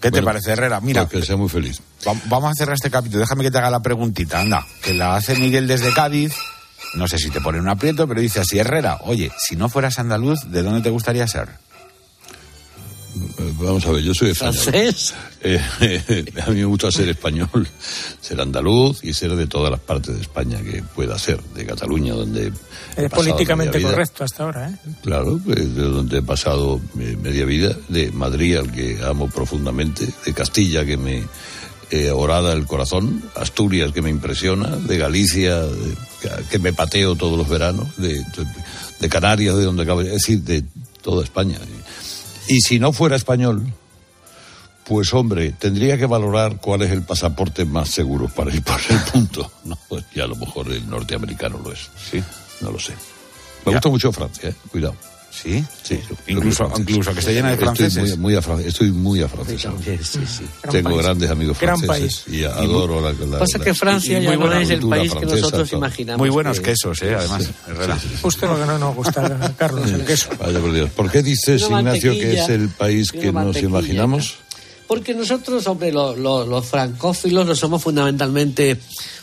¿Qué 0.00 0.10
te 0.10 0.22
parece, 0.22 0.52
Herrera? 0.52 0.80
Mira, 0.80 1.06
que 1.08 1.22
sea 1.26 1.36
muy 1.36 1.48
feliz. 1.48 1.80
Va- 2.06 2.14
Vamos 2.26 2.50
a 2.50 2.54
cerrar 2.56 2.74
este 2.74 2.90
capítulo. 2.90 3.20
Déjame 3.20 3.42
que 3.44 3.50
te 3.50 3.58
haga 3.58 3.70
la 3.70 3.80
preguntita, 3.80 4.40
anda, 4.40 4.64
que 4.82 4.94
la 4.94 5.16
hace 5.16 5.34
Miguel 5.36 5.66
desde 5.66 5.92
Cádiz. 5.92 6.34
No 6.94 7.06
sé 7.08 7.18
si 7.18 7.30
te 7.30 7.40
pone 7.40 7.58
un 7.60 7.68
aprieto, 7.68 8.06
pero 8.08 8.20
dice 8.20 8.40
así, 8.40 8.58
Herrera, 8.58 8.98
oye, 9.02 9.30
si 9.38 9.56
no 9.56 9.68
fueras 9.68 9.98
andaluz, 9.98 10.50
¿de 10.50 10.62
dónde 10.62 10.80
te 10.80 10.90
gustaría 10.90 11.26
ser? 11.26 11.48
Eh, 13.38 13.52
Vamos 13.60 13.84
a 13.86 13.92
ver, 13.92 14.02
yo 14.02 14.14
soy 14.14 14.30
español. 14.30 14.54
¿Francés? 14.54 15.14
Eh, 15.42 15.60
a 16.46 16.50
mí 16.50 16.56
me 16.56 16.64
gusta 16.64 16.90
ser 16.92 17.08
español, 17.08 17.68
ser 18.20 18.40
andaluz 18.40 19.02
y 19.04 19.12
ser 19.14 19.34
de 19.36 19.46
todas 19.46 19.70
las 19.70 19.80
partes 19.80 20.14
de 20.14 20.20
España 20.20 20.58
que 20.62 20.82
pueda 20.82 21.18
ser, 21.18 21.40
de 21.54 21.64
Cataluña, 21.66 22.14
donde 22.14 22.52
Es 22.96 23.10
políticamente 23.10 23.72
media 23.78 23.88
vida. 23.88 23.90
correcto 23.96 24.24
hasta 24.24 24.44
ahora, 24.44 24.70
¿eh? 24.70 24.90
Claro, 25.02 25.40
pues, 25.44 25.74
de 25.74 25.82
donde 25.82 26.18
he 26.18 26.22
pasado 26.22 26.80
eh, 26.98 27.16
media 27.22 27.44
vida, 27.44 27.76
de 27.88 28.10
Madrid 28.12 28.56
al 28.56 28.72
que 28.72 28.98
amo 29.04 29.28
profundamente, 29.28 30.06
de 30.24 30.32
Castilla 30.34 30.84
que 30.84 30.96
me 30.96 31.24
eh, 31.90 32.10
orada 32.10 32.52
el 32.52 32.66
corazón, 32.66 33.22
Asturias 33.34 33.92
que 33.92 34.02
me 34.02 34.10
impresiona, 34.10 34.68
de 34.76 34.98
Galicia 34.98 35.60
de- 35.62 35.96
que 36.50 36.58
me 36.58 36.72
pateo 36.72 37.14
todos 37.14 37.38
los 37.38 37.48
veranos, 37.48 37.86
de, 37.96 38.14
de- 38.14 38.24
de 39.00 39.08
Canarias 39.08 39.56
de 39.56 39.64
donde 39.64 39.84
acabo, 39.84 40.00
es 40.02 40.10
decir, 40.12 40.42
de 40.42 40.64
toda 41.00 41.22
España. 41.24 41.58
Y 42.48 42.60
si 42.60 42.78
no 42.78 42.92
fuera 42.92 43.16
español, 43.16 43.72
pues 44.84 45.12
hombre, 45.12 45.52
tendría 45.52 45.98
que 45.98 46.06
valorar 46.06 46.56
cuál 46.56 46.82
es 46.82 46.90
el 46.90 47.02
pasaporte 47.02 47.66
más 47.66 47.90
seguro 47.90 48.28
para 48.28 48.52
ir 48.54 48.62
por 48.62 48.80
el 48.88 48.98
punto. 49.12 49.52
No, 49.64 49.76
ya 50.14 50.24
a 50.24 50.26
lo 50.26 50.36
mejor 50.36 50.70
el 50.72 50.88
norteamericano 50.88 51.60
lo 51.62 51.72
es. 51.72 51.90
Sí. 52.10 52.22
No 52.62 52.70
lo 52.70 52.78
sé. 52.78 52.94
Me 53.66 53.72
gusta 53.72 53.90
mucho 53.90 54.10
Francia, 54.12 54.48
¿eh? 54.48 54.54
cuidado. 54.70 54.94
¿Sí? 55.42 55.64
Sí. 55.82 56.00
Incluso- 56.26 56.70
incluso 56.78 57.12
que 57.14 57.20
esté 57.20 57.32
llena 57.34 57.48
de 57.48 57.54
Estoy 57.54 57.66
franceses. 57.66 58.08
muy, 58.10 58.16
muy 58.18 58.34
afra- 58.34 58.60
estoy 58.60 58.90
muy 58.90 59.22
afrancesado. 59.22 59.76
Gran 59.84 59.98
Tengo 60.72 60.90
país. 60.90 61.02
grandes 61.02 61.30
amigos 61.30 61.58
Gran 61.60 61.78
franceses 61.78 62.22
país. 62.24 62.34
y 62.40 62.44
adoro 62.44 63.00
la, 63.00 63.12
la- 63.12 63.38
Pasa 63.38 63.58
la- 63.58 63.64
que 63.64 63.74
Francia 63.74 64.18
ya 64.20 64.28
muy 64.36 64.38
no 64.38 64.52
es 64.60 64.70
el 64.70 64.88
país 64.88 65.12
que 65.14 65.26
nosotros 65.26 65.68
todo. 65.70 65.78
imaginamos. 65.78 66.18
Muy 66.18 66.30
buenos 66.30 66.58
que- 66.60 66.70
quesos, 66.72 67.00
¿eh? 67.02 67.14
Además. 67.14 67.48
Justo 68.22 68.46
lo 68.46 68.58
que 68.58 68.66
no 68.66 68.78
nos 68.78 68.94
gusta, 68.94 69.54
Carlos, 69.56 69.90
el 69.90 70.04
queso. 70.04 70.28
Vaya 70.38 70.58
por 70.60 70.72
Dios. 70.72 70.90
¿Por 70.90 71.10
qué 71.10 71.22
dices, 71.22 71.62
Ignacio, 71.62 72.12
que 72.12 72.40
es 72.40 72.48
el 72.48 72.68
país 72.68 73.12
que 73.12 73.32
nos 73.32 73.56
imaginamos? 73.62 74.36
Porque 74.86 75.12
nosotros, 75.14 75.66
hombre, 75.66 75.92
lo- 75.92 76.16
lo- 76.16 76.46
los 76.46 76.64
francófilos 76.66 77.46
lo 77.46 77.54
somos 77.54 77.82
fundamentalmente 77.82 78.78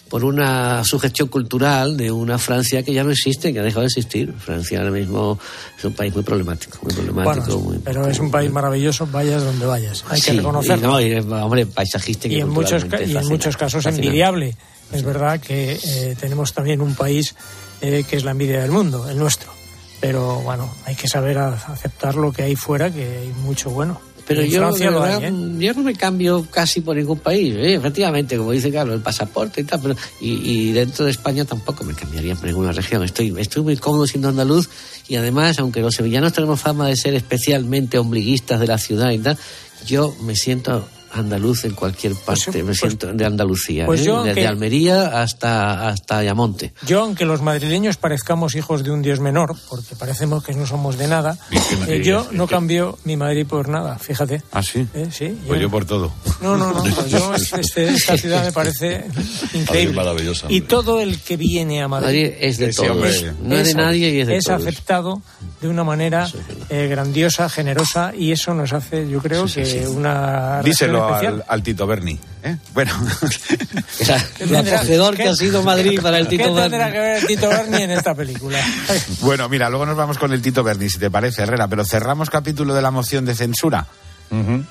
por 0.10 0.24
una 0.24 0.84
sugestión 0.84 1.28
cultural 1.30 1.98
de 1.98 2.12
una 2.12 2.38
Francia 2.38 2.84
que 2.84 2.94
ya 2.94 3.04
no 3.04 3.12
existe, 3.12 3.52
que 3.52 3.60
ha 3.60 3.64
dejado 3.64 3.82
de 3.82 3.88
existir. 3.88 4.34
Francia 4.38 4.80
ahora 4.80 4.92
mismo 4.92 5.40
es 5.78 5.84
un 5.84 5.94
país 5.94 6.14
muy 6.14 6.24
problemático, 6.24 6.78
muy 6.84 6.94
problemático. 6.94 7.46
Bueno, 7.58 7.60
muy- 7.70 7.80
pero 7.80 8.08
es 8.08 8.20
un 8.20 8.30
país 8.32 8.52
maravilloso, 8.52 9.08
vayas 9.08 9.44
donde 9.44 9.66
vayas. 9.66 10.04
Hay 10.10 10.22
que 10.22 10.34
reconocerlo. 10.34 11.02
y 11.02 11.10
no, 11.10 11.18
y, 11.18 11.42
hombre, 11.42 11.66
paisajístico 11.66 12.34
y 12.36 12.40
en 12.42 12.50
muchos, 12.50 12.86
y 13.08 13.16
en 13.18 13.28
muchos 13.28 13.58
casos 13.58 13.84
fascinante. 13.84 14.06
envidiable. 14.08 14.56
Es 14.92 15.04
verdad 15.04 15.40
que 15.40 15.80
eh, 15.84 16.16
tenemos 16.20 16.54
también 16.54 16.80
un 16.82 16.94
país 16.96 17.36
eh, 17.82 18.06
que 18.08 18.16
es 18.18 18.24
la 18.24 18.32
envidia 18.32 18.62
del 18.62 18.72
mundo, 18.72 19.10
el 19.10 19.18
nuestro. 19.18 19.52
Pero 20.00 20.36
bueno, 20.42 20.72
hay 20.86 20.94
que 20.96 21.08
saber 21.08 21.38
aceptar 21.40 22.16
lo 22.16 22.32
que 22.32 22.44
hay 22.44 22.56
fuera, 22.56 22.92
que 22.92 23.02
hay 23.18 23.34
mucho 23.44 23.72
bueno. 23.72 24.00
Pero 24.28 24.42
En 24.42 24.50
yo, 24.50 24.60
Francia 24.60 24.90
verdad, 24.90 25.24
hay, 25.24 25.26
¿eh? 25.26 25.56
yo 25.60 25.74
no 25.74 25.84
me 25.84 25.94
cambio 25.94 26.48
casi 26.50 26.82
por 26.82 26.96
ningún 26.96 27.20
país. 27.20 27.54
¿eh? 27.56 27.76
Efectivamente, 27.76 28.38
como 28.38 28.52
dice 28.52 28.72
Carlos, 28.72 28.96
el 28.96 29.02
pasaporte 29.02 29.62
y 29.62 29.64
tal. 29.64 29.80
Pero, 29.82 29.96
y, 30.20 30.70
y 30.70 30.72
dentro 30.72 31.06
de 31.06 31.12
España 31.12 31.46
tampoco 31.46 31.84
me 31.84 31.94
cambiaría 31.94 32.36
por 32.36 32.46
ninguna 32.46 32.72
región. 32.72 33.04
Estoy, 33.04 33.34
estoy 33.38 33.62
muy 33.62 33.78
cómodo 33.78 34.08
siendo 34.08 34.30
andaluz 34.30 34.70
y 35.08 35.16
además, 35.16 35.60
aunque 35.60 35.82
los 35.82 35.94
sevillanos 35.94 36.34
tenemos 36.34 36.60
fama 36.60 36.88
de 36.88 36.96
ser 36.96 37.14
especialmente 37.14 38.00
ombliguistas 38.00 38.60
de 38.60 38.68
la 38.68 38.78
ciudad 38.78 39.12
y 39.12 39.20
tal, 39.20 39.38
yo 39.86 40.16
me 40.22 40.36
siento 40.36 40.88
andaluz 41.16 41.66
en 41.66 41.74
cualquier 41.74 42.14
parte, 42.16 42.64
me 42.64 42.74
siento 42.74 43.12
de 43.14 43.26
Andalucía, 43.26 43.86
pues 43.86 44.02
¿eh? 44.02 44.06
yo, 44.06 44.24
desde 44.24 44.42
que- 44.42 44.48
Almería 44.48 45.22
hasta, 45.22 45.88
hasta 45.88 46.18
Ayamonte. 46.20 46.74
Yo, 46.86 47.02
aunque 47.02 47.26
los 47.26 47.42
madrileños 47.42 47.98
parezcamos 47.98 48.56
hijos 48.56 48.84
de 48.84 48.92
un 48.92 49.02
dios 49.02 49.20
menor, 49.20 49.56
porque 49.70 49.96
parecemos 49.96 50.44
que 50.44 50.54
no 50.54 50.66
somos 50.66 50.98
de 50.98 51.08
nada, 51.08 51.38
eh, 51.88 52.02
yo 52.04 52.28
no 52.32 52.48
cambio 52.48 52.98
mi 53.04 53.18
Madrid 53.18 53.46
por 53.48 53.70
nada, 53.70 53.98
fíjate. 53.98 54.42
¿Ah, 54.52 54.62
sí? 54.64 54.88
Eh, 54.94 55.08
sí, 55.12 55.38
Pues 55.48 55.60
yo 55.62 55.70
por 55.70 55.86
todo. 55.86 56.12
No, 56.42 56.58
no, 56.58 56.72
no. 56.74 56.84
pues 56.84 57.10
yo, 57.10 57.34
este- 57.60 57.90
esta 57.90 58.18
ciudad 58.18 58.44
me 58.44 58.52
parece 58.52 59.06
increíble. 59.54 59.96
maravillosa, 59.96 60.48
Y 60.50 60.62
todo 60.62 61.00
el 61.00 61.20
que 61.20 61.38
viene 61.38 61.82
a 61.82 61.88
Madrid, 61.88 62.06
Madrid 62.26 62.34
es 62.40 62.58
de 62.58 62.74
todos. 62.74 62.90
hombre. 62.92 63.34
No 63.42 63.56
es 63.56 63.68
de 63.68 63.74
nadie 63.76 64.10
y 64.12 64.20
es 64.22 64.28
de 64.28 64.38
es 64.38 64.44
todos. 64.46 64.62
aceptado 64.62 65.22
de 65.62 65.68
una 65.68 65.84
manera 65.84 66.28
eh, 66.70 66.88
grandiosa, 66.90 67.50
generosa, 67.50 68.14
y 68.18 68.32
eso 68.32 68.54
nos 68.54 68.74
hace, 68.74 69.08
yo 69.10 69.22
creo, 69.22 69.46
que 69.46 69.88
una 69.88 70.62
Díselo 70.64 71.05
especial. 71.10 71.34
al, 71.36 71.46
al 71.48 71.64
Tito 71.64 71.88
Berni. 71.88 72.20
¿eh? 72.44 72.58
Bueno, 72.74 72.94
Lo 74.50 74.60
acogedor 74.60 75.16
que 75.16 75.28
ha 75.28 75.36
sido 75.36 75.64
Madrid 75.64 76.00
para 76.02 76.18
el 76.20 76.28
¿Qué 76.28 76.38
Tito 76.38 76.56
tendrá 76.56 76.88
Berni. 76.88 76.92
que 76.94 77.00
ver 77.00 77.18
el 77.18 77.26
Tito 77.28 77.50
Berni 77.50 77.82
en 77.84 77.92
esta 77.92 78.16
película? 78.16 78.60
bueno, 79.22 79.50
mira, 79.50 79.70
luego 79.70 79.86
nos 79.86 79.98
vamos 79.98 80.18
con 80.18 80.34
el 80.34 80.42
Tito 80.42 80.64
Berni, 80.64 80.90
si 80.90 81.00
te 81.00 81.10
parece, 81.10 81.44
Herrera, 81.44 81.68
pero 81.68 81.84
cerramos 81.86 82.30
capítulo 82.30 82.74
de 82.74 82.82
la 82.82 82.92
moción 82.92 83.26
de 83.26 83.36
censura. 83.36 83.88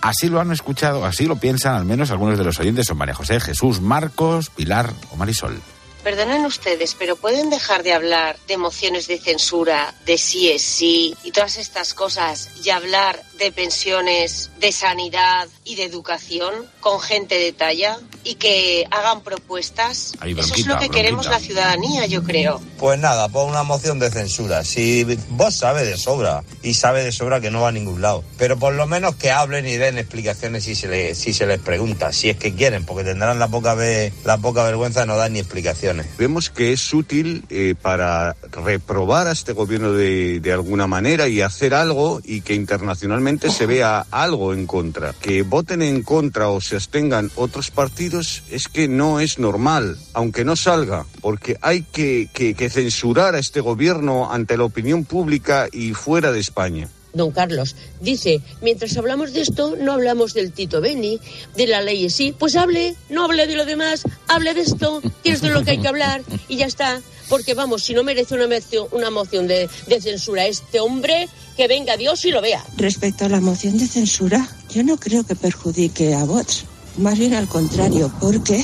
Así 0.03 0.28
lo 0.28 0.41
han 0.41 0.53
escuchado, 0.53 1.07
así 1.07 1.24
lo 1.24 1.37
piensan 1.37 1.74
al 1.74 1.87
menos 1.87 2.11
algunos 2.11 2.37
de 2.37 2.45
los 2.45 2.59
oyentes, 2.61 2.87
son 2.87 2.99
María 2.99 3.14
José, 3.14 3.41
Jesús, 3.41 3.80
Marcos, 3.80 4.51
Pilar 4.51 4.93
o 5.11 5.16
Marisol. 5.16 5.59
Perdonen 6.05 6.45
ustedes, 6.45 6.95
pero 6.99 7.17
¿pueden 7.17 7.49
dejar 7.49 7.83
de 7.83 7.95
hablar 7.95 8.37
de 8.47 8.59
mociones 8.59 9.07
de 9.09 9.19
censura, 9.19 9.95
de 10.05 10.19
sí 10.19 10.51
es 10.51 10.61
sí 10.61 11.17
y 11.25 11.31
todas 11.33 11.57
estas 11.57 11.95
cosas 11.95 12.51
y 12.63 12.69
hablar 12.69 13.23
de 13.39 13.51
pensiones, 13.51 14.51
de 14.61 14.71
sanidad 14.71 15.49
y 15.65 15.77
de 15.77 15.85
educación 15.85 16.53
con 16.81 17.01
gente 17.01 17.37
de 17.39 17.53
talla 17.53 17.99
y 18.23 18.35
que 18.35 18.87
hagan 18.91 19.23
propuestas? 19.23 20.13
Ahí, 20.21 20.33
Eso 20.39 20.55
es 20.55 20.67
lo 20.67 20.79
que 20.79 20.91
queremos 20.91 21.25
bronquita. 21.27 21.39
la 21.39 21.41
ciudadanía, 21.41 22.07
yo 22.07 22.23
creo. 22.23 22.61
Pues 22.79 22.99
nada, 22.99 23.31
pon 23.31 23.49
una 23.49 23.63
moción 23.63 23.99
de 23.99 24.11
censura. 24.11 24.63
Si 24.63 25.05
vos 25.31 25.55
sabes 25.55 25.87
de 25.87 25.97
sobra 25.97 26.45
y 26.63 26.75
sabe 26.75 27.03
de 27.03 27.13
sobra 27.13 27.41
que 27.41 27.51
no 27.51 27.63
va 27.63 27.69
a 27.69 27.73
ningún 27.73 28.03
lado, 28.03 28.23
pero 28.37 28.59
por 28.59 28.75
lo 28.75 28.87
menos 28.87 29.15
que 29.17 29.31
hablen 29.31 29.67
y 29.67 29.79
den 29.79 29.97
explicaciones 29.97 30.65
si 30.65 30.75
se, 30.75 30.87
le- 30.89 31.15
si 31.15 31.33
se 31.33 31.47
les 31.47 31.61
pregunta, 31.61 32.13
si 32.13 32.29
es 32.29 32.37
que 32.37 32.55
quieren, 32.55 32.85
porque 32.85 33.05
tendrán 33.05 33.39
la 33.39 33.49
poca, 33.49 33.73
ve- 33.75 34.13
la 34.25 34.37
poca 34.37 34.65
vergüenza 34.65 35.01
de 35.01 35.07
no 35.07 35.17
dar 35.17 35.31
ni 35.31 35.39
explicaciones. 35.39 35.93
Vemos 36.18 36.51
que 36.51 36.72
es 36.72 36.92
útil 36.92 37.45
eh, 37.51 37.74
para 37.80 38.36
reprobar 38.51 39.26
a 39.26 39.32
este 39.32 39.53
gobierno 39.53 39.92
de, 39.92 40.40
de 40.40 40.53
alguna 40.53 40.86
manera 40.86 41.28
y 41.28 41.40
hacer 41.40 41.74
algo 41.74 42.20
y 42.24 42.40
que 42.40 42.55
internacionalmente 42.55 43.51
se 43.51 43.66
vea 43.66 44.07
algo 44.11 44.53
en 44.53 44.66
contra. 44.66 45.12
Que 45.12 45.42
voten 45.42 45.82
en 45.82 46.03
contra 46.03 46.49
o 46.49 46.61
se 46.61 46.76
abstengan 46.76 47.30
otros 47.36 47.70
partidos 47.70 48.42
es 48.51 48.68
que 48.68 48.88
no 48.88 49.20
es 49.20 49.38
normal, 49.38 49.99
aunque 50.12 50.45
no 50.45 50.57
salga, 50.57 51.07
porque 51.20 51.57
hay 51.61 51.82
que, 51.82 52.28
censurar 52.70 53.34
a 53.34 53.38
este 53.38 53.61
gobierno 53.61 54.32
ante 54.32 54.57
la 54.57 54.64
opinión 54.64 55.05
pública 55.05 55.68
y 55.72 55.92
fuera 55.95 56.32
de 56.32 56.40
España. 56.40 56.88
Don 57.15 57.31
Carlos 57.31 57.77
dice, 58.01 58.41
mientras 58.61 58.97
hablamos 58.97 59.33
de 59.33 59.41
esto, 59.41 59.77
no 59.81 59.93
hablamos 59.93 60.35
del 60.35 60.53
Tito 60.53 60.81
Beni, 60.81 61.21
de 61.57 61.67
la 61.67 61.81
ley 61.81 62.11
sí, 62.11 62.35
pues 62.37 62.57
hable, 62.57 62.97
no 63.09 63.25
hable 63.25 63.47
de 63.47 63.57
lo 63.57 63.65
demás, 63.65 64.03
hable 64.29 64.53
de 64.53 64.62
esto, 64.62 65.01
que 65.23 65.31
es 65.31 65.41
de 65.41 65.51
lo 65.51 65.62
que 65.62 65.73
hay 65.73 65.79
que 65.79 65.89
hablar 65.89 66.23
y 66.49 66.57
ya 66.57 66.67
está. 66.67 67.01
Porque 67.29 67.55
vamos, 67.55 67.85
si 67.85 67.95
no 67.95 68.05
merece 68.05 68.35
una 68.35 68.47
moción, 68.47 68.87
una 68.91 69.11
moción 69.11 69.47
de, 69.47 69.69
censura 70.01 70.47
este 70.47 70.81
hombre, 70.81 71.29
que 71.57 71.69
venga 71.69 71.97
Dios 71.97 72.25
y 72.27 72.31
lo 72.31 72.43
vea. 72.43 72.62
Respecto 72.77 73.25
a 73.25 73.29
la 73.29 73.41
moción 73.41 73.79
de 73.79 73.87
censura, 73.87 74.47
yo 74.71 74.83
no 74.83 74.99
creo 74.99 75.25
que 75.25 75.35
perjudique 75.35 76.15
a 76.15 76.25
Vox. 76.25 76.65
Más 76.99 77.19
bien 77.19 77.33
al 77.35 77.49
contrario, 77.49 78.12
porque 78.21 78.62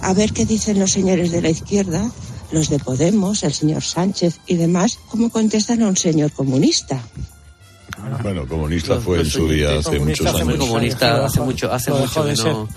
a 0.00 0.14
ver 0.14 0.32
qué 0.32 0.46
dicen 0.46 0.78
los 0.78 0.92
señores 0.92 1.30
de 1.30 1.42
la 1.42 1.50
izquierda, 1.50 2.10
los 2.50 2.70
de 2.70 2.78
Podemos, 2.78 3.42
el 3.42 3.52
señor 3.52 3.82
Sánchez 3.82 4.40
y 4.46 4.56
demás, 4.56 4.98
cómo 5.08 5.30
contestan 5.30 5.82
a 5.82 5.88
un 5.88 5.96
señor 5.96 6.32
comunista. 6.32 7.02
Bueno, 8.22 8.46
comunista 8.46 8.98
fue 9.00 9.20
en 9.20 9.26
su 9.26 9.48
día 9.48 9.78
hace 9.78 9.98
muchos 9.98 10.26
años. 10.26 10.58
comunista 10.58 11.24
hace 11.24 11.40
mucho, 11.40 11.72
hace 11.72 11.90
mucho 11.90 12.24
que 12.24 12.34
no. 12.34 12.68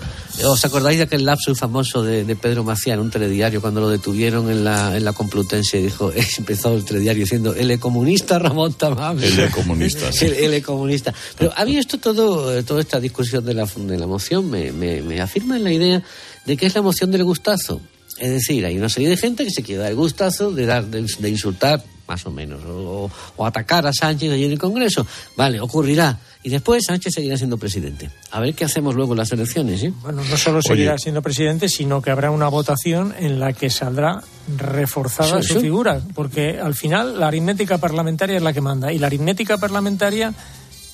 ¿Os 0.44 0.64
acordáis 0.64 0.98
de 0.98 1.04
aquel 1.04 1.24
lapsus 1.24 1.58
famoso 1.58 2.02
de, 2.02 2.24
de 2.24 2.36
Pedro 2.36 2.64
Macía 2.64 2.94
en 2.94 3.00
un 3.00 3.10
telediario 3.10 3.60
cuando 3.60 3.80
lo 3.80 3.88
detuvieron 3.88 4.50
en 4.50 4.64
la, 4.64 4.96
en 4.96 5.04
la 5.04 5.12
Complutense? 5.12 5.78
Dijo, 5.78 6.12
empezó 6.38 6.74
el 6.74 6.84
telediario 6.84 7.24
diciendo, 7.24 7.54
el 7.54 7.78
comunista 7.78 8.38
Ramón 8.38 8.74
Tamames. 8.74 9.36
El 9.38 9.50
comunista, 9.50 10.12
sí. 10.12 10.26
El, 10.36 10.54
el 10.54 10.62
comunista. 10.62 11.14
Pero 11.38 11.52
a 11.56 11.64
mí 11.64 11.76
esto 11.76 11.98
todo, 11.98 12.56
eh, 12.56 12.62
toda 12.62 12.80
esta 12.80 13.00
discusión 13.00 13.44
de 13.44 13.54
la, 13.54 13.66
de 13.66 13.98
la 13.98 14.06
moción 14.06 14.50
me, 14.50 14.72
me, 14.72 15.02
me 15.02 15.20
afirma 15.20 15.56
en 15.56 15.64
la 15.64 15.72
idea 15.72 16.02
de 16.44 16.56
que 16.56 16.66
es 16.66 16.74
la 16.74 16.82
moción 16.82 17.10
del 17.10 17.24
gustazo. 17.24 17.80
Es 18.18 18.30
decir, 18.30 18.64
hay 18.64 18.78
una 18.78 18.88
serie 18.88 19.08
de 19.08 19.16
gente 19.16 19.44
que 19.44 19.50
se 19.50 19.62
quiere 19.62 19.82
dar 19.82 19.90
el 19.90 19.96
gustazo 19.96 20.50
de, 20.50 20.64
dar, 20.64 20.86
de, 20.86 21.04
de 21.18 21.28
insultar, 21.28 21.82
más 22.08 22.24
o 22.26 22.30
menos, 22.30 22.60
o, 22.64 23.10
o 23.36 23.46
atacar 23.46 23.86
a 23.86 23.92
Sánchez 23.92 24.32
allí 24.32 24.44
en 24.44 24.52
el 24.52 24.58
Congreso. 24.58 25.06
Vale, 25.36 25.60
ocurrirá. 25.60 26.18
Y 26.42 26.48
después 26.48 26.84
Sánchez 26.86 27.14
seguirá 27.14 27.36
siendo 27.36 27.58
presidente. 27.58 28.08
A 28.30 28.38
ver 28.38 28.54
qué 28.54 28.64
hacemos 28.64 28.94
luego 28.94 29.14
en 29.14 29.18
las 29.18 29.32
elecciones, 29.32 29.82
¿eh? 29.82 29.92
Bueno, 30.02 30.22
no 30.22 30.36
solo 30.36 30.62
seguirá 30.62 30.96
siendo 30.96 31.20
presidente, 31.20 31.68
sino 31.68 32.00
que 32.00 32.10
habrá 32.12 32.30
una 32.30 32.46
votación 32.48 33.12
en 33.18 33.40
la 33.40 33.52
que 33.52 33.68
saldrá 33.68 34.22
reforzada 34.56 35.42
Sí, 35.42 35.48
su 35.48 35.54
sí. 35.54 35.60
figura, 35.60 36.00
porque 36.14 36.60
al 36.60 36.74
final 36.74 37.18
la 37.18 37.26
aritmética 37.28 37.78
parlamentaria 37.78 38.36
es 38.36 38.42
la 38.42 38.52
que 38.52 38.60
manda 38.60 38.92
y 38.92 38.98
la 38.98 39.08
aritmética 39.08 39.58
parlamentaria 39.58 40.32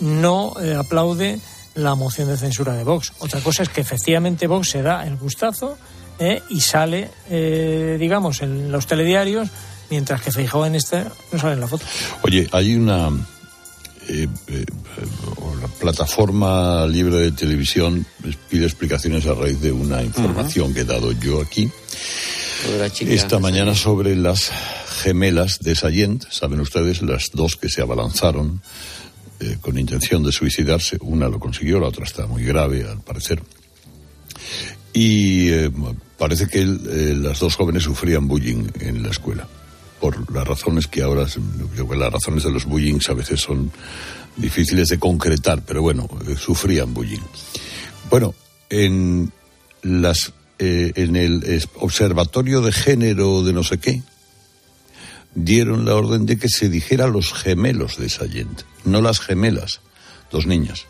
no 0.01 0.55
eh, 0.61 0.75
aplaude 0.75 1.39
la 1.75 1.95
moción 1.95 2.29
de 2.29 2.37
censura 2.37 2.73
de 2.75 2.85
Vox. 2.85 3.13
Otra 3.19 3.41
cosa 3.41 3.63
es 3.63 3.69
que 3.69 3.83
efectivamente 3.83 4.47
Vox 4.47 4.71
se 4.71 4.83
da 4.83 5.07
el 5.07 5.17
gustazo 5.17 5.77
eh, 6.19 6.41
y 6.51 6.61
sale, 6.61 7.11
eh, 7.31 7.97
digamos, 8.01 8.43
en 8.43 8.73
los 8.73 8.87
telediarios, 8.87 9.49
mientras 9.93 10.23
que 10.23 10.33
Feijóo 10.33 10.65
en 10.65 10.75
este 10.75 11.05
no 11.33 11.39
sale 11.39 11.53
en 11.53 11.61
la 11.61 11.69
foto. 11.69 11.85
Oye, 12.23 12.49
hay 12.51 12.75
una 12.75 13.11
eh, 14.09 14.27
eh, 14.47 14.65
la 15.61 15.69
plataforma 15.69 16.87
libre 16.87 17.17
de 17.17 17.33
televisión 17.33 18.07
pide 18.49 18.65
explicaciones 18.65 19.27
a 19.27 19.35
raíz 19.35 19.61
de 19.61 19.71
una 19.71 20.03
información 20.03 20.73
que 20.73 20.81
he 20.81 20.85
dado 20.85 21.13
yo 21.13 21.43
aquí 21.43 21.71
chica. 22.91 23.13
esta 23.13 23.39
mañana 23.39 23.75
sobre 23.75 24.17
las 24.17 24.51
gemelas 25.03 25.59
de 25.61 25.75
Sallent. 25.75 26.25
Saben 26.31 26.61
ustedes, 26.61 27.03
las 27.03 27.31
dos 27.35 27.57
que 27.57 27.69
se 27.69 27.83
abalanzaron 27.83 28.63
eh, 29.41 29.59
con 29.61 29.79
intención 29.79 30.23
de 30.23 30.33
suicidarse. 30.33 30.97
Una 31.03 31.29
lo 31.29 31.39
consiguió, 31.39 31.79
la 31.79 31.89
otra 31.89 32.05
está 32.05 32.27
muy 32.27 32.45
grave, 32.45 32.87
al 32.89 33.03
parecer. 33.03 33.43
Y 34.95 35.51
eh, 35.51 35.71
parece 36.17 36.47
que 36.47 36.63
eh, 36.63 37.15
las 37.17 37.41
dos 37.41 37.57
jóvenes 37.57 37.83
sufrían 37.83 38.29
bullying 38.29 38.69
en 38.81 39.03
la 39.03 39.11
escuela. 39.11 39.49
Por 40.03 40.35
las 40.35 40.45
razones 40.45 40.89
que 40.89 41.03
ahora, 41.03 41.27
yo 41.29 41.69
creo 41.69 41.89
que 41.89 41.97
las 41.97 42.13
razones 42.13 42.43
de 42.43 42.51
los 42.51 42.65
bullying 42.65 42.99
a 43.09 43.13
veces 43.15 43.41
son 43.41 43.71
difíciles 44.37 44.89
de 44.89 44.99
concretar, 44.99 45.63
pero 45.65 45.81
bueno, 45.81 46.09
eh, 46.27 46.35
sufrían 46.37 46.93
bullying. 46.93 47.21
Bueno, 48.11 48.35
en 48.69 49.31
las 49.83 50.33
eh, 50.59 50.91
en 50.97 51.15
el 51.15 51.63
observatorio 51.77 52.63
de 52.63 52.73
género 52.73 53.45
de 53.45 53.53
no 53.53 53.63
sé 53.63 53.79
qué 53.79 54.03
dieron 55.35 55.85
la 55.85 55.95
orden 55.95 56.27
de 56.27 56.37
que 56.37 56.49
se 56.49 56.69
dijera 56.69 57.07
los 57.07 57.33
gemelos 57.33 57.97
de 57.97 58.09
Sallent, 58.09 58.63
no 58.85 59.01
las 59.01 59.21
gemelas, 59.21 59.83
dos 60.33 60.47
niñas. 60.47 60.87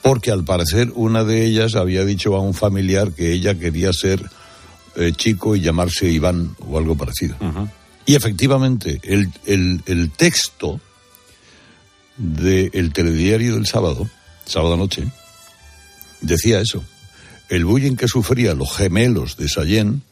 Porque 0.00 0.30
al 0.30 0.44
parecer 0.44 0.92
una 0.94 1.24
de 1.24 1.44
ellas 1.44 1.74
había 1.74 2.04
dicho 2.04 2.36
a 2.36 2.40
un 2.40 2.54
familiar 2.54 3.12
que 3.12 3.32
ella 3.32 3.58
quería 3.58 3.92
ser 3.92 4.30
eh, 4.96 5.12
chico 5.14 5.56
y 5.56 5.60
llamarse 5.60 6.08
Iván 6.08 6.56
o 6.60 6.78
algo 6.78 6.96
parecido. 6.96 7.36
Y 8.08 8.14
efectivamente, 8.14 9.00
el, 9.02 9.30
el- 9.44 9.82
el 9.86 10.10
texto 10.10 10.80
del 12.16 12.92
telediario 12.92 13.54
del 13.54 13.66
sábado, 13.66 14.08
sábado 14.46 14.76
noche, 14.78 15.04
decía 16.22 16.60
eso. 16.60 16.82
El 17.50 17.64
bullying 17.64 17.96
que 17.96 18.08
sufrían 18.08 18.58
los 18.58 18.74
gemelos 18.74 19.36
de 19.36 19.48
Sallén 19.48 20.02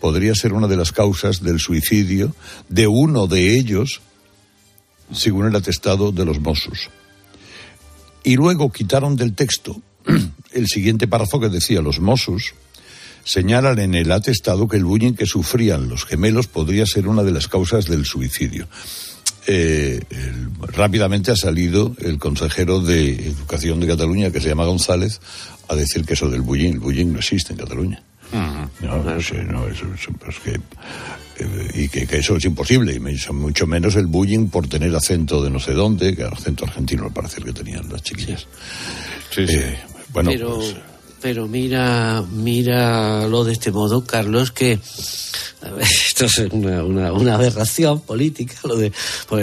podría 0.00 0.34
ser 0.34 0.52
una 0.52 0.68
de 0.68 0.76
las 0.76 0.92
causas 0.92 1.42
del 1.42 1.58
suicidio 1.58 2.34
de 2.68 2.86
uno 2.86 3.26
de 3.26 3.56
ellos, 3.58 4.00
según 5.12 5.46
el 5.46 5.56
atestado 5.56 6.12
de 6.12 6.24
los 6.26 6.40
Mossos. 6.40 6.90
Y 8.22 8.36
luego 8.36 8.70
quitaron 8.70 9.16
del 9.16 9.34
texto 9.34 9.80
el 10.52 10.66
siguiente 10.66 11.08
párrafo 11.08 11.40
que 11.40 11.48
decía 11.48 11.80
los 11.80 12.00
Mossos 12.00 12.52
señalan 13.26 13.78
en 13.80 13.94
el 13.96 14.10
atestado 14.12 14.68
que 14.68 14.76
el 14.76 14.84
bullying 14.84 15.14
que 15.14 15.26
sufrían 15.26 15.88
los 15.88 16.04
gemelos 16.06 16.46
podría 16.46 16.86
ser 16.86 17.08
una 17.08 17.22
de 17.24 17.32
las 17.32 17.48
causas 17.48 17.84
del 17.86 18.04
suicidio. 18.06 18.68
eh, 19.48 20.00
el- 20.10 20.48
rápidamente 20.74 21.30
ha 21.30 21.36
salido 21.36 21.94
el 22.00 22.18
consejero 22.18 22.80
de 22.80 23.28
Educación 23.28 23.78
de 23.78 23.86
Cataluña, 23.86 24.32
que 24.32 24.40
se 24.40 24.48
llama 24.48 24.64
González, 24.64 25.20
a 25.68 25.76
decir 25.76 26.04
que 26.04 26.14
eso 26.14 26.28
del 26.28 26.40
bullying, 26.40 26.72
el 26.72 26.78
bullying 26.80 27.12
no 27.12 27.18
existe 27.20 27.52
en 27.52 27.58
Cataluña. 27.60 28.02
No, 28.80 29.04
no 29.04 29.20
sé, 29.22 29.44
no, 29.44 29.68
eso, 29.68 29.84
eso- 29.94 30.10
es 30.28 30.38
que, 30.40 30.50
eh, 31.38 31.70
y 31.74 31.88
que, 31.88 32.08
que 32.08 32.18
eso 32.18 32.34
es 32.38 32.44
imposible, 32.44 32.94
y 32.94 32.98
mucho- 32.98 33.32
mucho 33.32 33.68
menos 33.68 33.94
el 33.94 34.06
bullying 34.08 34.48
por 34.48 34.66
tener 34.66 34.92
acento 34.96 35.40
de 35.44 35.48
no 35.50 35.60
sé 35.60 35.74
dónde, 35.74 36.16
que 36.16 36.24
acento 36.24 36.64
argentino 36.64 37.04
al 37.04 37.12
parecer 37.12 37.44
que 37.44 37.52
tenían 37.52 37.88
las 37.88 38.02
chiquillas. 38.02 38.48
Eh, 39.36 39.78
bueno, 40.12 40.30
pero, 40.32 40.56
pues, 40.56 40.74
pero 41.26 41.48
mira, 41.48 42.22
lo 43.26 43.42
de 43.42 43.54
este 43.54 43.72
modo, 43.72 44.04
Carlos, 44.04 44.52
que 44.52 44.74
esto 45.80 46.26
es 46.26 46.38
una, 46.52 47.08
aberración 47.34 48.00
política, 48.02 48.54
lo 48.62 48.76
de, 48.76 48.92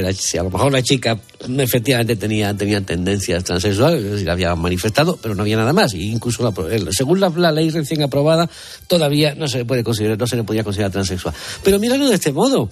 la- 0.01 0.13
si 0.13 0.37
a 0.37 0.43
lo 0.43 0.49
mejor 0.49 0.71
la 0.71 0.81
chica 0.81 1.19
efectivamente 1.59 2.15
tenía, 2.15 2.53
tenía 2.55 2.81
tendencias 2.81 3.43
transexuales, 3.43 4.03
es 4.03 4.11
decir, 4.11 4.29
había 4.29 4.55
manifestado, 4.55 5.17
pero 5.21 5.35
no 5.35 5.41
había 5.43 5.57
nada 5.57 5.73
más, 5.73 5.93
y 5.93 6.09
incluso 6.09 6.43
la- 6.43 6.53
según 6.91 7.19
la, 7.19 7.29
la 7.29 7.51
ley 7.51 7.69
recién 7.69 8.01
aprobada, 8.03 8.49
todavía 8.87 9.35
no 9.35 9.47
se 9.47 9.59
le 9.59 9.65
puede 9.65 9.83
considerar, 9.83 10.17
no 10.17 10.27
se 10.27 10.35
le 10.35 10.43
podía 10.43 10.63
considerar 10.63 10.91
transexual. 10.91 11.33
Pero 11.63 11.79
míralo 11.79 12.07
de 12.07 12.15
este 12.15 12.31
modo. 12.31 12.69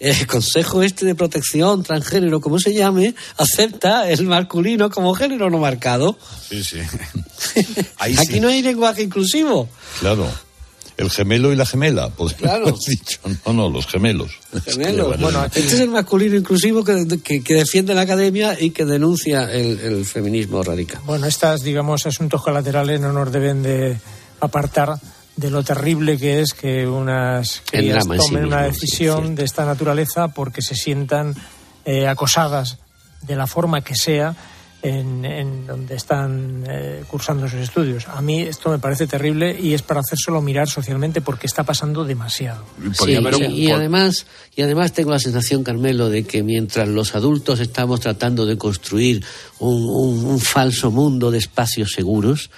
El 0.00 0.26
Consejo 0.26 0.82
este 0.82 1.06
de 1.06 1.14
Protección 1.14 1.82
Transgénero, 1.82 2.40
como 2.40 2.58
se 2.58 2.74
llame, 2.74 3.14
acepta 3.36 4.10
el 4.10 4.24
masculino 4.26 4.90
como 4.90 5.14
género 5.14 5.50
no 5.50 5.58
marcado. 5.58 6.18
Sí, 6.48 6.62
sí. 6.64 6.78
Aquí 7.98 8.40
no 8.40 8.48
hay 8.48 8.62
lenguaje 8.62 9.02
inclusivo. 9.02 9.68
claro. 10.00 10.28
El 10.96 11.10
gemelo 11.10 11.52
y 11.52 11.56
la 11.56 11.66
gemela, 11.66 12.08
podríamos 12.10 12.34
Claro. 12.50 12.68
haber 12.68 12.78
dicho. 12.86 13.18
No, 13.46 13.52
no, 13.52 13.68
los 13.68 13.86
gemelos. 13.86 14.30
Gemelos. 14.64 15.20
Bueno, 15.20 15.44
este 15.44 15.60
es 15.60 15.80
el 15.80 15.90
masculino 15.90 16.36
inclusivo 16.36 16.84
que, 16.84 17.06
que- 17.22 17.42
que 17.42 17.54
defiende 17.54 17.94
la 17.94 18.02
academia 18.02 18.56
y 18.60 18.70
que 18.70 18.84
denuncia 18.84 19.52
el, 19.52 19.80
el 19.80 20.04
feminismo 20.04 20.62
radical. 20.62 21.00
Bueno, 21.04 21.26
estas, 21.26 21.62
digamos, 21.62 22.06
asuntos 22.06 22.42
colaterales 22.42 23.00
no 23.00 23.12
nos 23.12 23.32
deben 23.32 23.62
de 23.62 23.96
apartar 24.40 24.94
de 25.36 25.50
lo 25.50 25.64
terrible 25.64 26.16
que 26.16 26.40
es 26.40 26.54
que 26.54 26.86
unas 26.86 27.60
crías 27.68 28.04
sí 28.04 28.10
tomen 28.16 28.44
una 28.44 28.60
sí, 28.66 28.72
decisión 28.80 29.34
de 29.34 29.42
esta 29.44 29.64
naturaleza 29.64 30.28
porque 30.28 30.62
se 30.62 30.76
sientan 30.76 31.34
eh, 31.84 32.06
acosadas 32.06 32.78
de 33.22 33.34
la 33.34 33.48
forma 33.48 33.82
que 33.82 33.96
sea 33.96 34.36
en, 34.84 35.24
en 35.24 35.66
donde 35.66 35.94
están 35.96 36.62
eh, 36.68 37.02
cursando 37.08 37.48
sus 37.48 37.60
estudios. 37.60 38.06
A 38.06 38.20
mí 38.20 38.42
esto 38.42 38.68
me 38.70 38.78
parece 38.78 39.06
terrible 39.06 39.58
y 39.58 39.72
es 39.72 39.80
para 39.82 40.00
hacérselo 40.00 40.42
mirar 40.42 40.68
socialmente 40.68 41.22
porque 41.22 41.46
está 41.46 41.64
pasando 41.64 42.04
demasiado. 42.04 42.64
Sí, 42.92 43.16
y, 43.40 43.44
y 43.64 43.70
además, 43.70 44.26
y 44.54 44.60
además 44.62 44.92
tengo 44.92 45.10
la 45.10 45.18
sensación, 45.18 45.64
Carmelo, 45.64 46.10
de 46.10 46.24
que 46.24 46.42
mientras 46.42 46.86
los 46.86 47.14
adultos 47.14 47.60
estamos 47.60 48.00
tratando 48.00 48.44
de 48.44 48.58
construir 48.58 49.24
un, 49.58 49.82
un- 49.84 50.24
un 50.26 50.38
falso 50.38 50.90
mundo 50.90 51.30
de 51.30 51.38
espacios 51.38 51.92
seguros, 51.92 52.50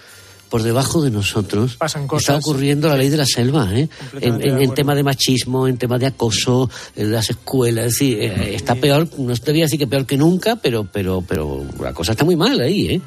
por 0.57 0.63
debajo 0.63 1.03
de 1.03 1.11
nosotros 1.11 1.77
Pasan 1.77 2.09
está 2.17 2.37
ocurriendo 2.37 2.89
la 2.89 2.97
ley 2.97 3.11
de 3.11 3.19
la 3.19 3.27
selva, 3.27 3.69
¿eh? 3.75 3.91
En, 4.23 4.41
en- 4.41 4.73
tema 4.73 4.95
de 4.95 5.03
machismo, 5.03 5.69
en 5.69 5.77
tema 5.77 5.99
de 5.99 6.07
acoso, 6.07 6.71
en 6.95 7.13
las 7.13 7.29
escuelas, 7.29 7.85
es 7.85 7.93
decir, 7.93 8.19
eh, 8.23 8.55
está 8.55 8.75
peor, 8.75 9.07
no 9.19 9.35
debía 9.35 9.65
decir 9.65 9.79
que 9.79 9.87
peor 9.87 10.07
que 10.07 10.17
nunca, 10.17 10.57
pero, 10.57 10.85
pero, 10.91 11.23
pero 11.29 11.63
la 11.79 11.93
cosa 11.93 12.13
está 12.13 12.25
muy 12.25 12.37
mal 12.37 12.59
ahí, 12.59 12.87
¿eh? 12.87 13.01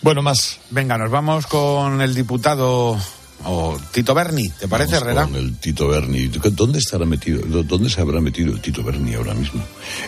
Bueno, 0.00 0.22
más. 0.22 0.58
Venga, 0.70 0.96
nos 0.96 1.10
vamos 1.10 1.46
con 1.46 2.00
el 2.00 2.14
diputado 2.14 2.98
o 3.44 3.78
Tito 3.92 4.14
Berni, 4.14 4.48
¿te 4.48 4.68
parece, 4.68 4.92
Vamos 4.92 5.02
Herrera? 5.06 5.24
Con 5.26 5.36
el 5.36 5.58
Tito 5.58 5.86
Berni. 5.88 6.28
¿Dónde 6.28 6.78
estará 6.78 7.04
metido? 7.04 7.42
¿Dónde 7.62 7.90
se 7.90 8.00
habrá 8.00 8.22
metido 8.22 8.54
el 8.54 8.62
Tito 8.62 8.82
Berni 8.82 9.12
ahora 9.12 9.34
mismo? 9.34 9.62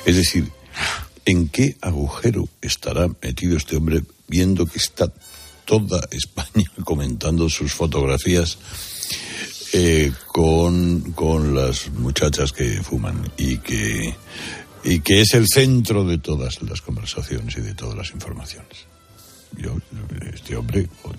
Es 0.07 0.17
decir, 0.17 0.51
¿en 1.27 1.49
qué 1.51 1.77
agujero 1.83 2.49
estará 2.63 3.09
metido 3.21 3.59
este 3.59 3.77
hombre 3.77 4.05
viendo 4.27 4.65
que 4.65 4.79
está 4.79 5.13
toda 5.71 6.01
España 6.11 6.69
comentando 6.85 7.49
sus 7.49 7.73
fotografías 7.73 8.59
eh, 9.73 10.11
con, 10.27 11.13
con 11.13 11.55
las 11.55 11.89
muchachas 11.91 12.51
que 12.53 12.83
fuman 12.83 13.31
y 13.37 13.59
que, 13.59 14.17
y 14.83 14.99
que 15.01 15.21
es 15.21 15.35
el 15.35 15.47
centro 15.47 16.05
de 16.05 16.19
todas 16.19 16.61
las 16.63 16.81
conversaciones 16.81 17.57
y 17.57 17.61
de 17.61 17.75
todas 17.75 17.97
las 17.97 18.11
informaciones? 18.11 18.87
Yo, 19.57 19.77
este 20.35 20.57
hombre 20.57 20.89
oh, 21.05 21.13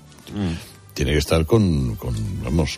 tiene 0.94 1.14
que 1.14 1.20
estar 1.20 1.46
con, 1.46 1.96
con 1.96 2.14
vamos, 2.44 2.78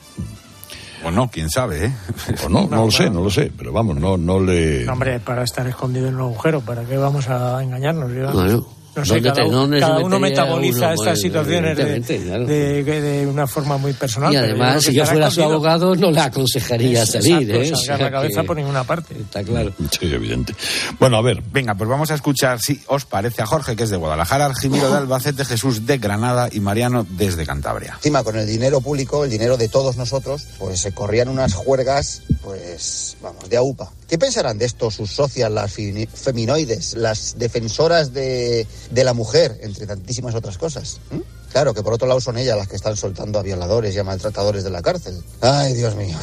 O 1.04 1.10
no, 1.10 1.30
quién 1.32 1.50
sabe, 1.50 1.86
¿eh? 1.88 1.94
o 2.46 2.50
no, 2.50 2.68
no 2.68 2.86
lo 2.86 2.92
sé, 2.92 3.10
no 3.10 3.24
lo 3.24 3.32
sé, 3.32 3.52
pero 3.58 3.72
vamos, 3.74 3.98
no, 3.98 4.16
no 4.16 4.40
le... 4.40 4.86
No, 4.86 4.94
hombre, 4.94 5.20
para 5.20 5.44
estar 5.44 5.66
escondido 5.68 6.08
en 6.08 6.16
un 6.16 6.22
agujero, 6.22 6.62
¿para 6.62 6.84
qué 6.86 6.98
vamos 6.98 7.28
a 7.30 7.62
engañarnos? 7.64 8.12
Yo- 8.14 8.32
Bueno, 8.32 8.68
no 8.96 9.06
sé, 9.06 9.20
¿dónde 9.22 9.30
cada, 9.34 9.68
te- 9.70 9.80
cada 9.80 10.00
uno 10.06 10.20
metaboliza 10.20 10.78
uno? 10.78 10.94
estas 10.94 11.06
Pues, 11.06 11.22
situaciones 11.22 11.78
de, 11.78 12.18
claro. 12.24 12.46
de- 12.46 12.84
de- 12.84 13.02
de 13.02 13.28
una 13.28 13.48
forma 13.48 13.78
muy 13.78 13.94
personal. 13.94 14.32
Y 14.34 14.36
además, 14.38 14.84
si 14.84 14.94
yo 14.94 15.06
fuera 15.06 15.30
su 15.32 15.44
abogado, 15.44 15.96
no 15.96 16.12
le 16.12 16.20
aconsejaría 16.20 17.04
Es- 17.04 17.12
salir, 17.12 17.50
exacto, 17.50 17.56
¿eh? 17.56 17.72
O 17.74 17.76
salgar 17.78 17.98
sea 17.98 17.98
la 18.06 18.12
cabeza 18.12 18.42
que- 18.42 18.48
por 18.48 18.56
ninguna 18.58 18.84
parte. 18.84 19.16
Está 19.20 19.44
claro. 19.44 19.74
Sí, 19.92 20.14
evidente. 20.14 20.54
Bueno, 21.00 21.18
a 21.18 21.22
ver. 21.22 21.42
Venga, 21.52 21.76
pues 21.76 21.90
vamos 21.90 22.12
a 22.12 22.16
escuchar, 22.16 22.60
si 22.62 22.82
os 22.88 23.06
parece, 23.06 23.42
a 23.42 23.46
Jorge, 23.46 23.76
que 23.76 23.84
es 23.84 23.90
de 23.90 23.98
Guadalajara, 23.98 24.46
Argimiro 24.46 24.90
de 24.90 24.98
Albacete, 24.98 25.46
Jesús 25.46 25.86
de 25.86 25.98
Granada 25.98 26.50
y 26.52 26.60
Mariano 26.60 27.06
desde 27.10 27.46
Cantabria. 27.46 27.94
Encima, 27.96 28.24
con 28.24 28.38
el 28.38 28.46
dinero 28.48 28.82
público, 28.82 29.24
el 29.26 29.30
dinero 29.32 29.58
de 29.58 29.68
todos 29.70 29.98
nosotros, 29.98 30.46
pues 30.60 30.80
se 30.80 30.92
corrían 30.94 31.30
unas 31.30 31.54
juergas, 31.54 32.22
pues, 32.44 33.18
vamos, 33.22 33.50
de 33.50 33.58
aupa. 33.58 33.90
¿Qué 34.08 34.18
pensarán 34.18 34.58
de 34.58 34.66
esto 34.66 34.92
sus 34.92 35.12
socias, 35.12 35.52
las 35.52 35.74
feminoides, 35.74 36.94
las 36.96 37.38
defensoras 37.38 38.14
de, 38.14 38.68
de 38.92 39.04
la 39.04 39.14
mujer, 39.14 39.58
entre 39.62 39.88
tantísimas 39.88 40.36
otras 40.36 40.58
cosas? 40.58 41.00
¿Mm? 41.12 41.20
Claro, 41.52 41.74
que 41.74 41.84
por 41.84 41.94
otro 41.94 42.08
lado 42.08 42.20
son 42.20 42.38
ellas 42.38 42.58
las 42.58 42.68
que 42.68 42.76
están 42.76 42.98
soltando 42.98 43.40
a 43.40 43.44
violadores 43.44 43.96
y 43.96 44.00
a 44.00 44.04
maltratadores 44.04 44.64
de 44.64 44.72
la 44.72 44.82
cárcel. 44.82 45.24
Ay, 45.42 45.74
Dios 45.74 45.96
mío. 45.96 46.18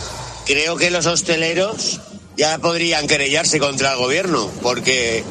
Creo 0.44 0.76
que 0.76 0.90
los 0.90 1.06
hosteleros 1.06 2.00
ya 2.36 2.58
podrían 2.58 3.06
querellarse 3.06 3.60
contra 3.60 3.92
el 3.92 3.98
gobierno 3.98 4.50
porque 4.60 5.22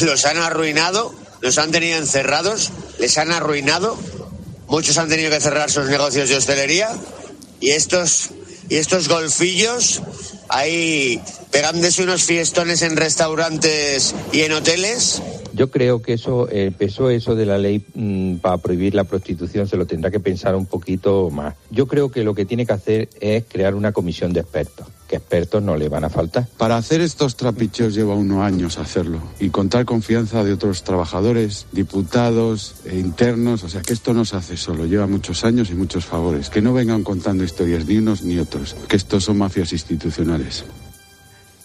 los 0.00 0.24
han 0.24 0.38
arruinado, 0.38 1.14
los 1.40 1.58
han 1.58 1.70
tenido 1.70 1.98
encerrados, 1.98 2.70
les 2.98 3.18
han 3.18 3.30
arruinado, 3.30 3.98
muchos 4.68 4.96
han 4.96 5.10
tenido 5.10 5.30
que 5.30 5.40
cerrar 5.40 5.70
sus 5.70 5.86
negocios 5.86 6.30
de 6.30 6.36
hostelería 6.36 6.90
y 7.60 7.70
estos 7.72 8.30
y 8.70 8.76
estos 8.76 9.08
golfillos 9.08 10.00
ahí 10.52 11.20
pegándose 11.50 12.02
unos 12.02 12.24
fiestones 12.24 12.82
en 12.82 12.96
restaurantes 12.96 14.14
y 14.32 14.40
en 14.40 14.52
hoteles 14.52 15.22
Yo 15.54 15.70
creo 15.70 16.00
que 16.00 16.14
eso, 16.14 16.48
el 16.48 16.72
peso 16.72 17.10
eso 17.10 17.34
de 17.34 17.44
la 17.44 17.58
ley 17.58 17.84
mm, 17.94 18.36
para 18.36 18.58
prohibir 18.58 18.94
la 18.94 19.04
prostitución 19.04 19.68
se 19.68 19.76
lo 19.76 19.86
tendrá 19.86 20.10
que 20.10 20.20
pensar 20.20 20.56
un 20.56 20.66
poquito 20.66 21.28
más. 21.30 21.54
Yo 21.70 21.86
creo 21.86 22.10
que 22.10 22.24
lo 22.24 22.34
que 22.34 22.46
tiene 22.46 22.64
que 22.64 22.72
hacer 22.72 23.08
es 23.20 23.44
crear 23.48 23.74
una 23.74 23.92
comisión 23.92 24.32
de 24.32 24.40
expertos, 24.40 24.86
que 25.06 25.16
expertos 25.16 25.62
no 25.62 25.76
le 25.76 25.90
van 25.90 26.04
a 26.04 26.08
faltar. 26.08 26.46
Para 26.56 26.76
hacer 26.78 27.02
estos 27.02 27.36
trapicheos 27.36 27.94
lleva 27.94 28.14
unos 28.14 28.42
años 28.42 28.78
hacerlo 28.78 29.20
y 29.40 29.50
contar 29.50 29.84
confianza 29.84 30.42
de 30.42 30.54
otros 30.54 30.84
trabajadores, 30.84 31.66
diputados 31.72 32.76
e 32.86 32.98
internos, 32.98 33.62
o 33.62 33.68
sea 33.68 33.82
que 33.82 33.92
esto 33.92 34.14
no 34.14 34.24
se 34.24 34.36
hace 34.36 34.56
solo, 34.56 34.86
lleva 34.86 35.06
muchos 35.06 35.44
años 35.44 35.70
y 35.70 35.74
muchos 35.74 36.06
favores. 36.06 36.48
Que 36.48 36.62
no 36.62 36.72
vengan 36.72 37.04
contando 37.04 37.44
historias 37.44 37.84
ni 37.86 37.98
unos 37.98 38.22
ni 38.22 38.38
otros, 38.38 38.74
que 38.88 38.96
estos 38.96 39.24
son 39.24 39.36
mafias 39.36 39.72
institucionales. 39.72 40.41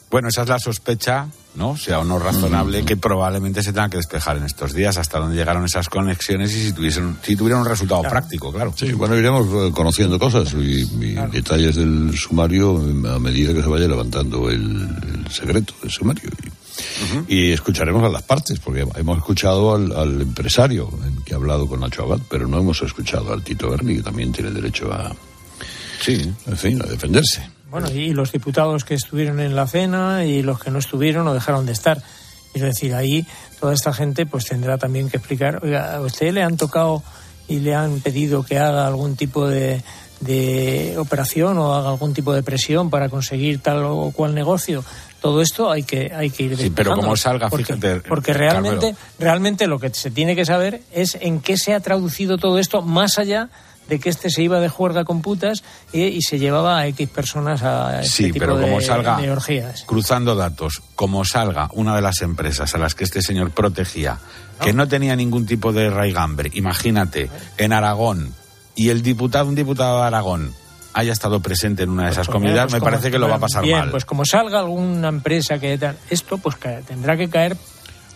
Bueno, 0.09 0.29
esa 0.29 0.43
es 0.43 0.47
la 0.47 0.57
sospecha, 0.57 1.27
¿no? 1.55 1.75
Sea 1.75 1.99
o 1.99 2.05
no 2.05 2.17
razonable, 2.17 2.85
que 2.85 2.95
probablemente 2.95 3.61
se 3.61 3.73
tenga 3.73 3.89
que 3.89 3.97
despejar 3.97 4.37
en 4.37 4.43
estos 4.43 4.73
días 4.73 4.97
hasta 4.97 5.19
dónde 5.19 5.35
llegaron 5.35 5.65
esas 5.65 5.89
conexiones 5.89 6.55
y 6.55 6.67
si 6.67 6.71
tuviesen, 6.71 7.17
si 7.21 7.35
tuvieran 7.35 7.61
un 7.61 7.67
resultado 7.67 8.03
práctico, 8.03 8.53
claro. 8.53 8.73
Sí, 8.73 8.93
bueno, 8.93 9.17
iremos 9.17 9.45
eh, 9.47 9.71
conociendo 9.73 10.17
cosas 10.17 10.53
y, 10.53 10.83
y 10.83 11.15
detalles 11.29 11.75
del 11.75 12.17
sumario 12.17 12.77
a 13.13 13.19
medida 13.19 13.53
que 13.53 13.61
se 13.61 13.67
vaya 13.67 13.85
levantando 13.85 14.49
el, 14.49 14.87
el 15.25 15.29
secreto 15.29 15.73
del 15.81 15.91
sumario. 15.91 16.29
Y, 17.27 17.35
y 17.35 17.51
escucharemos 17.51 18.01
a 18.03 18.09
las 18.09 18.21
partes, 18.21 18.59
porque 18.59 18.87
hemos 18.95 19.17
escuchado 19.17 19.75
al, 19.75 19.91
al 19.91 20.21
empresario 20.21 20.89
en 21.05 21.21
que 21.23 21.33
ha 21.33 21.37
hablado 21.37 21.67
con 21.67 21.81
Nacho 21.81 22.03
Abad, 22.03 22.21
pero 22.29 22.47
no 22.47 22.59
hemos 22.59 22.81
escuchado 22.81 23.33
al 23.33 23.43
Tito 23.43 23.69
Berni, 23.69 23.97
que 23.97 24.03
también 24.03 24.31
tiene 24.31 24.51
derecho 24.51 24.93
a, 24.93 25.13
sí. 25.99 26.31
en 26.45 26.57
fin, 26.57 26.81
a 26.81 26.85
defenderse. 26.85 27.56
Bueno, 27.69 27.89
y 27.91 28.13
los 28.13 28.31
diputados 28.31 28.85
que 28.85 28.93
estuvieron 28.93 29.39
en 29.39 29.55
la 29.55 29.67
cena 29.67 30.25
y 30.25 30.41
los 30.41 30.59
que 30.59 30.71
no 30.71 30.79
estuvieron 30.79 31.27
o 31.27 31.33
dejaron 31.33 31.65
de 31.65 31.73
estar. 31.73 32.01
Es 32.53 32.61
decir, 32.61 32.95
ahí 32.95 33.25
toda 33.59 33.73
esta 33.73 33.93
gente 33.93 34.25
pues 34.25 34.45
tendrá 34.45 34.77
también 34.77 35.09
que 35.09 35.17
explicar, 35.17 35.59
oiga, 35.63 35.95
a 35.95 36.01
usted 36.01 36.33
le 36.33 36.43
han 36.43 36.57
tocado 36.57 37.03
y 37.47 37.59
le 37.59 37.75
han 37.75 37.99
pedido 37.99 38.43
que 38.43 38.57
haga 38.57 38.87
algún 38.87 39.15
tipo 39.15 39.47
de, 39.47 39.81
de 40.21 40.95
operación 40.97 41.57
o 41.57 41.73
haga 41.73 41.89
algún 41.89 42.13
tipo 42.13 42.33
de 42.33 42.43
presión 42.43 42.89
para 42.89 43.09
conseguir 43.09 43.59
tal 43.59 43.83
o 43.85 44.11
cual 44.11 44.33
negocio. 44.33 44.83
Todo 45.21 45.41
esto 45.41 45.71
hay 45.71 45.83
que 45.83 46.13
hay 46.13 46.29
que 46.29 46.43
ir 46.43 46.57
Sí, 46.57 46.69
pero 46.69 46.95
como 46.95 47.15
salga, 47.17 47.49
porque, 47.49 47.73
fíjate, 47.75 48.01
porque 48.07 48.33
Carmelo. 48.33 48.61
realmente 48.61 48.95
realmente 49.19 49.67
lo 49.67 49.79
que 49.79 49.89
se 49.93 50.11
tiene 50.11 50.35
que 50.35 50.45
saber 50.45 50.81
es 50.91 51.17
en 51.19 51.41
qué 51.41 51.57
se 51.57 51.73
ha 51.73 51.79
traducido 51.79 52.37
todo 52.37 52.59
esto 52.59 52.81
más 52.81 53.17
allá 53.17 53.45
de 53.45 53.49
que 53.87 54.09
este 54.09 54.29
se 54.29 54.43
iba 54.43 54.59
de 54.59 54.69
juerga 54.69 55.03
con 55.05 55.21
putas 55.21 55.63
y 55.93 56.21
se 56.21 56.37
llevaba 56.39 56.77
a 56.79 56.87
X 56.87 57.09
personas 57.09 57.63
a 57.63 58.01
este 58.01 58.09
Sí, 58.11 58.23
tipo 58.31 58.39
pero 58.39 58.57
de, 58.57 58.65
como 58.65 58.81
salga, 58.81 59.17
de 59.17 59.31
orgías. 59.31 59.83
cruzando 59.87 60.35
datos, 60.35 60.81
como 60.95 61.23
salga 61.25 61.69
una 61.73 61.95
de 61.95 62.01
las 62.01 62.21
empresas 62.21 62.75
a 62.75 62.77
las 62.77 62.93
que 62.95 63.03
este 63.05 63.21
señor 63.21 63.51
protegía, 63.51 64.19
que 64.61 64.73
no 64.73 64.87
tenía 64.87 65.15
ningún 65.15 65.45
tipo 65.45 65.71
de 65.71 65.89
raigambre, 65.89 66.51
imagínate, 66.53 67.29
en 67.57 67.73
Aragón, 67.73 68.33
y 68.75 68.89
el 68.89 69.01
diputado, 69.01 69.47
un 69.47 69.55
diputado 69.55 70.01
de 70.01 70.07
Aragón, 70.07 70.53
haya 70.93 71.13
estado 71.13 71.39
presente 71.41 71.83
en 71.83 71.89
una 71.91 72.05
de 72.05 72.11
esas 72.11 72.25
Pues, 72.27 72.33
comunidades, 72.33 72.65
pues, 72.65 72.73
me 72.73 72.79
como- 72.79 72.91
parece 72.91 73.11
que 73.11 73.19
lo 73.19 73.29
va 73.29 73.35
a 73.35 73.39
pasar 73.39 73.63
bien, 73.63 73.79
mal. 73.79 73.91
pues 73.91 74.03
como 74.05 74.25
salga 74.25 74.59
alguna 74.59 75.09
empresa 75.09 75.59
que 75.59 75.79
esto 76.09 76.37
pues 76.39 76.55
ca- 76.55 76.81
tendrá 76.81 77.15
que 77.15 77.29
caer 77.29 77.55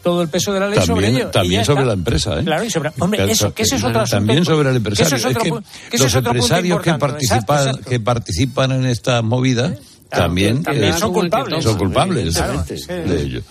todo 0.04 0.22
el 0.22 0.28
peso 0.30 0.52
de 0.54 0.60
la 0.60 0.68
ley 0.68 0.80
sobre 0.80 0.88
También, 1.08 1.16
ello. 1.16 1.28
y 1.28 1.32
también 1.32 1.66
sobre 1.66 1.82
está. 1.82 1.88
la 1.88 1.93
empresa, 1.93 2.39
¿eh? 2.39 2.43
Claro, 2.43 2.64
y 2.64 2.70
sobre, 2.70 2.91
hombre, 2.99 3.32
eso, 3.32 3.54
que 3.54 3.64
es 3.64 3.74
otro 3.74 3.88
asunto. 3.89 4.04
También 4.10 4.45
sobre 4.45 4.70
el 4.70 4.74
que 4.74 4.78
empresario. 4.78 5.16
eso 5.16 5.16
es 5.16 5.26
otro 5.36 5.41
Es 5.41 5.43
que 5.43 5.52
pu- 5.52 5.89
que 5.89 5.95
eso 5.95 6.04
los 6.06 6.12
es 6.14 6.16
otro 6.18 6.32
punto 6.32 6.43
empresarios 6.45 6.82
que 6.82 6.93
participan, 6.95 7.68
Exacto, 7.68 7.89
que 7.89 7.99
participan 7.99 8.72
en 8.72 8.86
esta 8.86 9.22
movida 9.22 9.76
también, 10.10 10.64
también 10.64 10.93
eh, 10.93 10.97
son 10.97 11.14
culpables. 11.14 11.64
Son 11.64 11.78
culpables 11.78 12.36
Claro, 12.36 12.64
de- 12.64 12.78
sí. 12.78 12.88
de 12.88 13.22
ello. 13.22 13.41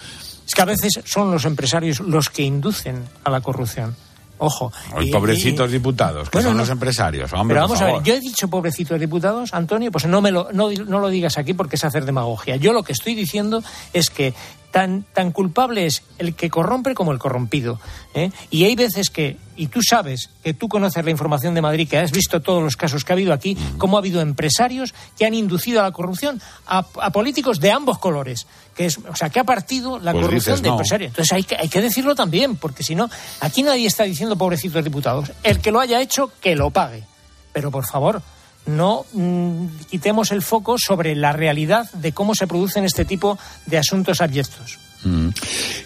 Es 0.46 0.54
que 0.54 0.62
a 0.62 0.66
veces 0.66 0.92
son 1.04 1.30
los 1.30 1.44
empresarios 1.44 2.00
los 2.00 2.28
que 2.28 2.42
inducen 2.42 3.04
a 3.24 3.30
la 3.30 3.40
corrupción. 3.40 3.94
Ojo. 4.42 4.72
Y- 5.02 5.10
pobrecitos 5.12 5.68
y- 5.68 5.72
diputados, 5.74 6.30
que 6.30 6.38
Bueno, 6.38 6.48
son 6.48 6.56
no. 6.56 6.62
los 6.62 6.70
empresarios. 6.70 7.30
Hombre, 7.34 7.56
Pero 7.56 7.68
por 7.68 7.76
vamos 7.78 7.82
a 7.82 7.92
ver, 7.98 8.02
yo 8.02 8.14
he 8.14 8.20
dicho 8.20 8.48
pobrecitos 8.48 8.98
diputados, 8.98 9.52
Antonio, 9.52 9.92
pues 9.92 10.06
no, 10.06 10.22
me 10.22 10.30
lo, 10.30 10.48
no, 10.52 10.70
no 10.70 10.98
lo 10.98 11.08
digas 11.10 11.36
aquí 11.36 11.52
porque 11.52 11.76
es 11.76 11.84
hacer 11.84 12.06
demagogia. 12.06 12.56
Yo 12.56 12.72
lo 12.72 12.82
que 12.82 12.92
estoy 12.92 13.14
diciendo 13.14 13.62
es 13.92 14.08
que 14.08 14.32
tan, 14.70 15.04
tan 15.14 15.32
culpable 15.32 15.86
es 15.86 16.02
el 16.18 16.34
que 16.34 16.50
corrompe 16.50 16.94
como 16.94 17.12
el 17.12 17.18
corrompido. 17.18 17.80
¿eh? 18.14 18.30
Y 18.50 18.64
hay 18.64 18.76
veces 18.76 19.10
que, 19.10 19.36
y 19.56 19.66
tú 19.66 19.80
sabes 19.82 20.30
que 20.42 20.54
tú 20.54 20.68
conoces 20.68 21.04
la 21.04 21.10
información 21.10 21.54
de 21.54 21.62
Madrid, 21.62 21.88
que 21.88 21.98
has 21.98 22.12
visto 22.12 22.40
todos 22.40 22.62
los 22.62 22.76
casos 22.76 23.04
que 23.04 23.12
ha 23.12 23.14
habido 23.14 23.32
aquí, 23.32 23.56
cómo 23.78 23.96
ha 23.96 24.00
habido 24.00 24.20
empresarios 24.20 24.94
que 25.18 25.26
han 25.26 25.34
inducido 25.34 25.80
a 25.80 25.84
la 25.84 25.92
corrupción 25.92 26.40
a, 26.66 26.78
a 27.00 27.10
políticos 27.10 27.60
de 27.60 27.72
ambos 27.72 27.98
colores. 27.98 28.46
Que 28.76 28.86
es, 28.86 28.98
o 28.98 29.16
sea, 29.16 29.28
que 29.28 29.40
ha 29.40 29.44
partido 29.44 29.98
la 29.98 30.12
Pues 30.12 30.24
corrupción 30.24 30.54
dices 30.54 30.62
de 30.62 30.68
no. 30.68 30.74
empresarios. 30.74 31.08
Entonces 31.10 31.32
hay 31.32 31.42
que, 31.42 31.56
hay 31.56 31.68
que 31.68 31.80
decirlo 31.82 32.14
también, 32.14 32.56
porque 32.56 32.82
si 32.82 32.94
no, 32.94 33.10
aquí 33.40 33.62
nadie 33.62 33.86
está 33.86 34.04
diciendo 34.04 34.36
pobrecitos 34.36 34.82
diputados. 34.84 35.30
El 35.42 35.60
que 35.60 35.72
lo 35.72 35.80
haya 35.80 36.00
hecho, 36.00 36.30
que 36.40 36.54
lo 36.56 36.70
pague. 36.70 37.04
Pero 37.52 37.70
por 37.70 37.84
favor, 37.86 38.22
no 38.66 39.04
mm, 39.12 39.66
quitemos 39.90 40.30
el 40.32 40.42
foco 40.42 40.76
sobre 40.78 41.14
la 41.16 41.32
realidad 41.32 41.90
de 41.92 42.12
cómo 42.12 42.34
se 42.34 42.46
producen 42.46 42.84
este 42.84 43.04
tipo 43.04 43.38
de 43.66 43.78
asuntos 43.78 44.20
abyectos. 44.20 44.78
Mm. 45.02 45.28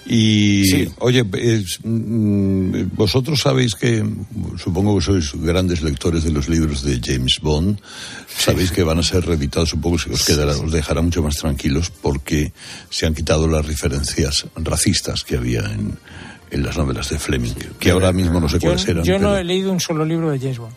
Y, 0.07 0.89
oye, 0.99 1.25
es, 1.39 1.79
mm, 1.85 2.89
vosotros 2.97 3.41
sabéis 3.41 3.75
que, 3.77 4.05
supongo 4.59 4.99
que 4.99 5.05
sois 5.05 5.33
grandes 5.35 5.83
lectores 5.83 6.25
de 6.25 6.33
los 6.33 6.49
libros 6.49 6.83
de 6.83 7.01
James 7.03 7.39
Bond, 7.41 7.79
sabéis 8.29 8.72
que 8.72 8.83
van 8.83 8.99
a 8.99 9.03
ser 9.05 9.25
reeditados, 9.25 9.70
supongo 9.70 9.97
que 9.99 10.12
os, 10.12 10.25
quedará, 10.25 10.53
os 10.59 10.72
dejará 10.72 11.01
mucho 11.01 11.22
más 11.22 11.37
tranquilos 11.37 11.91
porque 11.91 12.53
se 12.91 13.07
han 13.07 13.14
quitado 13.14 13.47
las 13.47 13.64
referencias 13.64 14.47
racistas 14.57 15.22
que 15.22 15.37
había 15.37 15.61
en, 15.61 15.97
en 16.51 16.62
las 16.64 16.77
novelas 16.77 17.09
de 17.11 17.18
Fleming, 17.20 17.55
que 17.79 17.91
ahora 17.93 18.12
mismo 18.12 18.41
no 18.41 18.49
sé 18.49 18.59
Yo, 18.59 18.68
cuáles 18.70 18.89
eran. 18.89 19.05
yo 19.05 19.14
no 19.20 19.29
pero- 19.29 19.39
he 19.39 19.45
leído 19.45 19.70
un 19.72 19.81
solo 19.81 20.05
libro 20.05 20.31
de 20.33 20.39
James 20.41 20.59
Bond. 20.59 20.75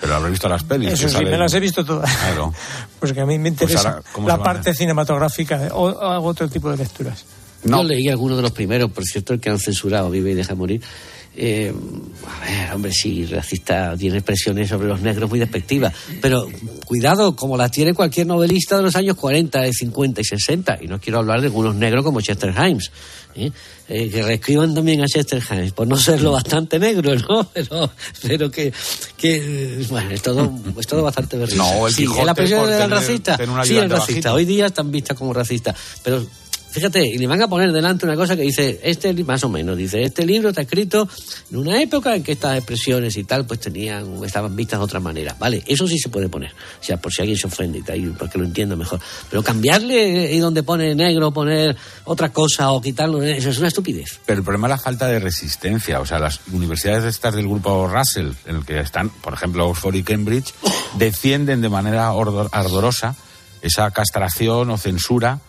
Pero 0.00 0.14
habré 0.14 0.30
visto 0.30 0.48
las 0.48 0.64
pelis. 0.64 0.92
Eso 0.92 1.08
sí, 1.08 1.14
salen. 1.14 1.30
me 1.30 1.38
las 1.38 1.52
he 1.52 1.60
visto 1.60 1.84
todas. 1.84 2.10
Claro. 2.16 2.54
Pues 2.98 3.12
que 3.12 3.20
a 3.20 3.26
mí 3.26 3.38
me 3.38 3.48
interesa 3.50 3.90
ahora, 3.90 4.02
¿cómo 4.12 4.26
se 4.26 4.36
la 4.36 4.42
parte 4.42 4.74
cinematográfica 4.74 5.68
o, 5.72 5.90
o 5.90 6.10
hago 6.10 6.26
otro 6.26 6.48
tipo 6.48 6.70
de 6.70 6.78
lecturas. 6.78 7.24
Yo 7.62 7.82
leí 7.84 8.08
algunos 8.08 8.38
de 8.38 8.42
los 8.42 8.52
primeros, 8.52 8.90
por 8.90 9.04
cierto, 9.04 9.34
el 9.34 9.40
que 9.40 9.50
han 9.50 9.58
censurado, 9.58 10.10
Vive 10.10 10.30
y 10.30 10.34
Deja 10.34 10.54
Morir. 10.54 10.80
Eh, 11.36 11.72
a 12.26 12.44
ver, 12.44 12.74
hombre, 12.74 12.92
sí, 12.92 13.24
racista, 13.24 13.96
tiene 13.96 14.18
expresiones 14.18 14.68
sobre 14.68 14.88
los 14.88 15.00
negros 15.00 15.30
muy 15.30 15.38
despectivas. 15.38 15.94
Pero 16.20 16.48
cuidado, 16.86 17.36
como 17.36 17.56
las 17.56 17.70
tiene 17.70 17.94
cualquier 17.94 18.26
novelista 18.26 18.76
de 18.76 18.82
los 18.82 18.96
años 18.96 19.16
40, 19.16 19.60
de 19.60 19.72
50 19.72 20.20
y 20.20 20.24
60. 20.24 20.78
Y 20.82 20.86
no 20.88 21.00
quiero 21.00 21.18
hablar 21.18 21.40
de 21.40 21.46
algunos 21.46 21.74
negros 21.76 22.04
como 22.04 22.20
Chester 22.20 22.50
Himes. 22.50 22.90
¿eh? 23.36 23.52
Eh, 23.88 24.10
que 24.10 24.22
reescriban 24.22 24.74
también 24.74 25.02
a 25.02 25.06
Chester 25.06 25.42
Himes, 25.50 25.72
por 25.72 25.86
no 25.86 25.96
serlo 25.96 26.32
bastante 26.32 26.78
negro, 26.78 27.14
¿no? 27.14 27.48
Pero, 27.54 27.90
pero 28.22 28.50
que, 28.50 28.72
que, 29.16 29.84
bueno, 29.88 30.10
es 30.10 30.22
todo, 30.22 30.52
es 30.78 30.86
todo 30.86 31.02
bastante 31.02 31.36
berrinche. 31.36 31.56
No, 31.56 31.86
el 31.86 31.94
sí, 31.94 32.02
Quijote 32.02 32.24
la 32.24 32.34
presión 32.34 32.68
del 32.68 32.90
racista, 32.90 33.36
sí, 33.36 33.42
el 33.42 33.50
ayudante 33.50 33.94
racista. 33.94 33.98
bajito. 33.98 34.34
Hoy 34.34 34.44
día 34.44 34.66
están 34.66 34.90
vistas 34.90 35.16
como 35.16 35.32
racistas. 35.32 35.76
Pero 36.02 36.24
Fíjate, 36.70 37.04
y 37.04 37.18
le 37.18 37.26
van 37.26 37.42
a 37.42 37.48
poner 37.48 37.72
delante 37.72 38.06
una 38.06 38.14
cosa 38.14 38.36
que 38.36 38.42
dice, 38.42 38.80
este 38.84 39.12
más 39.24 39.42
o 39.42 39.48
menos, 39.48 39.76
dice, 39.76 40.02
este 40.02 40.24
libro 40.24 40.50
está 40.50 40.62
escrito 40.62 41.08
en 41.50 41.58
una 41.58 41.82
época 41.82 42.14
en 42.14 42.22
que 42.22 42.32
estas 42.32 42.56
expresiones 42.56 43.16
y 43.16 43.24
tal, 43.24 43.44
pues 43.44 43.58
tenían, 43.58 44.22
estaban 44.24 44.54
vistas 44.54 44.78
de 44.78 44.84
otra 44.84 45.00
manera. 45.00 45.34
Vale, 45.38 45.64
eso 45.66 45.88
sí 45.88 45.98
se 45.98 46.08
puede 46.08 46.28
poner. 46.28 46.52
O 46.52 46.84
sea, 46.84 46.96
por 46.96 47.12
si 47.12 47.22
alguien 47.22 47.36
se 47.36 47.48
ofende 47.48 47.78
y 47.78 47.82
tal, 47.82 48.00
para 48.12 48.30
que 48.30 48.38
lo 48.38 48.44
entienda 48.44 48.76
mejor. 48.76 49.00
Pero 49.28 49.42
cambiarle 49.42 50.32
y 50.32 50.38
donde 50.38 50.62
pone 50.62 50.94
negro, 50.94 51.32
poner 51.32 51.76
otra 52.04 52.28
cosa 52.30 52.70
o 52.70 52.80
quitarlo, 52.80 53.22
eso 53.22 53.50
es 53.50 53.58
una 53.58 53.68
estupidez. 53.68 54.20
Pero 54.24 54.38
el 54.38 54.44
problema 54.44 54.68
es 54.68 54.70
la 54.70 54.78
falta 54.78 55.08
de 55.08 55.18
resistencia. 55.18 56.00
O 56.00 56.06
sea, 56.06 56.20
las 56.20 56.40
universidades 56.52 57.04
estas 57.04 57.34
del 57.34 57.48
grupo 57.48 57.88
Russell, 57.88 58.30
en 58.46 58.56
el 58.56 58.64
que 58.64 58.78
están, 58.78 59.10
por 59.10 59.34
ejemplo, 59.34 59.68
Oxford 59.68 59.96
y 59.96 60.04
Cambridge, 60.04 60.54
defienden 60.98 61.60
de 61.60 61.68
manera 61.68 62.12
ardorosa 62.52 63.16
esa 63.60 63.90
castración 63.90 64.70
o 64.70 64.78
censura 64.78 65.40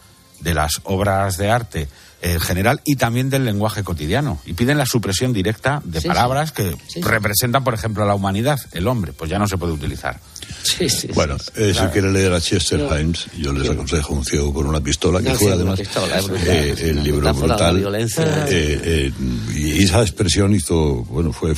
de 0.42 0.54
las 0.54 0.74
obras 0.84 1.38
de 1.38 1.50
arte 1.50 1.88
en 2.24 2.40
general 2.40 2.82
y 2.86 2.98
también 2.98 3.32
del 3.32 3.46
lenguaje 3.46 3.84
cotidiano. 3.84 4.40
Y 4.46 4.54
piden 4.54 4.78
la 4.78 4.86
supresión 4.86 5.34
directa 5.34 5.82
de 5.84 6.02
Sí, 6.02 6.08
palabras 6.08 6.52
que 6.52 6.70
Sí, 6.72 6.78
sí. 6.88 7.02
representan, 7.02 7.64
por 7.64 7.74
ejemplo, 7.74 8.04
a 8.04 8.06
la 8.06 8.14
humanidad, 8.14 8.60
el 8.74 8.88
hombre. 8.88 9.12
Pues 9.12 9.32
ya 9.32 9.40
no 9.40 9.48
se 9.48 9.58
puede 9.58 9.74
utilizar. 9.74 10.20
Sí, 10.64 10.88
sí, 10.88 11.08
Bueno, 11.16 11.38
eh, 11.56 11.74
si 11.76 11.84
quiere 11.88 12.12
leer 12.12 12.32
a 12.34 12.40
Chester 12.40 12.80
No. 12.80 12.96
Himes, 13.00 13.26
yo 13.40 13.52
les 13.54 13.68
aconsejo 13.68 14.14
un 14.14 14.24
ciego 14.24 14.54
con 14.54 14.68
una 14.68 14.82
pistola, 14.82 15.20
que 15.20 15.30
No, 15.30 15.36
fue 15.36 15.48
sí, 15.48 15.54
además 15.54 15.80
pistola, 15.80 16.20
es 16.20 16.28
brutal. 16.28 16.48
eh, 16.48 16.76
el 16.80 17.04
libro 17.04 17.22
Metáfora 17.22 17.42
de 17.42 17.48
la 17.48 17.56
brutal. 17.72 17.78
violencia. 17.80 18.46
eh, 18.50 18.82
eh, 18.84 19.12
y 19.56 19.84
esa 19.84 20.02
expresión 20.02 20.54
hizo, 20.54 21.04
bueno, 21.06 21.34
fue, 21.34 21.54
eh, 21.54 21.56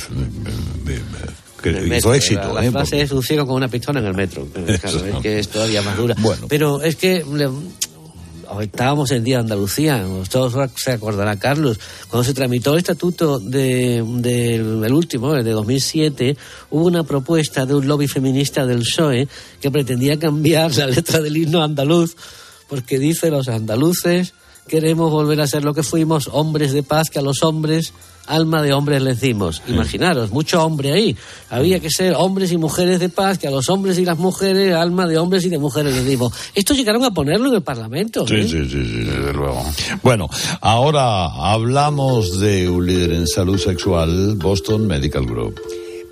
eh, 0.86 1.00
que 1.62 1.70
hizo 1.70 1.80
metro, 1.86 2.14
éxito. 2.14 2.40
La, 2.54 2.60
la 2.60 2.64
¿eh? 2.66 2.70
frase 2.70 3.02
es 3.02 3.10
un 3.12 3.22
ciego 3.22 3.46
con 3.46 3.56
una 3.56 3.68
pistola 3.68 4.00
en 4.00 4.06
el 4.06 4.14
metro. 4.14 4.46
Claro, 4.46 5.04
es 5.04 5.16
que 5.22 5.38
es 5.38 5.48
todavía 5.48 5.82
más 5.82 5.96
dura. 5.98 6.14
Bueno. 6.18 6.46
Pero 6.48 6.82
es 6.82 6.96
que 6.96 7.22
estábamos 8.60 9.10
el 9.10 9.24
día 9.24 9.36
de 9.36 9.42
Andalucía, 9.42 10.04
todos 10.30 10.54
se 10.76 10.92
acordará 10.92 11.36
Carlos, 11.38 11.78
cuando 12.08 12.24
se 12.24 12.34
tramitó 12.34 12.72
el 12.72 12.78
estatuto 12.78 13.38
de- 13.38 14.02
del 14.18 14.84
el 14.84 14.92
último, 14.92 15.34
el 15.34 15.44
de 15.44 15.50
2007, 15.52 16.36
hubo 16.70 16.86
una 16.86 17.04
propuesta 17.04 17.66
de 17.66 17.74
un 17.74 17.86
lobby 17.86 18.08
feminista 18.08 18.66
del 18.66 18.80
PSOE 18.80 19.28
que 19.60 19.70
pretendía 19.70 20.18
cambiar 20.18 20.74
la 20.76 20.86
letra 20.86 21.20
del 21.20 21.36
himno 21.36 21.62
andaluz 21.62 22.16
porque 22.68 22.98
dice 22.98 23.30
los 23.30 23.48
andaluces 23.48 24.34
queremos 24.68 25.10
volver 25.10 25.40
a 25.42 25.46
ser 25.46 25.62
lo 25.64 25.74
que 25.74 25.82
fuimos, 25.82 26.28
hombres 26.32 26.72
de 26.72 26.82
paz 26.82 27.10
que 27.10 27.18
a 27.18 27.22
los 27.22 27.42
hombres 27.42 27.92
alma 28.26 28.62
de 28.62 28.72
hombres 28.72 29.02
le 29.02 29.14
decimos. 29.14 29.62
Imaginaros, 29.68 30.30
mucho 30.30 30.64
hombre 30.64 30.92
ahí. 30.92 31.16
Había 31.50 31.80
que 31.80 31.90
ser 31.90 32.14
hombres 32.16 32.52
y 32.52 32.56
mujeres 32.56 33.00
de 33.00 33.08
paz, 33.08 33.38
que 33.38 33.48
a 33.48 33.50
los 33.50 33.68
hombres 33.68 33.98
y 33.98 34.04
las 34.04 34.18
mujeres, 34.18 34.74
alma 34.74 35.06
de 35.06 35.18
hombres 35.18 35.44
y 35.44 35.48
de 35.48 35.58
mujeres 35.58 35.94
les 35.94 36.04
decimos. 36.04 36.32
Esto 36.54 36.74
llegaron 36.74 37.04
a 37.04 37.10
ponerlo 37.10 37.48
en 37.48 37.54
el 37.56 37.62
Parlamento. 37.62 38.26
Sí, 38.26 38.36
¿eh? 38.36 38.44
sí, 38.44 38.64
sí, 38.68 38.84
sí, 38.84 39.04
desde 39.04 39.32
luego. 39.32 39.64
Bueno, 40.02 40.28
ahora 40.60 41.26
hablamos 41.52 42.40
de 42.40 42.68
un 42.68 42.86
líder 42.86 43.12
en 43.12 43.26
salud 43.26 43.58
sexual, 43.58 44.36
Boston 44.36 44.86
Medical 44.86 45.26
Group. 45.26 45.60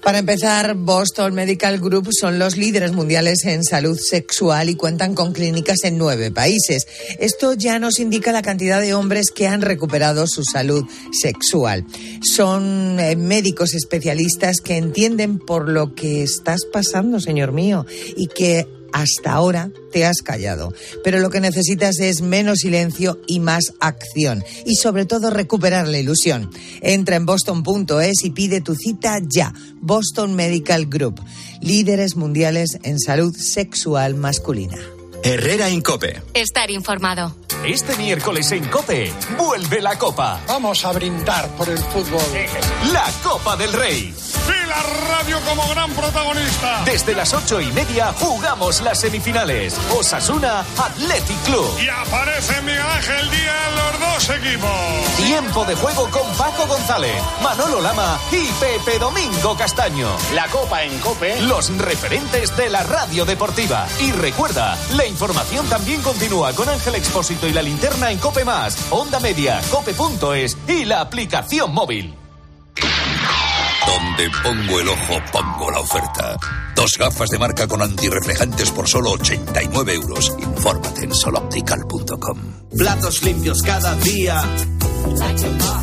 Para 0.03 0.18
empezar, 0.18 0.74
Boston 0.74 1.32
Medical 1.32 1.78
Group 1.78 2.09
son 2.11 2.40
los 2.40 2.57
líderes 2.57 2.92
mundiales 2.92 3.44
en 3.44 3.62
salud 3.62 3.96
sexual 3.96 4.68
y 4.68 4.74
cuentan 4.74 5.14
con 5.14 5.32
clínicas 5.32 5.84
en 5.84 5.96
nueve 5.96 6.32
países. 6.32 6.88
Esto 7.20 7.55
ya 7.55 7.78
nos 7.78 8.00
indica 8.00 8.32
la 8.32 8.42
cantidad 8.42 8.80
de 8.80 8.94
hombres 8.94 9.30
que 9.30 9.46
han 9.46 9.62
recuperado 9.62 10.26
su 10.26 10.42
salud 10.42 10.84
sexual. 11.12 11.86
Son 12.20 12.98
eh, 12.98 13.14
médicos 13.14 13.74
especialistas 13.74 14.61
que 14.61 14.76
entienden 14.76 15.38
por 15.38 15.68
lo 15.68 15.94
que 15.94 16.24
estás 16.24 16.64
pasando, 16.64 17.20
señor 17.20 17.53
mío, 17.53 17.86
y 18.16 18.26
que 18.26 18.66
hasta 18.93 19.32
ahora 19.32 19.70
te 19.93 20.05
has 20.05 20.22
callado. 20.22 20.72
Pero 21.05 21.18
lo 21.20 21.30
que 21.30 21.40
necesitas 21.40 21.99
es 22.01 22.22
menos 22.22 22.61
silencio 22.61 23.20
y 23.26 23.40
más 23.40 23.72
acción. 23.80 24.45
Y 24.64 24.76
sobre 24.76 25.07
todo 25.07 25.30
recuperar 25.30 25.88
la 25.88 25.99
ilusión. 25.99 26.51
Entra 26.80 27.16
en 27.16 27.26
boston.es 27.26 28.24
y 28.24 28.30
pide 28.30 28.61
tu 28.61 28.74
cita 28.74 29.18
ya. 29.22 29.53
Boston 29.80 30.34
Medical 30.34 30.86
Group. 30.86 31.20
Líderes 31.61 32.16
mundiales 32.16 32.78
en 32.82 32.99
salud 32.99 33.34
sexual 33.36 34.14
masculina. 34.14 34.78
Herrera 35.25 35.70
Incope. 35.70 36.20
Estar 36.35 36.70
informado. 36.70 37.37
Este 37.64 37.97
miércoles 37.97 38.51
en 38.51 38.64
Cope, 38.68 39.12
vuelve 39.39 39.81
la 39.81 39.97
Copa. 39.97 40.41
Vamos 40.49 40.85
a 40.85 40.91
brindar 40.93 41.49
por 41.51 41.68
el 41.68 41.79
fútbol. 41.79 42.20
La 42.93 43.09
Copa 43.23 43.55
del 43.57 43.73
Rey. 43.73 44.12
la 44.66 44.83
radio 44.83 45.39
como 45.49 45.68
gran 45.68 45.91
protagonista. 45.93 46.83
Desde 46.85 47.14
las 47.14 47.33
ocho 47.35 47.61
y 47.61 47.66
media 47.73 48.12
jugamos 48.18 48.81
las 48.81 48.99
semifinales. 49.01 49.77
Osasuna 49.97 50.64
Athletic 50.77 51.41
Club. 51.45 51.70
Y 51.81 51.89
aparece 51.89 52.61
Miguel 52.62 52.81
Ángel 52.81 53.31
Díaz 53.31 53.73
los 53.77 54.01
dos 54.01 54.37
equipos. 54.37 55.16
Tiempo 55.18 55.64
de 55.64 55.77
juego 55.77 56.11
con 56.11 56.27
Paco 56.37 56.66
González, 56.66 57.23
Manolo 57.43 57.81
Lama 57.81 58.18
y 58.33 58.47
Pepe 58.59 58.99
Domingo 58.99 59.57
Castaño. 59.57 60.09
La 60.35 60.49
Copa 60.49 60.83
en 60.83 60.99
Cope. 60.99 61.41
Los 61.43 61.68
referentes 61.79 62.57
de 62.57 62.70
la 62.70 62.83
radio 62.83 63.25
deportiva. 63.25 63.87
Y 64.01 64.11
recuerda, 64.11 64.77
la 64.97 65.05
información 65.13 65.69
también 65.69 66.03
continúa 66.03 66.53
con 66.53 66.69
Ángel 66.69 66.97
Expósito 66.97 67.47
y 67.47 67.53
la 67.53 67.63
linterna 67.63 68.11
en 68.11 68.19
Cope 68.19 68.45
Más, 68.45 68.77
Onda 68.91 69.21
Media, 69.21 69.61
Cope.es 69.71 70.57
y 70.67 70.85
la 70.85 71.01
aplicación 71.01 71.73
móvil. 71.73 72.15
Donde 73.87 74.31
pongo 74.43 74.81
el 74.81 74.89
ojo, 74.89 75.21
pongo 75.31 75.71
la 75.71 75.81
oferta. 75.81 76.37
Dos 76.75 76.91
gafas 76.99 77.29
de 77.29 77.39
marca 77.39 77.69
con 77.69 77.83
antirreflejantes 77.83 78.71
por 78.71 78.89
solo 78.89 79.11
89 79.13 79.95
euros. 79.95 80.33
Infórmate 80.39 81.05
en 81.05 81.15
soloptical.com. 81.15 82.39
Platos 82.77 83.23
limpios 83.23 83.63
cada 83.63 83.95
día. 83.97 84.43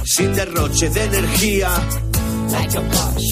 Sin 0.06 0.34
derroche 0.34 0.90
de 0.90 1.04
energía. 1.04 1.70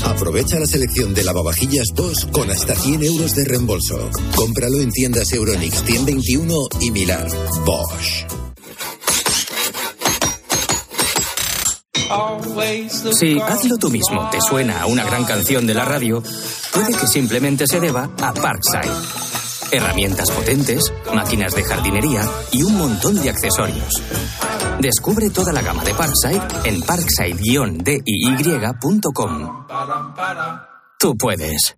Aprovecha 0.06 0.60
la 0.60 0.66
selección 0.66 1.14
de 1.14 1.24
lavavajillas 1.24 1.88
Bosch 1.96 2.30
con 2.32 2.50
hasta 2.50 2.76
100 2.76 3.04
euros 3.04 3.36
de 3.36 3.46
reembolso. 3.46 4.10
Cómpralo 4.36 4.80
en 4.80 4.92
tiendas 4.92 5.32
Euronix 5.34 5.84
121 5.84 6.56
y 6.82 6.92
Milar. 6.92 7.28
Bosch. 7.66 8.26
Si 13.20 13.40
Hazlo 13.40 13.78
tú 13.78 13.90
mismo 13.90 14.30
te 14.32 14.40
suena 14.42 14.82
a 14.82 14.86
una 14.86 15.04
gran 15.04 15.26
canción 15.26 15.68
de 15.68 15.74
la 15.74 15.86
radio, 15.86 16.24
puede 16.74 16.94
que 16.94 17.08
simplemente 17.08 17.66
se 17.68 17.80
deba 17.80 18.10
a 18.22 18.34
Parkside. 18.34 18.92
Herramientas 19.72 20.32
potentes, 20.32 20.94
máquinas 21.14 21.54
de 21.54 21.64
jardinería 21.64 22.22
y 22.52 22.64
un 22.64 22.78
montón 22.78 23.22
de 23.22 23.30
accesorios. 23.30 24.02
Descubre 24.80 25.30
toda 25.30 25.52
la 25.52 25.62
gama 25.62 25.84
de 25.84 25.94
Parkside 25.94 26.42
en 26.66 26.82
parkside-diy.com. 26.82 29.66
Tú 31.00 31.16
puedes. 31.18 31.78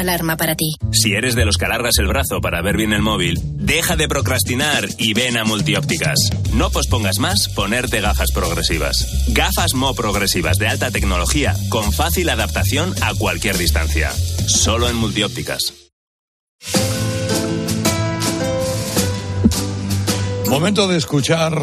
alarma 0.00 0.36
para 0.36 0.54
ti. 0.54 0.74
Si 0.92 1.12
eres 1.12 1.34
de 1.34 1.44
los 1.44 1.56
que 1.56 1.66
alargas 1.66 1.98
el 1.98 2.08
brazo 2.08 2.40
para 2.40 2.62
ver 2.62 2.76
bien 2.76 2.92
el 2.92 3.02
móvil, 3.02 3.38
deja 3.42 3.96
de 3.96 4.08
procrastinar 4.08 4.86
y 4.98 5.14
ven 5.14 5.36
a 5.36 5.44
Multiópticas. 5.44 6.18
No 6.52 6.70
pospongas 6.70 7.18
más 7.18 7.48
ponerte 7.48 8.00
gafas 8.00 8.32
progresivas. 8.32 9.24
Gafas 9.28 9.74
Mo 9.74 9.94
progresivas 9.94 10.58
de 10.58 10.68
alta 10.68 10.90
tecnología 10.90 11.54
con 11.68 11.92
fácil 11.92 12.28
adaptación 12.28 12.94
a 13.02 13.14
cualquier 13.14 13.56
distancia. 13.56 14.10
Solo 14.46 14.88
en 14.88 14.96
Multiópticas. 14.96 15.74
Momento 20.48 20.88
de 20.88 20.98
escuchar 20.98 21.62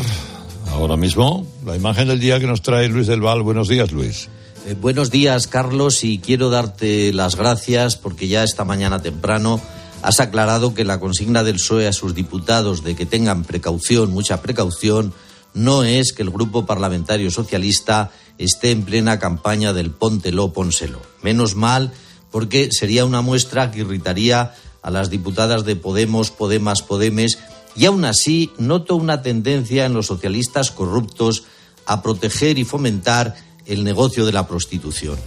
ahora 0.72 0.96
mismo 0.96 1.46
la 1.66 1.76
imagen 1.76 2.08
del 2.08 2.22
día 2.22 2.40
que 2.40 2.48
nos 2.48 2.62
trae 2.62 2.88
Luis 2.88 3.08
del 3.08 3.20
Val. 3.20 3.42
Buenos 3.42 3.68
días, 3.68 3.92
Luis. 3.92 4.30
Eh, 4.68 4.76
buenos 4.78 5.12
días, 5.12 5.48
Carlos, 5.48 6.04
y 6.04 6.20
quiero 6.20 6.50
darte 6.50 7.14
las 7.14 7.38
gracias 7.38 7.96
porque 7.96 8.28
ya 8.28 8.44
esta 8.44 8.66
mañana 8.66 9.02
temprano 9.02 9.62
has 10.02 10.20
aclarado 10.20 10.74
que 10.74 10.84
la 10.84 11.00
consigna 11.00 11.46
del 11.46 11.56
PSOE 11.56 11.88
a 11.88 11.94
sus 11.94 12.14
diputados 12.14 12.84
de 12.84 12.94
que 12.94 13.06
tengan 13.06 13.46
precaución, 13.46 14.12
mucha 14.12 14.42
precaución, 14.42 15.14
no 15.54 15.86
es 15.86 16.12
que 16.12 16.22
el 16.22 16.32
Grupo 16.32 16.66
Parlamentario 16.66 17.32
Socialista 17.32 18.12
esté 18.38 18.72
en 18.72 18.84
plena 18.84 19.20
campaña 19.20 19.72
del 19.72 19.92
póntelo, 19.92 20.52
pónselo. 20.52 21.00
Menos 21.22 21.56
mal, 21.56 21.94
porque 22.30 22.68
sería 22.70 23.06
una 23.06 23.22
muestra 23.22 23.72
que 23.72 23.80
irritaría 23.80 24.54
a 24.82 24.92
las 24.92 25.10
diputadas 25.10 25.64
de 25.64 25.78
Podemos, 25.78 26.30
Podemas, 26.30 26.82
Podemes, 26.82 27.40
y 27.78 27.86
aún 27.86 28.04
así 28.04 28.52
noto 28.58 28.98
una 28.98 29.22
tendencia 29.22 29.86
en 29.86 29.94
los 29.94 30.08
socialistas 30.08 30.72
corruptos 30.72 31.46
a 31.86 32.02
proteger 32.02 32.58
y 32.58 32.66
fomentar 32.66 33.47
el 33.68 33.84
negocio 33.84 34.26
de 34.26 34.32
la 34.32 34.48
prostitución. 34.48 35.18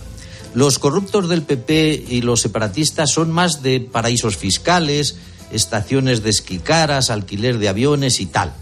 Los 0.54 0.78
corruptos 0.78 1.28
del 1.28 1.42
PP 1.42 2.06
y 2.08 2.22
los 2.22 2.40
separatistas 2.40 3.12
son 3.12 3.30
más 3.30 3.62
de 3.62 3.80
paraísos 3.80 4.36
fiscales, 4.36 5.16
estaciones 5.52 6.22
de 6.22 6.30
esquicaras, 6.30 7.10
alquiler 7.10 7.58
de 7.58 7.68
aviones 7.68 8.20
y 8.20 8.26
tal. 8.26 8.52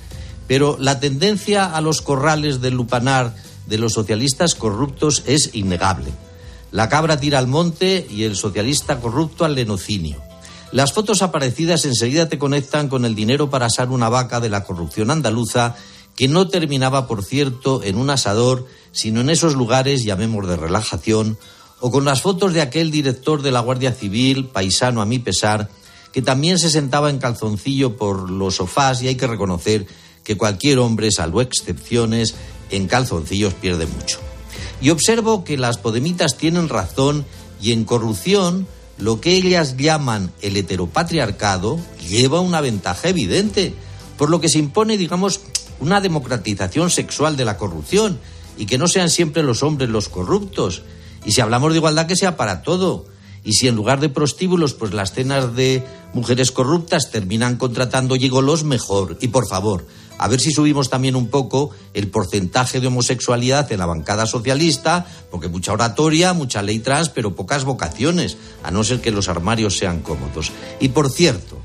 Pero 0.47 0.77
la 0.79 1.01
tendencia 1.01 1.65
a 1.65 1.81
los 1.81 2.03
corrales 2.03 2.61
del 2.61 2.75
lupanar 2.75 3.35
de 3.67 3.79
los 3.79 3.95
socialistas 3.95 4.55
corruptos 4.55 5.23
es 5.27 5.51
innegable. 5.55 6.13
La 6.71 6.89
cabra 6.89 7.19
tira 7.19 7.39
al 7.39 7.47
monte 7.47 8.07
y 8.11 8.25
el 8.25 8.37
socialista 8.37 9.01
corrupto 9.01 9.45
al 9.45 9.55
lenocinio. 9.55 10.21
Las 10.71 10.93
fotos 10.93 11.23
aparecidas 11.23 11.87
enseguida 11.87 12.29
te 12.29 12.39
conectan 12.39 12.89
con 12.89 13.07
el 13.07 13.15
dinero 13.15 13.49
para 13.49 13.67
asar 13.67 13.89
una 13.89 14.11
vaca 14.11 14.41
de 14.41 14.51
la 14.51 14.65
corrupción 14.65 15.11
andaluza 15.11 15.77
que 16.15 16.29
no 16.29 16.49
terminaba, 16.49 17.07
por 17.07 17.25
cierto, 17.25 17.83
en 17.83 17.97
un 17.97 18.11
asador, 18.11 18.67
sino 18.93 19.21
en 19.21 19.31
esos 19.31 19.55
lugares, 19.55 20.05
llamemos 20.05 20.47
de 20.49 20.57
relajación, 20.57 21.39
o 21.81 21.91
con 21.91 22.05
las 22.05 22.23
fotos 22.23 22.53
de 22.55 22.61
aquel 22.61 22.91
director 22.91 23.43
de 23.43 23.53
la 23.53 23.61
Guardia 23.61 23.93
Civil, 23.93 24.47
paisano 24.47 25.01
a 25.01 25.07
mi 25.07 25.19
pesar, 25.19 25.69
que 26.13 26.23
también 26.23 26.59
se 26.59 26.71
sentaba 26.71 27.11
en 27.11 27.19
calzoncillo 27.19 27.97
por 27.97 28.31
los 28.31 28.57
sofás 28.57 29.03
y 29.03 29.09
hay 29.09 29.15
que 29.15 29.27
reconocer 29.27 29.87
que 30.25 30.37
cualquier 30.37 30.79
hombre, 30.79 31.11
salvo 31.13 31.41
excepciones, 31.41 32.35
en 32.71 32.87
calzoncillos 32.87 33.55
pierde 33.55 33.87
mucho. 33.87 34.19
Y 34.81 34.91
observo 34.91 35.45
que 35.45 35.57
las 35.57 35.79
podemitas 35.79 36.37
tienen 36.37 36.69
razón 36.69 37.25
y 37.61 37.73
en 37.73 37.85
corrupción 37.85 38.67
lo 38.99 39.21
que 39.21 39.37
ellas 39.37 39.77
llaman 39.77 40.33
el 40.43 40.57
heteropatriarcado 40.57 41.79
lleva 42.09 42.41
una 42.41 42.61
ventaja 42.61 43.09
evidente, 43.09 43.75
por 44.17 44.31
lo 44.31 44.41
que 44.41 44.49
se 44.49 44.59
impone, 44.59 44.97
digamos, 44.99 45.41
una 45.81 46.01
democratización 46.01 46.91
sexual 46.91 47.37
de 47.37 47.45
la 47.45 47.57
corrupción 47.57 48.19
y 48.59 48.67
que 48.67 48.77
no 48.77 48.89
sean 48.89 49.09
siempre 49.09 49.43
los 49.43 49.63
hombres 49.63 49.89
los 49.89 50.09
corruptos. 50.09 50.83
Y 51.25 51.33
si 51.33 51.41
hablamos 51.41 51.73
de 51.73 51.79
igualdad, 51.79 52.07
que 52.07 52.17
sea 52.17 52.37
para 52.37 52.63
todo. 52.63 53.07
Y 53.45 53.55
si 53.55 53.69
en 53.69 53.77
lugar 53.77 54.01
de 54.01 54.09
prostíbulos, 54.09 54.75
pues 54.75 54.93
las 54.93 55.13
cenas 55.13 55.55
de 55.55 55.85
mujeres 56.13 56.51
corruptas 56.51 57.11
terminan 57.11 57.57
contratando 57.57 58.17
gigolos, 58.17 58.65
mejor. 58.65 59.17
Y 59.21 59.29
por 59.29 59.49
favor, 59.49 59.87
a 60.19 60.27
ver 60.27 60.41
si 60.41 60.51
subimos 60.51 60.91
también 60.91 61.17
un 61.17 61.29
poco 61.29 61.71
el 61.95 62.09
porcentaje 62.09 62.81
de 62.81 62.89
homosexualidad 62.89 63.71
en 63.71 63.79
la 63.79 63.87
bancada 63.87 64.27
socialista, 64.27 65.07
porque 65.31 65.49
mucha 65.49 65.73
oratoria, 65.73 66.33
mucha 66.33 66.63
ley 66.63 66.81
trans, 66.81 67.09
pero 67.09 67.37
pocas 67.37 67.65
vocaciones, 67.65 68.37
a 68.65 68.71
no 68.71 68.83
ser 68.83 69.01
que 69.01 69.13
los 69.13 69.29
armarios 69.29 69.79
sean 69.79 70.01
cómodos. 70.01 70.51
Y 70.81 70.89
por 70.89 71.11
cierto, 71.11 71.59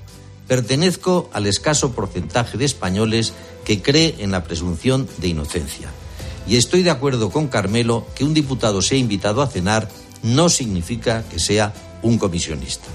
pertenezco 0.47 1.29
al 1.33 1.47
escaso 1.47 1.91
porcentaje 1.93 2.57
de 2.57 2.65
españoles 2.65 3.33
que 3.65 3.81
cree 3.81 4.15
en 4.19 4.31
la 4.31 4.43
presunción 4.43 5.07
de 5.17 5.29
inocencia. 5.29 5.89
Y 6.47 6.57
estoy 6.57 6.83
de 6.83 6.89
acuerdo 6.89 7.29
con 7.29 7.47
Carmelo 7.47 8.05
que 8.15 8.23
un 8.23 8.33
diputado 8.33 8.81
sea 8.81 8.97
invitado 8.97 9.41
a 9.41 9.47
cenar 9.47 9.89
no 10.21 10.49
significa 10.49 11.23
que 11.23 11.39
sea 11.39 11.73
un 12.01 12.17
comisionista. 12.17 12.87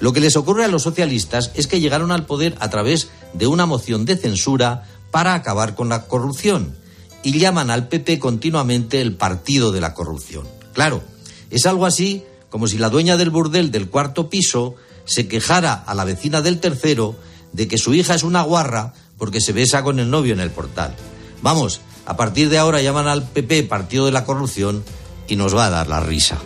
Lo 0.00 0.12
que 0.12 0.20
les 0.20 0.36
ocurre 0.36 0.64
a 0.64 0.68
los 0.68 0.82
socialistas 0.82 1.50
es 1.54 1.66
que 1.66 1.80
llegaron 1.80 2.10
al 2.10 2.26
poder 2.26 2.56
a 2.60 2.70
través 2.70 3.10
de 3.34 3.46
una 3.46 3.66
moción 3.66 4.04
de 4.04 4.16
censura 4.16 4.84
para 5.10 5.34
acabar 5.34 5.74
con 5.74 5.88
la 5.88 6.06
corrupción 6.06 6.74
y 7.22 7.38
llaman 7.38 7.70
al 7.70 7.88
PP 7.88 8.18
continuamente 8.18 9.00
el 9.00 9.14
partido 9.14 9.72
de 9.72 9.80
la 9.80 9.94
corrupción. 9.94 10.46
Claro, 10.72 11.02
es 11.50 11.66
algo 11.66 11.84
así 11.84 12.24
como 12.48 12.66
si 12.66 12.78
la 12.78 12.88
dueña 12.88 13.16
del 13.16 13.30
burdel 13.30 13.70
del 13.70 13.90
cuarto 13.90 14.30
piso 14.30 14.74
se 15.04 15.28
quejara 15.28 15.74
a 15.74 15.94
la 15.94 16.04
vecina 16.04 16.40
del 16.40 16.60
tercero 16.60 17.16
de 17.52 17.68
que 17.68 17.78
su 17.78 17.94
hija 17.94 18.14
es 18.14 18.22
una 18.22 18.42
guarra 18.42 18.94
porque 19.18 19.40
se 19.40 19.52
besa 19.52 19.82
con 19.82 19.98
el 19.98 20.10
novio 20.10 20.32
en 20.32 20.40
el 20.40 20.50
portal. 20.50 20.94
Vamos, 21.42 21.80
a 22.10 22.16
partir 22.16 22.48
de 22.48 22.58
ahora 22.58 22.82
llaman 22.82 23.06
al 23.06 23.22
PP 23.22 23.62
partido 23.62 24.04
de 24.04 24.10
la 24.10 24.24
corrupción 24.24 24.82
y 25.28 25.36
nos 25.36 25.56
va 25.56 25.66
a 25.66 25.70
dar 25.70 25.86
la 25.86 26.00
risa. 26.00 26.38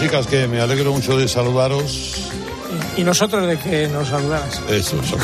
chicas, 0.00 0.26
que 0.26 0.48
me 0.48 0.60
alegro 0.60 0.92
mucho 0.92 1.16
de 1.18 1.28
saludaros. 1.28 2.30
Y 2.96 3.04
nosotros 3.04 3.46
de 3.46 3.56
que 3.58 3.88
nos 3.88 4.08
saludaras. 4.08 4.60
Eso, 4.68 4.96
eso. 5.00 5.16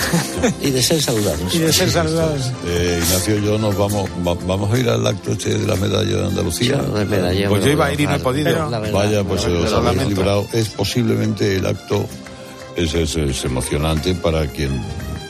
y 0.63 0.71
de 0.71 0.83
ser 0.83 1.03
saludados. 1.03 1.55
Y 1.55 1.59
de 1.59 1.73
ser 1.73 1.91
saludados. 1.91 2.53
Eh, 2.67 3.01
Ignacio 3.03 3.39
y 3.39 3.45
yo 3.45 3.59
nos 3.59 3.77
vamos, 3.77 4.09
va- 4.27 4.35
vamos 4.47 4.73
a 4.73 4.79
ir 4.79 4.89
al 4.89 5.07
acto 5.07 5.33
este 5.33 5.59
de 5.59 5.67
la 5.67 5.77
medalla 5.77 6.17
de 6.17 6.27
Andalucía. 6.27 6.81
Yo 6.87 6.95
de 6.95 7.05
medalla, 7.05 7.49
Pues 7.49 7.65
yo 7.65 7.71
iba 7.73 7.87
a 7.87 7.93
ir 7.93 8.01
y 8.01 8.07
no 8.07 8.15
he 8.15 8.19
podido. 8.21 8.51
Pero- 8.51 8.71
la 8.71 8.79
verdad, 8.79 8.95
Vaya, 8.95 9.25
pues 9.25 9.45
la 9.47 9.61
os 9.61 9.73
habéis 9.73 10.07
librado. 10.09 10.47
Es 10.53 10.69
posiblemente 10.71 11.57
el 11.57 11.67
acto, 11.67 12.07
es, 12.77 12.95
es, 12.95 13.17
es 13.17 13.45
emocionante 13.45 14.15
para 14.15 14.47
quien 14.47 14.81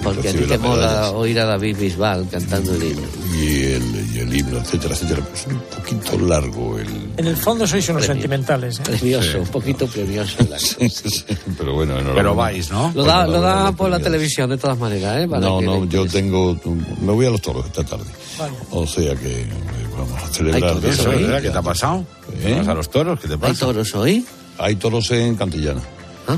Porque 0.03 0.28
a 0.28 0.32
ti 0.32 0.38
te 0.44 0.59
mola 0.59 1.11
oír 1.11 1.38
a 1.40 1.47
David 1.47 1.76
Bisbal 1.78 2.28
cantando 2.30 2.74
el 2.74 2.82
himno. 2.82 3.07
Y 3.40 3.62
el, 3.72 4.14
y 4.14 4.18
el 4.20 4.36
himno, 4.36 4.59
etcétera, 4.59 4.94
etcétera. 4.94 5.22
Pues 5.28 5.47
un 5.47 5.59
poquito 5.61 6.18
largo 6.26 6.78
el... 6.78 6.88
En 7.16 7.26
el 7.26 7.36
fondo 7.36 7.66
sois 7.66 7.88
unos 7.88 8.03
Premio. 8.05 8.14
sentimentales. 8.14 8.78
¿eh? 8.78 8.82
Premioso, 8.84 9.32
Sí. 9.32 9.38
un 9.38 9.47
poquito 9.49 9.86
premioso 9.88 10.36
el 10.40 10.53
acto. 10.55 10.76
Pero 11.59 11.74
bueno, 11.74 11.94
enhorabuena. 11.94 12.14
Pero 12.14 12.34
vais, 12.34 12.70
¿no? 12.70 12.92
Lo 12.94 13.05
da, 13.05 13.24
Bueno, 13.24 13.32
lo 13.32 13.40
da 13.42 13.72
por 13.72 13.90
la 13.90 13.99
televisión 13.99 14.49
de 14.51 14.59
todas 14.59 14.78
maneras, 14.78 15.18
¿eh? 15.24 15.28
Para 15.28 15.40
No, 15.40 15.59
que 15.59 15.64
no, 15.66 15.84
yo 15.86 16.07
tengo... 16.07 16.57
Me 17.01 17.12
voy 17.12 17.26
a 17.26 17.30
los 17.30 17.40
toros 17.42 17.66
esta 17.66 17.82
tarde. 17.84 18.05
Vaya. 18.38 18.53
O 18.70 18.86
sea 18.86 19.14
que 19.16 19.42
eh, 19.42 19.49
vamos 19.97 20.22
a 20.22 20.28
celebrar... 20.28 20.74
manera. 20.74 21.40
¿Qué 21.40 21.51
te 21.51 21.59
ha 21.59 21.62
pasado? 21.62 22.05
¿Eh? 22.42 22.55
¿Vas 22.59 22.68
a 22.68 22.74
los 22.74 22.88
toros? 22.90 23.18
¿Qué 23.20 23.26
te 23.28 23.34
¿Hay 23.34 23.40
pasa? 23.40 23.66
toros 23.66 23.94
hoy? 23.94 24.24
Hay 24.59 24.76
toros 24.76 25.11
en 25.11 25.34
Cantillana. 25.36 25.80
¿Ah? 26.29 26.37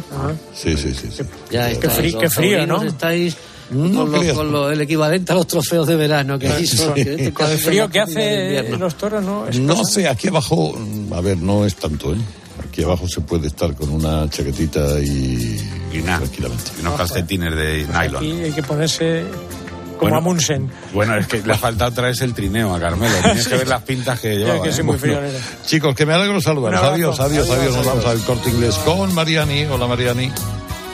Sí, 0.54 0.76
sí, 0.76 0.94
sí. 0.94 1.08
sí. 1.10 1.22
Ya 1.50 1.66
Qué 1.66 1.72
estáis, 1.72 1.92
frí- 1.98 2.12
los 2.12 2.22
qué 2.22 2.30
frío, 2.30 2.66
¿no? 2.66 2.82
Estáis 2.82 3.36
No 3.70 3.82
con, 4.04 4.12
lo- 4.12 4.18
creas. 4.20 4.36
con 4.36 4.52
lo- 4.52 4.70
el 4.70 4.80
equivalente 4.80 5.32
a 5.32 5.34
los 5.36 5.46
trofeos 5.46 5.86
de 5.86 5.96
verano 5.96 6.38
que 6.38 6.48
hizo. 6.60 6.92
que 6.94 7.00
este 7.02 7.32
Con 7.32 7.46
el 7.46 7.52
casi 7.52 7.64
frío 7.64 7.88
que 7.88 8.00
hace 8.00 8.62
los 8.78 8.94
toros, 8.96 9.22
¿no? 9.24 9.46
Es 9.48 9.58
No 9.58 9.76
cosa- 9.76 9.90
sé, 9.92 10.08
aquí 10.08 10.28
abajo, 10.28 10.78
a 11.12 11.20
ver, 11.20 11.38
no 11.38 11.64
es 11.64 11.74
tanto, 11.76 12.12
¿eh? 12.12 12.18
Aquí 12.68 12.82
abajo 12.82 13.06
se 13.08 13.20
puede 13.20 13.46
estar 13.46 13.74
con 13.74 13.88
una 13.90 14.28
chaquetita 14.28 14.98
y, 15.00 15.60
Y 15.92 15.98
nada. 15.98 16.18
tranquilamente. 16.18 16.70
Y 16.76 16.80
unos 16.80 16.94
calcetines 16.96 17.54
de 17.54 17.86
nylon. 17.86 18.16
Aquí 18.16 18.30
hay 18.42 18.52
que 18.52 18.62
ponerse 18.62 19.24
como 19.98 20.10
Bueno. 20.10 20.16
Amundsen. 20.18 20.70
Bueno, 20.92 21.16
es 21.16 21.26
que 21.26 21.42
le 21.42 21.52
ha 21.52 21.58
faltado 21.58 22.02
vez 22.02 22.20
el 22.22 22.34
trineo 22.34 22.74
a 22.74 22.80
Carmelo. 22.80 23.14
Tienes 23.22 23.48
que 23.48 23.56
ver 23.56 23.68
las 23.68 23.82
pintas 23.82 24.20
que 24.20 24.36
llevaba. 24.36 24.56
Ya 24.58 24.62
que 24.62 24.80
¿eh? 24.80 24.82
muy 24.82 24.96
Bueno, 24.96 25.20
chicos, 25.66 25.94
que 25.94 26.06
me 26.06 26.14
alegro 26.14 26.40
saludaros. 26.40 26.82
Adiós, 26.82 27.20
adiós, 27.20 27.50
Adiós, 27.50 27.58
adiós. 27.58 27.76
Nos 27.76 27.86
vamos 27.86 28.06
al 28.06 28.20
corte 28.20 28.50
inglés 28.50 28.76
con 28.84 29.14
Mariani. 29.14 29.64
Hola, 29.66 29.86
Mariani. 29.86 30.32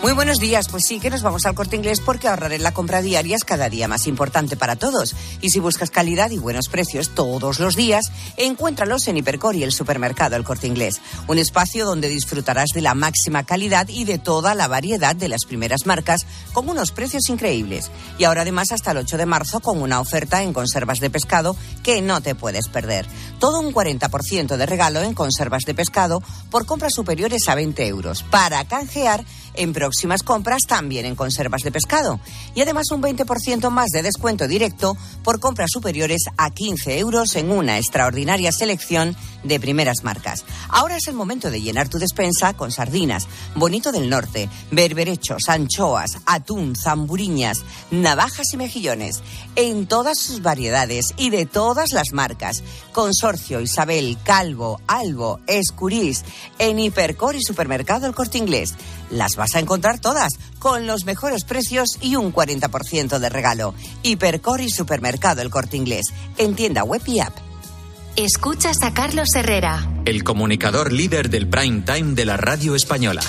Muy 0.04 0.12
buenos 0.12 0.38
días, 0.38 0.68
pues 0.68 0.84
sí 0.86 1.00
que 1.00 1.08
nos 1.08 1.22
vamos 1.22 1.46
al 1.46 1.54
corte 1.54 1.76
inglés 1.76 2.02
porque 2.04 2.28
ahorrar 2.28 2.52
en 2.52 2.62
la 2.62 2.74
compra 2.74 3.00
diaria 3.00 3.36
es 3.36 3.42
cada 3.42 3.70
día 3.70 3.88
más 3.88 4.06
importante 4.06 4.54
para 4.54 4.76
todos. 4.76 5.16
Y 5.40 5.48
si 5.48 5.60
buscas 5.60 5.90
calidad 5.90 6.30
y 6.30 6.36
buenos 6.36 6.68
precios 6.68 7.14
todos 7.14 7.58
los 7.58 7.74
días, 7.74 8.12
encuéntralos 8.36 9.08
en 9.08 9.16
Hipercor 9.16 9.56
y 9.56 9.62
el 9.62 9.72
supermercado 9.72 10.36
El 10.36 10.44
Corte 10.44 10.66
Inglés. 10.66 11.00
Un 11.26 11.38
espacio 11.38 11.86
donde 11.86 12.10
disfrutarás 12.10 12.68
de 12.74 12.82
la 12.82 12.92
máxima 12.92 13.44
calidad 13.44 13.88
y 13.88 14.04
de 14.04 14.18
toda 14.18 14.54
la 14.54 14.68
variedad 14.68 15.16
de 15.16 15.30
las 15.30 15.46
primeras 15.46 15.86
marcas 15.86 16.26
con 16.52 16.68
unos 16.68 16.90
precios 16.90 17.30
increíbles. 17.30 17.90
Y 18.18 18.24
ahora 18.24 18.42
además 18.42 18.72
hasta 18.72 18.90
el 18.90 18.98
8 18.98 19.16
de 19.16 19.24
marzo 19.24 19.60
con 19.60 19.80
una 19.80 20.00
oferta 20.00 20.42
en 20.42 20.52
conservas 20.52 21.00
de 21.00 21.08
pescado 21.08 21.56
que 21.82 22.02
no 22.02 22.20
te 22.20 22.34
puedes 22.34 22.68
perder. 22.68 23.06
Todo 23.38 23.58
un 23.58 23.72
40% 23.72 24.58
de 24.58 24.66
regalo 24.66 25.00
en 25.00 25.14
conservas 25.14 25.62
de 25.62 25.72
pescado 25.72 26.22
por 26.50 26.66
compras 26.66 26.92
superiores 26.92 27.48
a 27.48 27.54
20 27.54 27.86
euros. 27.86 28.22
Para 28.22 28.66
canjear 28.66 29.24
en 29.54 29.72
próximas 29.72 30.22
compras 30.22 30.62
también 30.66 31.06
en 31.06 31.16
conservas 31.16 31.62
de 31.62 31.72
pescado. 31.72 32.20
Y 32.54 32.60
además 32.60 32.90
un 32.90 33.02
20% 33.02 33.70
más 33.70 33.90
de 33.90 34.02
descuento 34.02 34.46
directo 34.46 34.96
por 35.22 35.40
compras 35.40 35.70
superiores 35.72 36.22
a 36.36 36.50
15 36.50 36.98
euros 36.98 37.36
en 37.36 37.50
una 37.50 37.78
extraordinaria 37.78 38.52
selección 38.52 39.16
de 39.44 39.60
primeras 39.60 40.04
marcas. 40.04 40.44
Ahora 40.68 40.96
es 40.96 41.06
el 41.08 41.14
momento 41.14 41.50
de 41.50 41.60
llenar 41.60 41.88
tu 41.88 41.98
despensa 41.98 42.54
con 42.54 42.72
sardinas, 42.72 43.26
bonito 43.54 43.92
del 43.92 44.08
norte, 44.08 44.48
berberechos, 44.70 45.48
anchoas, 45.48 46.18
atún, 46.26 46.74
zamburiñas, 46.76 47.58
navajas 47.90 48.52
y 48.52 48.56
mejillones, 48.56 49.22
en 49.56 49.86
todas 49.86 50.18
sus 50.18 50.42
variedades 50.42 51.14
y 51.16 51.30
de 51.30 51.46
todas 51.46 51.92
las 51.92 52.12
marcas. 52.12 52.62
Consorcio, 52.92 53.60
Isabel, 53.60 54.18
Calvo, 54.24 54.80
Albo, 54.86 55.40
Escurís, 55.46 56.24
en 56.58 56.78
Hipercor 56.78 57.36
y 57.36 57.42
Supermercado 57.42 58.06
El 58.06 58.14
Corte 58.14 58.38
Inglés. 58.38 58.74
Las 59.10 59.36
vas 59.44 59.56
a 59.56 59.60
encontrar 59.60 59.98
todas 59.98 60.38
con 60.58 60.86
los 60.86 61.04
mejores 61.04 61.44
precios 61.44 61.98
y 62.00 62.16
un 62.16 62.32
40% 62.32 63.18
de 63.18 63.28
regalo. 63.28 63.74
Hipercor 64.02 64.62
y 64.62 64.70
Supermercado 64.70 65.42
El 65.42 65.50
Corte 65.50 65.76
Inglés. 65.76 66.06
En 66.38 66.54
tienda 66.54 66.82
web 66.82 67.02
y 67.04 67.20
app. 67.20 67.36
Escuchas 68.16 68.78
a 68.82 68.94
Carlos 68.94 69.28
Herrera. 69.34 69.86
El 70.06 70.24
comunicador 70.24 70.92
líder 70.92 71.28
del 71.28 71.46
prime 71.46 71.82
time 71.82 72.14
de 72.14 72.24
la 72.24 72.38
radio 72.38 72.74
española. 72.74 73.20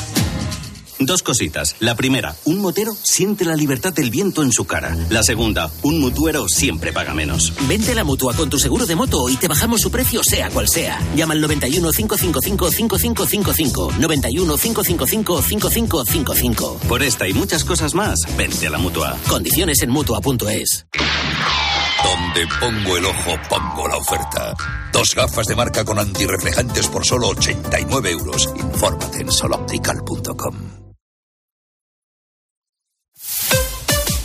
Dos 1.00 1.24
cositas. 1.24 1.76
La 1.80 1.96
primera, 1.96 2.36
un 2.46 2.62
motero 2.62 2.96
siente 3.04 3.46
la 3.46 3.56
libertad 3.56 3.94
del 3.94 4.10
viento 4.10 4.44
en 4.44 4.52
su 4.52 4.66
cara. 4.66 4.96
La 5.10 5.24
segunda, 5.24 5.70
un 5.84 6.00
mutuero 6.00 6.48
siempre 6.48 6.94
paga 6.94 7.14
menos. 7.14 7.54
Vente 7.68 7.92
a 7.92 7.96
la 7.96 8.04
mutua 8.04 8.34
con 8.34 8.50
tu 8.50 8.58
seguro 8.60 8.86
de 8.86 8.96
moto 8.96 9.30
y 9.30 9.36
te 9.36 9.48
bajamos 9.48 9.82
su 9.82 9.92
precio, 9.92 10.22
sea 10.24 10.50
cual 10.50 10.68
sea. 10.70 11.00
Llama 11.16 11.34
al 11.34 11.42
91 11.42 11.92
555 11.92 12.72
5555. 12.72 13.94
91 14.00 14.58
555 14.58 15.42
5555. 15.42 16.80
Por 16.88 17.04
esta 17.04 17.28
y 17.28 17.34
muchas 17.34 17.64
cosas 17.64 17.94
más, 17.94 18.20
vente 18.38 18.68
a 18.68 18.70
la 18.70 18.78
mutua. 18.78 19.18
Condiciones 19.28 19.82
en 19.82 19.90
mutua.es. 19.90 20.86
Donde 22.04 22.48
pongo 22.60 22.98
el 22.98 23.06
ojo, 23.06 23.32
pongo 23.50 23.88
la 23.88 23.98
oferta. 23.98 24.54
Dos 24.94 25.14
gafas 25.16 25.48
de 25.48 25.56
marca 25.56 25.84
con 25.84 26.00
antirreflejantes 26.00 26.88
por 26.88 27.06
solo 27.06 27.30
89 27.30 28.12
euros. 28.12 28.50
Infórmate 28.56 29.22
en 29.22 29.32
soloptical.com. 29.32 30.85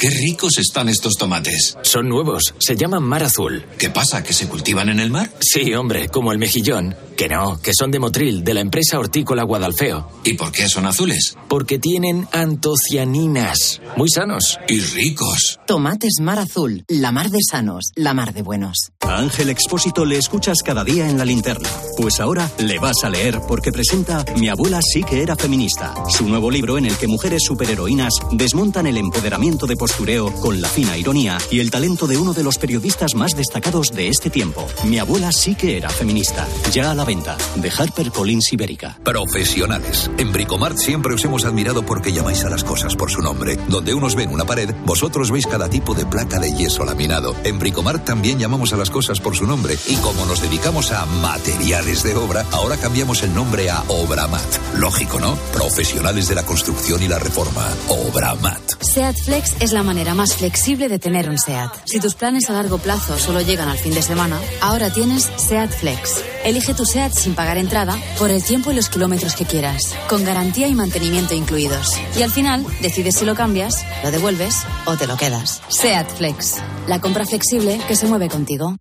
qué 0.00 0.08
ricos 0.08 0.56
están 0.56 0.88
estos 0.88 1.16
tomates. 1.18 1.76
Son 1.82 2.08
nuevos, 2.08 2.54
se 2.58 2.74
llaman 2.74 3.02
Mar 3.02 3.22
Azul. 3.22 3.62
¿Qué 3.78 3.90
pasa? 3.90 4.22
¿Que 4.22 4.32
se 4.32 4.48
cultivan 4.48 4.88
en 4.88 4.98
el 4.98 5.10
mar? 5.10 5.30
Sí, 5.40 5.74
hombre, 5.74 6.08
como 6.08 6.32
el 6.32 6.38
mejillón. 6.38 6.96
Que 7.18 7.28
no, 7.28 7.60
que 7.60 7.72
son 7.74 7.90
de 7.90 7.98
Motril, 7.98 8.42
de 8.42 8.54
la 8.54 8.60
empresa 8.60 8.98
hortícola 8.98 9.42
Guadalfeo. 9.42 10.10
¿Y 10.24 10.34
por 10.34 10.52
qué 10.52 10.68
son 10.68 10.86
azules? 10.86 11.36
Porque 11.48 11.78
tienen 11.78 12.26
antocianinas. 12.32 13.82
Muy 13.94 14.08
sanos. 14.08 14.58
Y 14.68 14.80
ricos. 14.80 15.60
Tomates 15.66 16.14
Mar 16.22 16.38
Azul, 16.38 16.82
la 16.88 17.12
mar 17.12 17.28
de 17.28 17.40
sanos, 17.46 17.90
la 17.94 18.14
mar 18.14 18.32
de 18.32 18.40
buenos. 18.40 18.92
A 19.00 19.18
Ángel 19.18 19.50
Expósito 19.50 20.06
le 20.06 20.16
escuchas 20.16 20.62
cada 20.64 20.82
día 20.82 21.10
en 21.10 21.18
la 21.18 21.26
linterna. 21.26 21.68
Pues 21.98 22.20
ahora 22.20 22.50
le 22.58 22.78
vas 22.78 23.04
a 23.04 23.10
leer 23.10 23.40
porque 23.46 23.70
presenta 23.70 24.24
Mi 24.36 24.48
abuela 24.48 24.80
sí 24.80 25.02
que 25.02 25.22
era 25.22 25.36
feminista, 25.36 25.92
su 26.08 26.26
nuevo 26.26 26.50
libro 26.50 26.78
en 26.78 26.86
el 26.86 26.96
que 26.96 27.06
mujeres 27.06 27.42
superheroínas 27.44 28.14
desmontan 28.32 28.86
el 28.86 28.96
empoderamiento 28.96 29.66
de 29.66 29.76
postureo 29.90 30.32
con 30.34 30.60
la 30.60 30.68
fina 30.68 30.96
ironía 30.96 31.36
y 31.50 31.58
el 31.58 31.72
talento 31.72 32.06
de 32.06 32.16
uno 32.16 32.32
de 32.32 32.44
los 32.44 32.58
periodistas 32.58 33.16
más 33.16 33.32
destacados 33.34 33.90
de 33.92 34.08
este 34.08 34.30
tiempo. 34.30 34.64
Mi 34.84 35.00
abuela 35.00 35.32
sí 35.32 35.56
que 35.56 35.76
era 35.76 35.90
feminista. 35.90 36.46
Ya 36.72 36.92
a 36.92 36.94
la 36.94 37.04
venta, 37.04 37.36
de 37.56 37.70
HarperCollins 37.70 38.52
Ibérica. 38.52 38.96
Profesionales. 39.02 40.08
En 40.16 40.30
Bricomart 40.30 40.76
siempre 40.76 41.14
os 41.14 41.24
hemos 41.24 41.44
admirado 41.44 41.84
porque 41.84 42.12
llamáis 42.12 42.44
a 42.44 42.50
las 42.50 42.62
cosas 42.62 42.94
por 42.94 43.10
su 43.10 43.20
nombre. 43.20 43.58
Donde 43.68 43.92
unos 43.92 44.14
ven 44.14 44.32
una 44.32 44.44
pared, 44.44 44.72
vosotros 44.86 45.32
veis 45.32 45.48
cada 45.48 45.68
tipo 45.68 45.92
de 45.92 46.06
placa 46.06 46.38
de 46.38 46.52
yeso 46.52 46.84
laminado. 46.84 47.34
En 47.42 47.58
Bricomart 47.58 48.04
también 48.04 48.38
llamamos 48.38 48.72
a 48.72 48.76
las 48.76 48.90
cosas 48.90 49.18
por 49.18 49.34
su 49.34 49.44
nombre. 49.44 49.76
Y 49.88 49.96
como 49.96 50.24
nos 50.24 50.40
dedicamos 50.40 50.92
a 50.92 51.04
materiales 51.06 52.04
de 52.04 52.14
obra, 52.14 52.46
ahora 52.52 52.76
cambiamos 52.76 53.24
el 53.24 53.34
nombre 53.34 53.70
a 53.70 53.82
Obramat. 53.88 54.76
Lógico, 54.76 55.18
¿no? 55.18 55.34
Profesionales 55.52 56.28
de 56.28 56.36
la 56.36 56.44
construcción 56.44 57.02
y 57.02 57.08
la 57.08 57.18
reforma. 57.18 57.66
Obramat. 57.88 58.60
SEAT 58.82 59.16
Flex 59.24 59.56
es 59.60 59.72
la 59.72 59.79
manera 59.82 60.14
más 60.14 60.34
flexible 60.34 60.88
de 60.88 60.98
tener 60.98 61.28
un 61.28 61.38
SEAT. 61.38 61.70
Si 61.84 62.00
tus 62.00 62.14
planes 62.14 62.50
a 62.50 62.52
largo 62.52 62.78
plazo 62.78 63.18
solo 63.18 63.40
llegan 63.40 63.68
al 63.68 63.78
fin 63.78 63.94
de 63.94 64.02
semana, 64.02 64.40
ahora 64.60 64.92
tienes 64.92 65.30
SEAT 65.36 65.70
Flex. 65.70 66.24
Elige 66.44 66.74
tu 66.74 66.84
SEAT 66.84 67.12
sin 67.12 67.34
pagar 67.34 67.58
entrada 67.58 67.98
por 68.18 68.30
el 68.30 68.42
tiempo 68.42 68.70
y 68.70 68.74
los 68.74 68.88
kilómetros 68.88 69.34
que 69.34 69.44
quieras, 69.44 69.94
con 70.08 70.24
garantía 70.24 70.68
y 70.68 70.74
mantenimiento 70.74 71.34
incluidos. 71.34 71.92
Y 72.16 72.22
al 72.22 72.30
final, 72.30 72.64
decides 72.82 73.16
si 73.16 73.24
lo 73.24 73.34
cambias, 73.34 73.84
lo 74.02 74.10
devuelves 74.10 74.56
o 74.86 74.96
te 74.96 75.06
lo 75.06 75.16
quedas. 75.16 75.62
SEAT 75.68 76.08
Flex, 76.16 76.56
la 76.86 77.00
compra 77.00 77.26
flexible 77.26 77.80
que 77.86 77.96
se 77.96 78.06
mueve 78.06 78.28
contigo. 78.28 78.76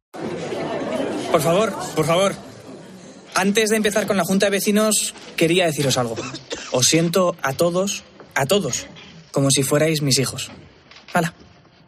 Por 1.32 1.42
favor, 1.42 1.76
por 1.96 2.06
favor. 2.06 2.36
Antes 3.36 3.70
de 3.70 3.78
empezar 3.78 4.08
con 4.08 4.18
la 4.18 4.24
Junta 4.24 4.48
de 4.48 4.52
Vecinos, 4.52 5.14
quería 5.36 5.66
deciros 5.66 5.98
algo. 5.98 6.16
Os 6.72 6.88
siento 6.88 7.36
a 7.42 7.54
todos, 7.54 8.04
a 8.36 8.46
todos, 8.46 8.88
como 9.32 9.50
si 9.52 9.64
fuerais 9.64 10.02
mis 10.02 10.20
hijos. 10.20 10.52
Hala, 11.14 11.34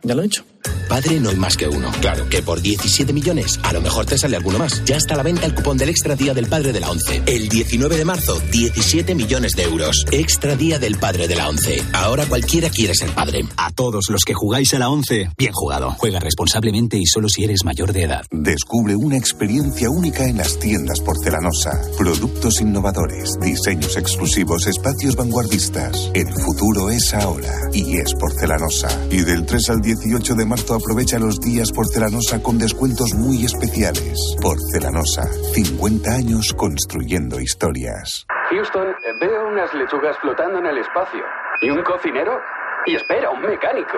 ya 0.03 0.15
lo 0.15 0.21
he 0.21 0.25
dicho. 0.25 0.43
Padre 0.91 1.21
no 1.21 1.29
hay 1.29 1.37
más 1.37 1.55
que 1.55 1.69
uno. 1.69 1.89
Claro, 2.01 2.27
que 2.27 2.41
por 2.41 2.61
17 2.61 3.13
millones 3.13 3.61
a 3.63 3.71
lo 3.71 3.79
mejor 3.79 4.05
te 4.05 4.17
sale 4.17 4.35
alguno 4.35 4.59
más. 4.59 4.83
Ya 4.83 4.97
está 4.97 5.13
a 5.13 5.17
la 5.17 5.23
venta 5.23 5.45
el 5.45 5.55
cupón 5.55 5.77
del 5.77 5.87
Extra 5.87 6.17
Día 6.17 6.33
del 6.33 6.47
Padre 6.47 6.73
de 6.73 6.81
la 6.81 6.91
ONCE. 6.91 7.23
El 7.27 7.47
19 7.47 7.95
de 7.95 8.03
marzo, 8.03 8.41
17 8.51 9.15
millones 9.15 9.53
de 9.53 9.63
euros. 9.63 10.05
Extra 10.11 10.57
Día 10.57 10.79
del 10.79 10.97
Padre 10.97 11.29
de 11.29 11.35
la 11.37 11.47
ONCE. 11.47 11.81
Ahora 11.93 12.25
cualquiera 12.25 12.69
quiere 12.69 12.93
ser 12.93 13.09
padre. 13.11 13.45
A 13.55 13.71
todos 13.71 14.09
los 14.09 14.25
que 14.25 14.33
jugáis 14.33 14.73
a 14.73 14.79
la 14.79 14.89
ONCE, 14.89 15.29
bien 15.37 15.53
jugado. 15.53 15.95
Juega 15.97 16.19
responsablemente 16.19 16.97
y 16.97 17.05
solo 17.05 17.29
si 17.29 17.45
eres 17.45 17.63
mayor 17.63 17.93
de 17.93 18.03
edad. 18.03 18.25
Descubre 18.29 18.93
una 18.93 19.15
experiencia 19.15 19.89
única 19.89 20.25
en 20.25 20.39
las 20.39 20.59
tiendas 20.59 20.99
porcelanosa. 20.99 21.71
Productos 21.97 22.59
innovadores, 22.59 23.39
diseños 23.39 23.95
exclusivos, 23.95 24.67
espacios 24.67 25.15
vanguardistas. 25.15 26.11
El 26.13 26.27
futuro 26.33 26.89
es 26.89 27.13
ahora 27.13 27.53
y 27.71 27.95
es 27.95 28.13
porcelanosa. 28.13 28.89
Y 29.09 29.21
del 29.21 29.45
3 29.45 29.69
al 29.69 29.79
18 29.79 30.35
de 30.35 30.45
marzo 30.45 30.80
aprovecha 30.81 31.19
los 31.19 31.39
días 31.39 31.71
porcelanosa 31.71 32.41
con 32.41 32.57
descuentos 32.57 33.13
muy 33.13 33.45
especiales. 33.45 34.17
Porcelanosa, 34.41 35.29
50 35.53 36.09
años 36.09 36.53
construyendo 36.57 37.39
historias. 37.39 38.25
Houston, 38.49 38.87
veo 39.19 39.47
unas 39.47 39.73
lechugas 39.73 40.17
flotando 40.21 40.59
en 40.59 40.65
el 40.65 40.77
espacio. 40.79 41.21
¿Y 41.61 41.69
un 41.69 41.83
cocinero? 41.83 42.33
Y 42.85 42.95
espera, 42.95 43.29
un 43.29 43.41
mecánico. 43.41 43.97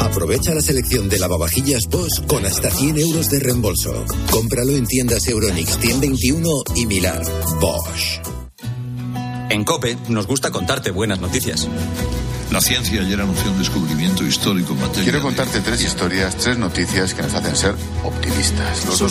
Aprovecha 0.00 0.54
la 0.54 0.60
selección 0.60 1.08
de 1.08 1.18
lavavajillas 1.18 1.86
Bosch 1.86 2.26
con 2.26 2.44
hasta 2.44 2.70
100 2.70 2.98
euros 2.98 3.28
de 3.30 3.40
reembolso. 3.40 4.04
Cómpralo 4.30 4.72
en 4.72 4.86
tiendas 4.86 5.26
Euronix 5.28 5.78
121 5.78 6.48
y 6.74 6.86
Milar. 6.86 7.22
Bosch. 7.60 8.20
En 9.50 9.64
COPE 9.64 9.96
nos 10.08 10.26
gusta 10.26 10.50
contarte 10.50 10.90
buenas 10.90 11.20
noticias. 11.20 11.68
La 12.50 12.62
ciencia 12.62 13.02
ayer 13.02 13.20
anunció 13.20 13.50
un 13.50 13.58
descubrimiento 13.58 14.24
histórico 14.24 14.72
en 14.72 14.80
materia 14.80 15.04
Quiero 15.04 15.20
contarte 15.20 15.60
tres 15.60 15.82
historias, 15.82 16.34
tres 16.36 16.56
noticias 16.56 17.12
que 17.12 17.22
nos 17.22 17.34
hacen 17.34 17.54
ser 17.54 17.74
optimistas. 18.04 18.86
Los 18.86 18.98
dos 18.98 19.02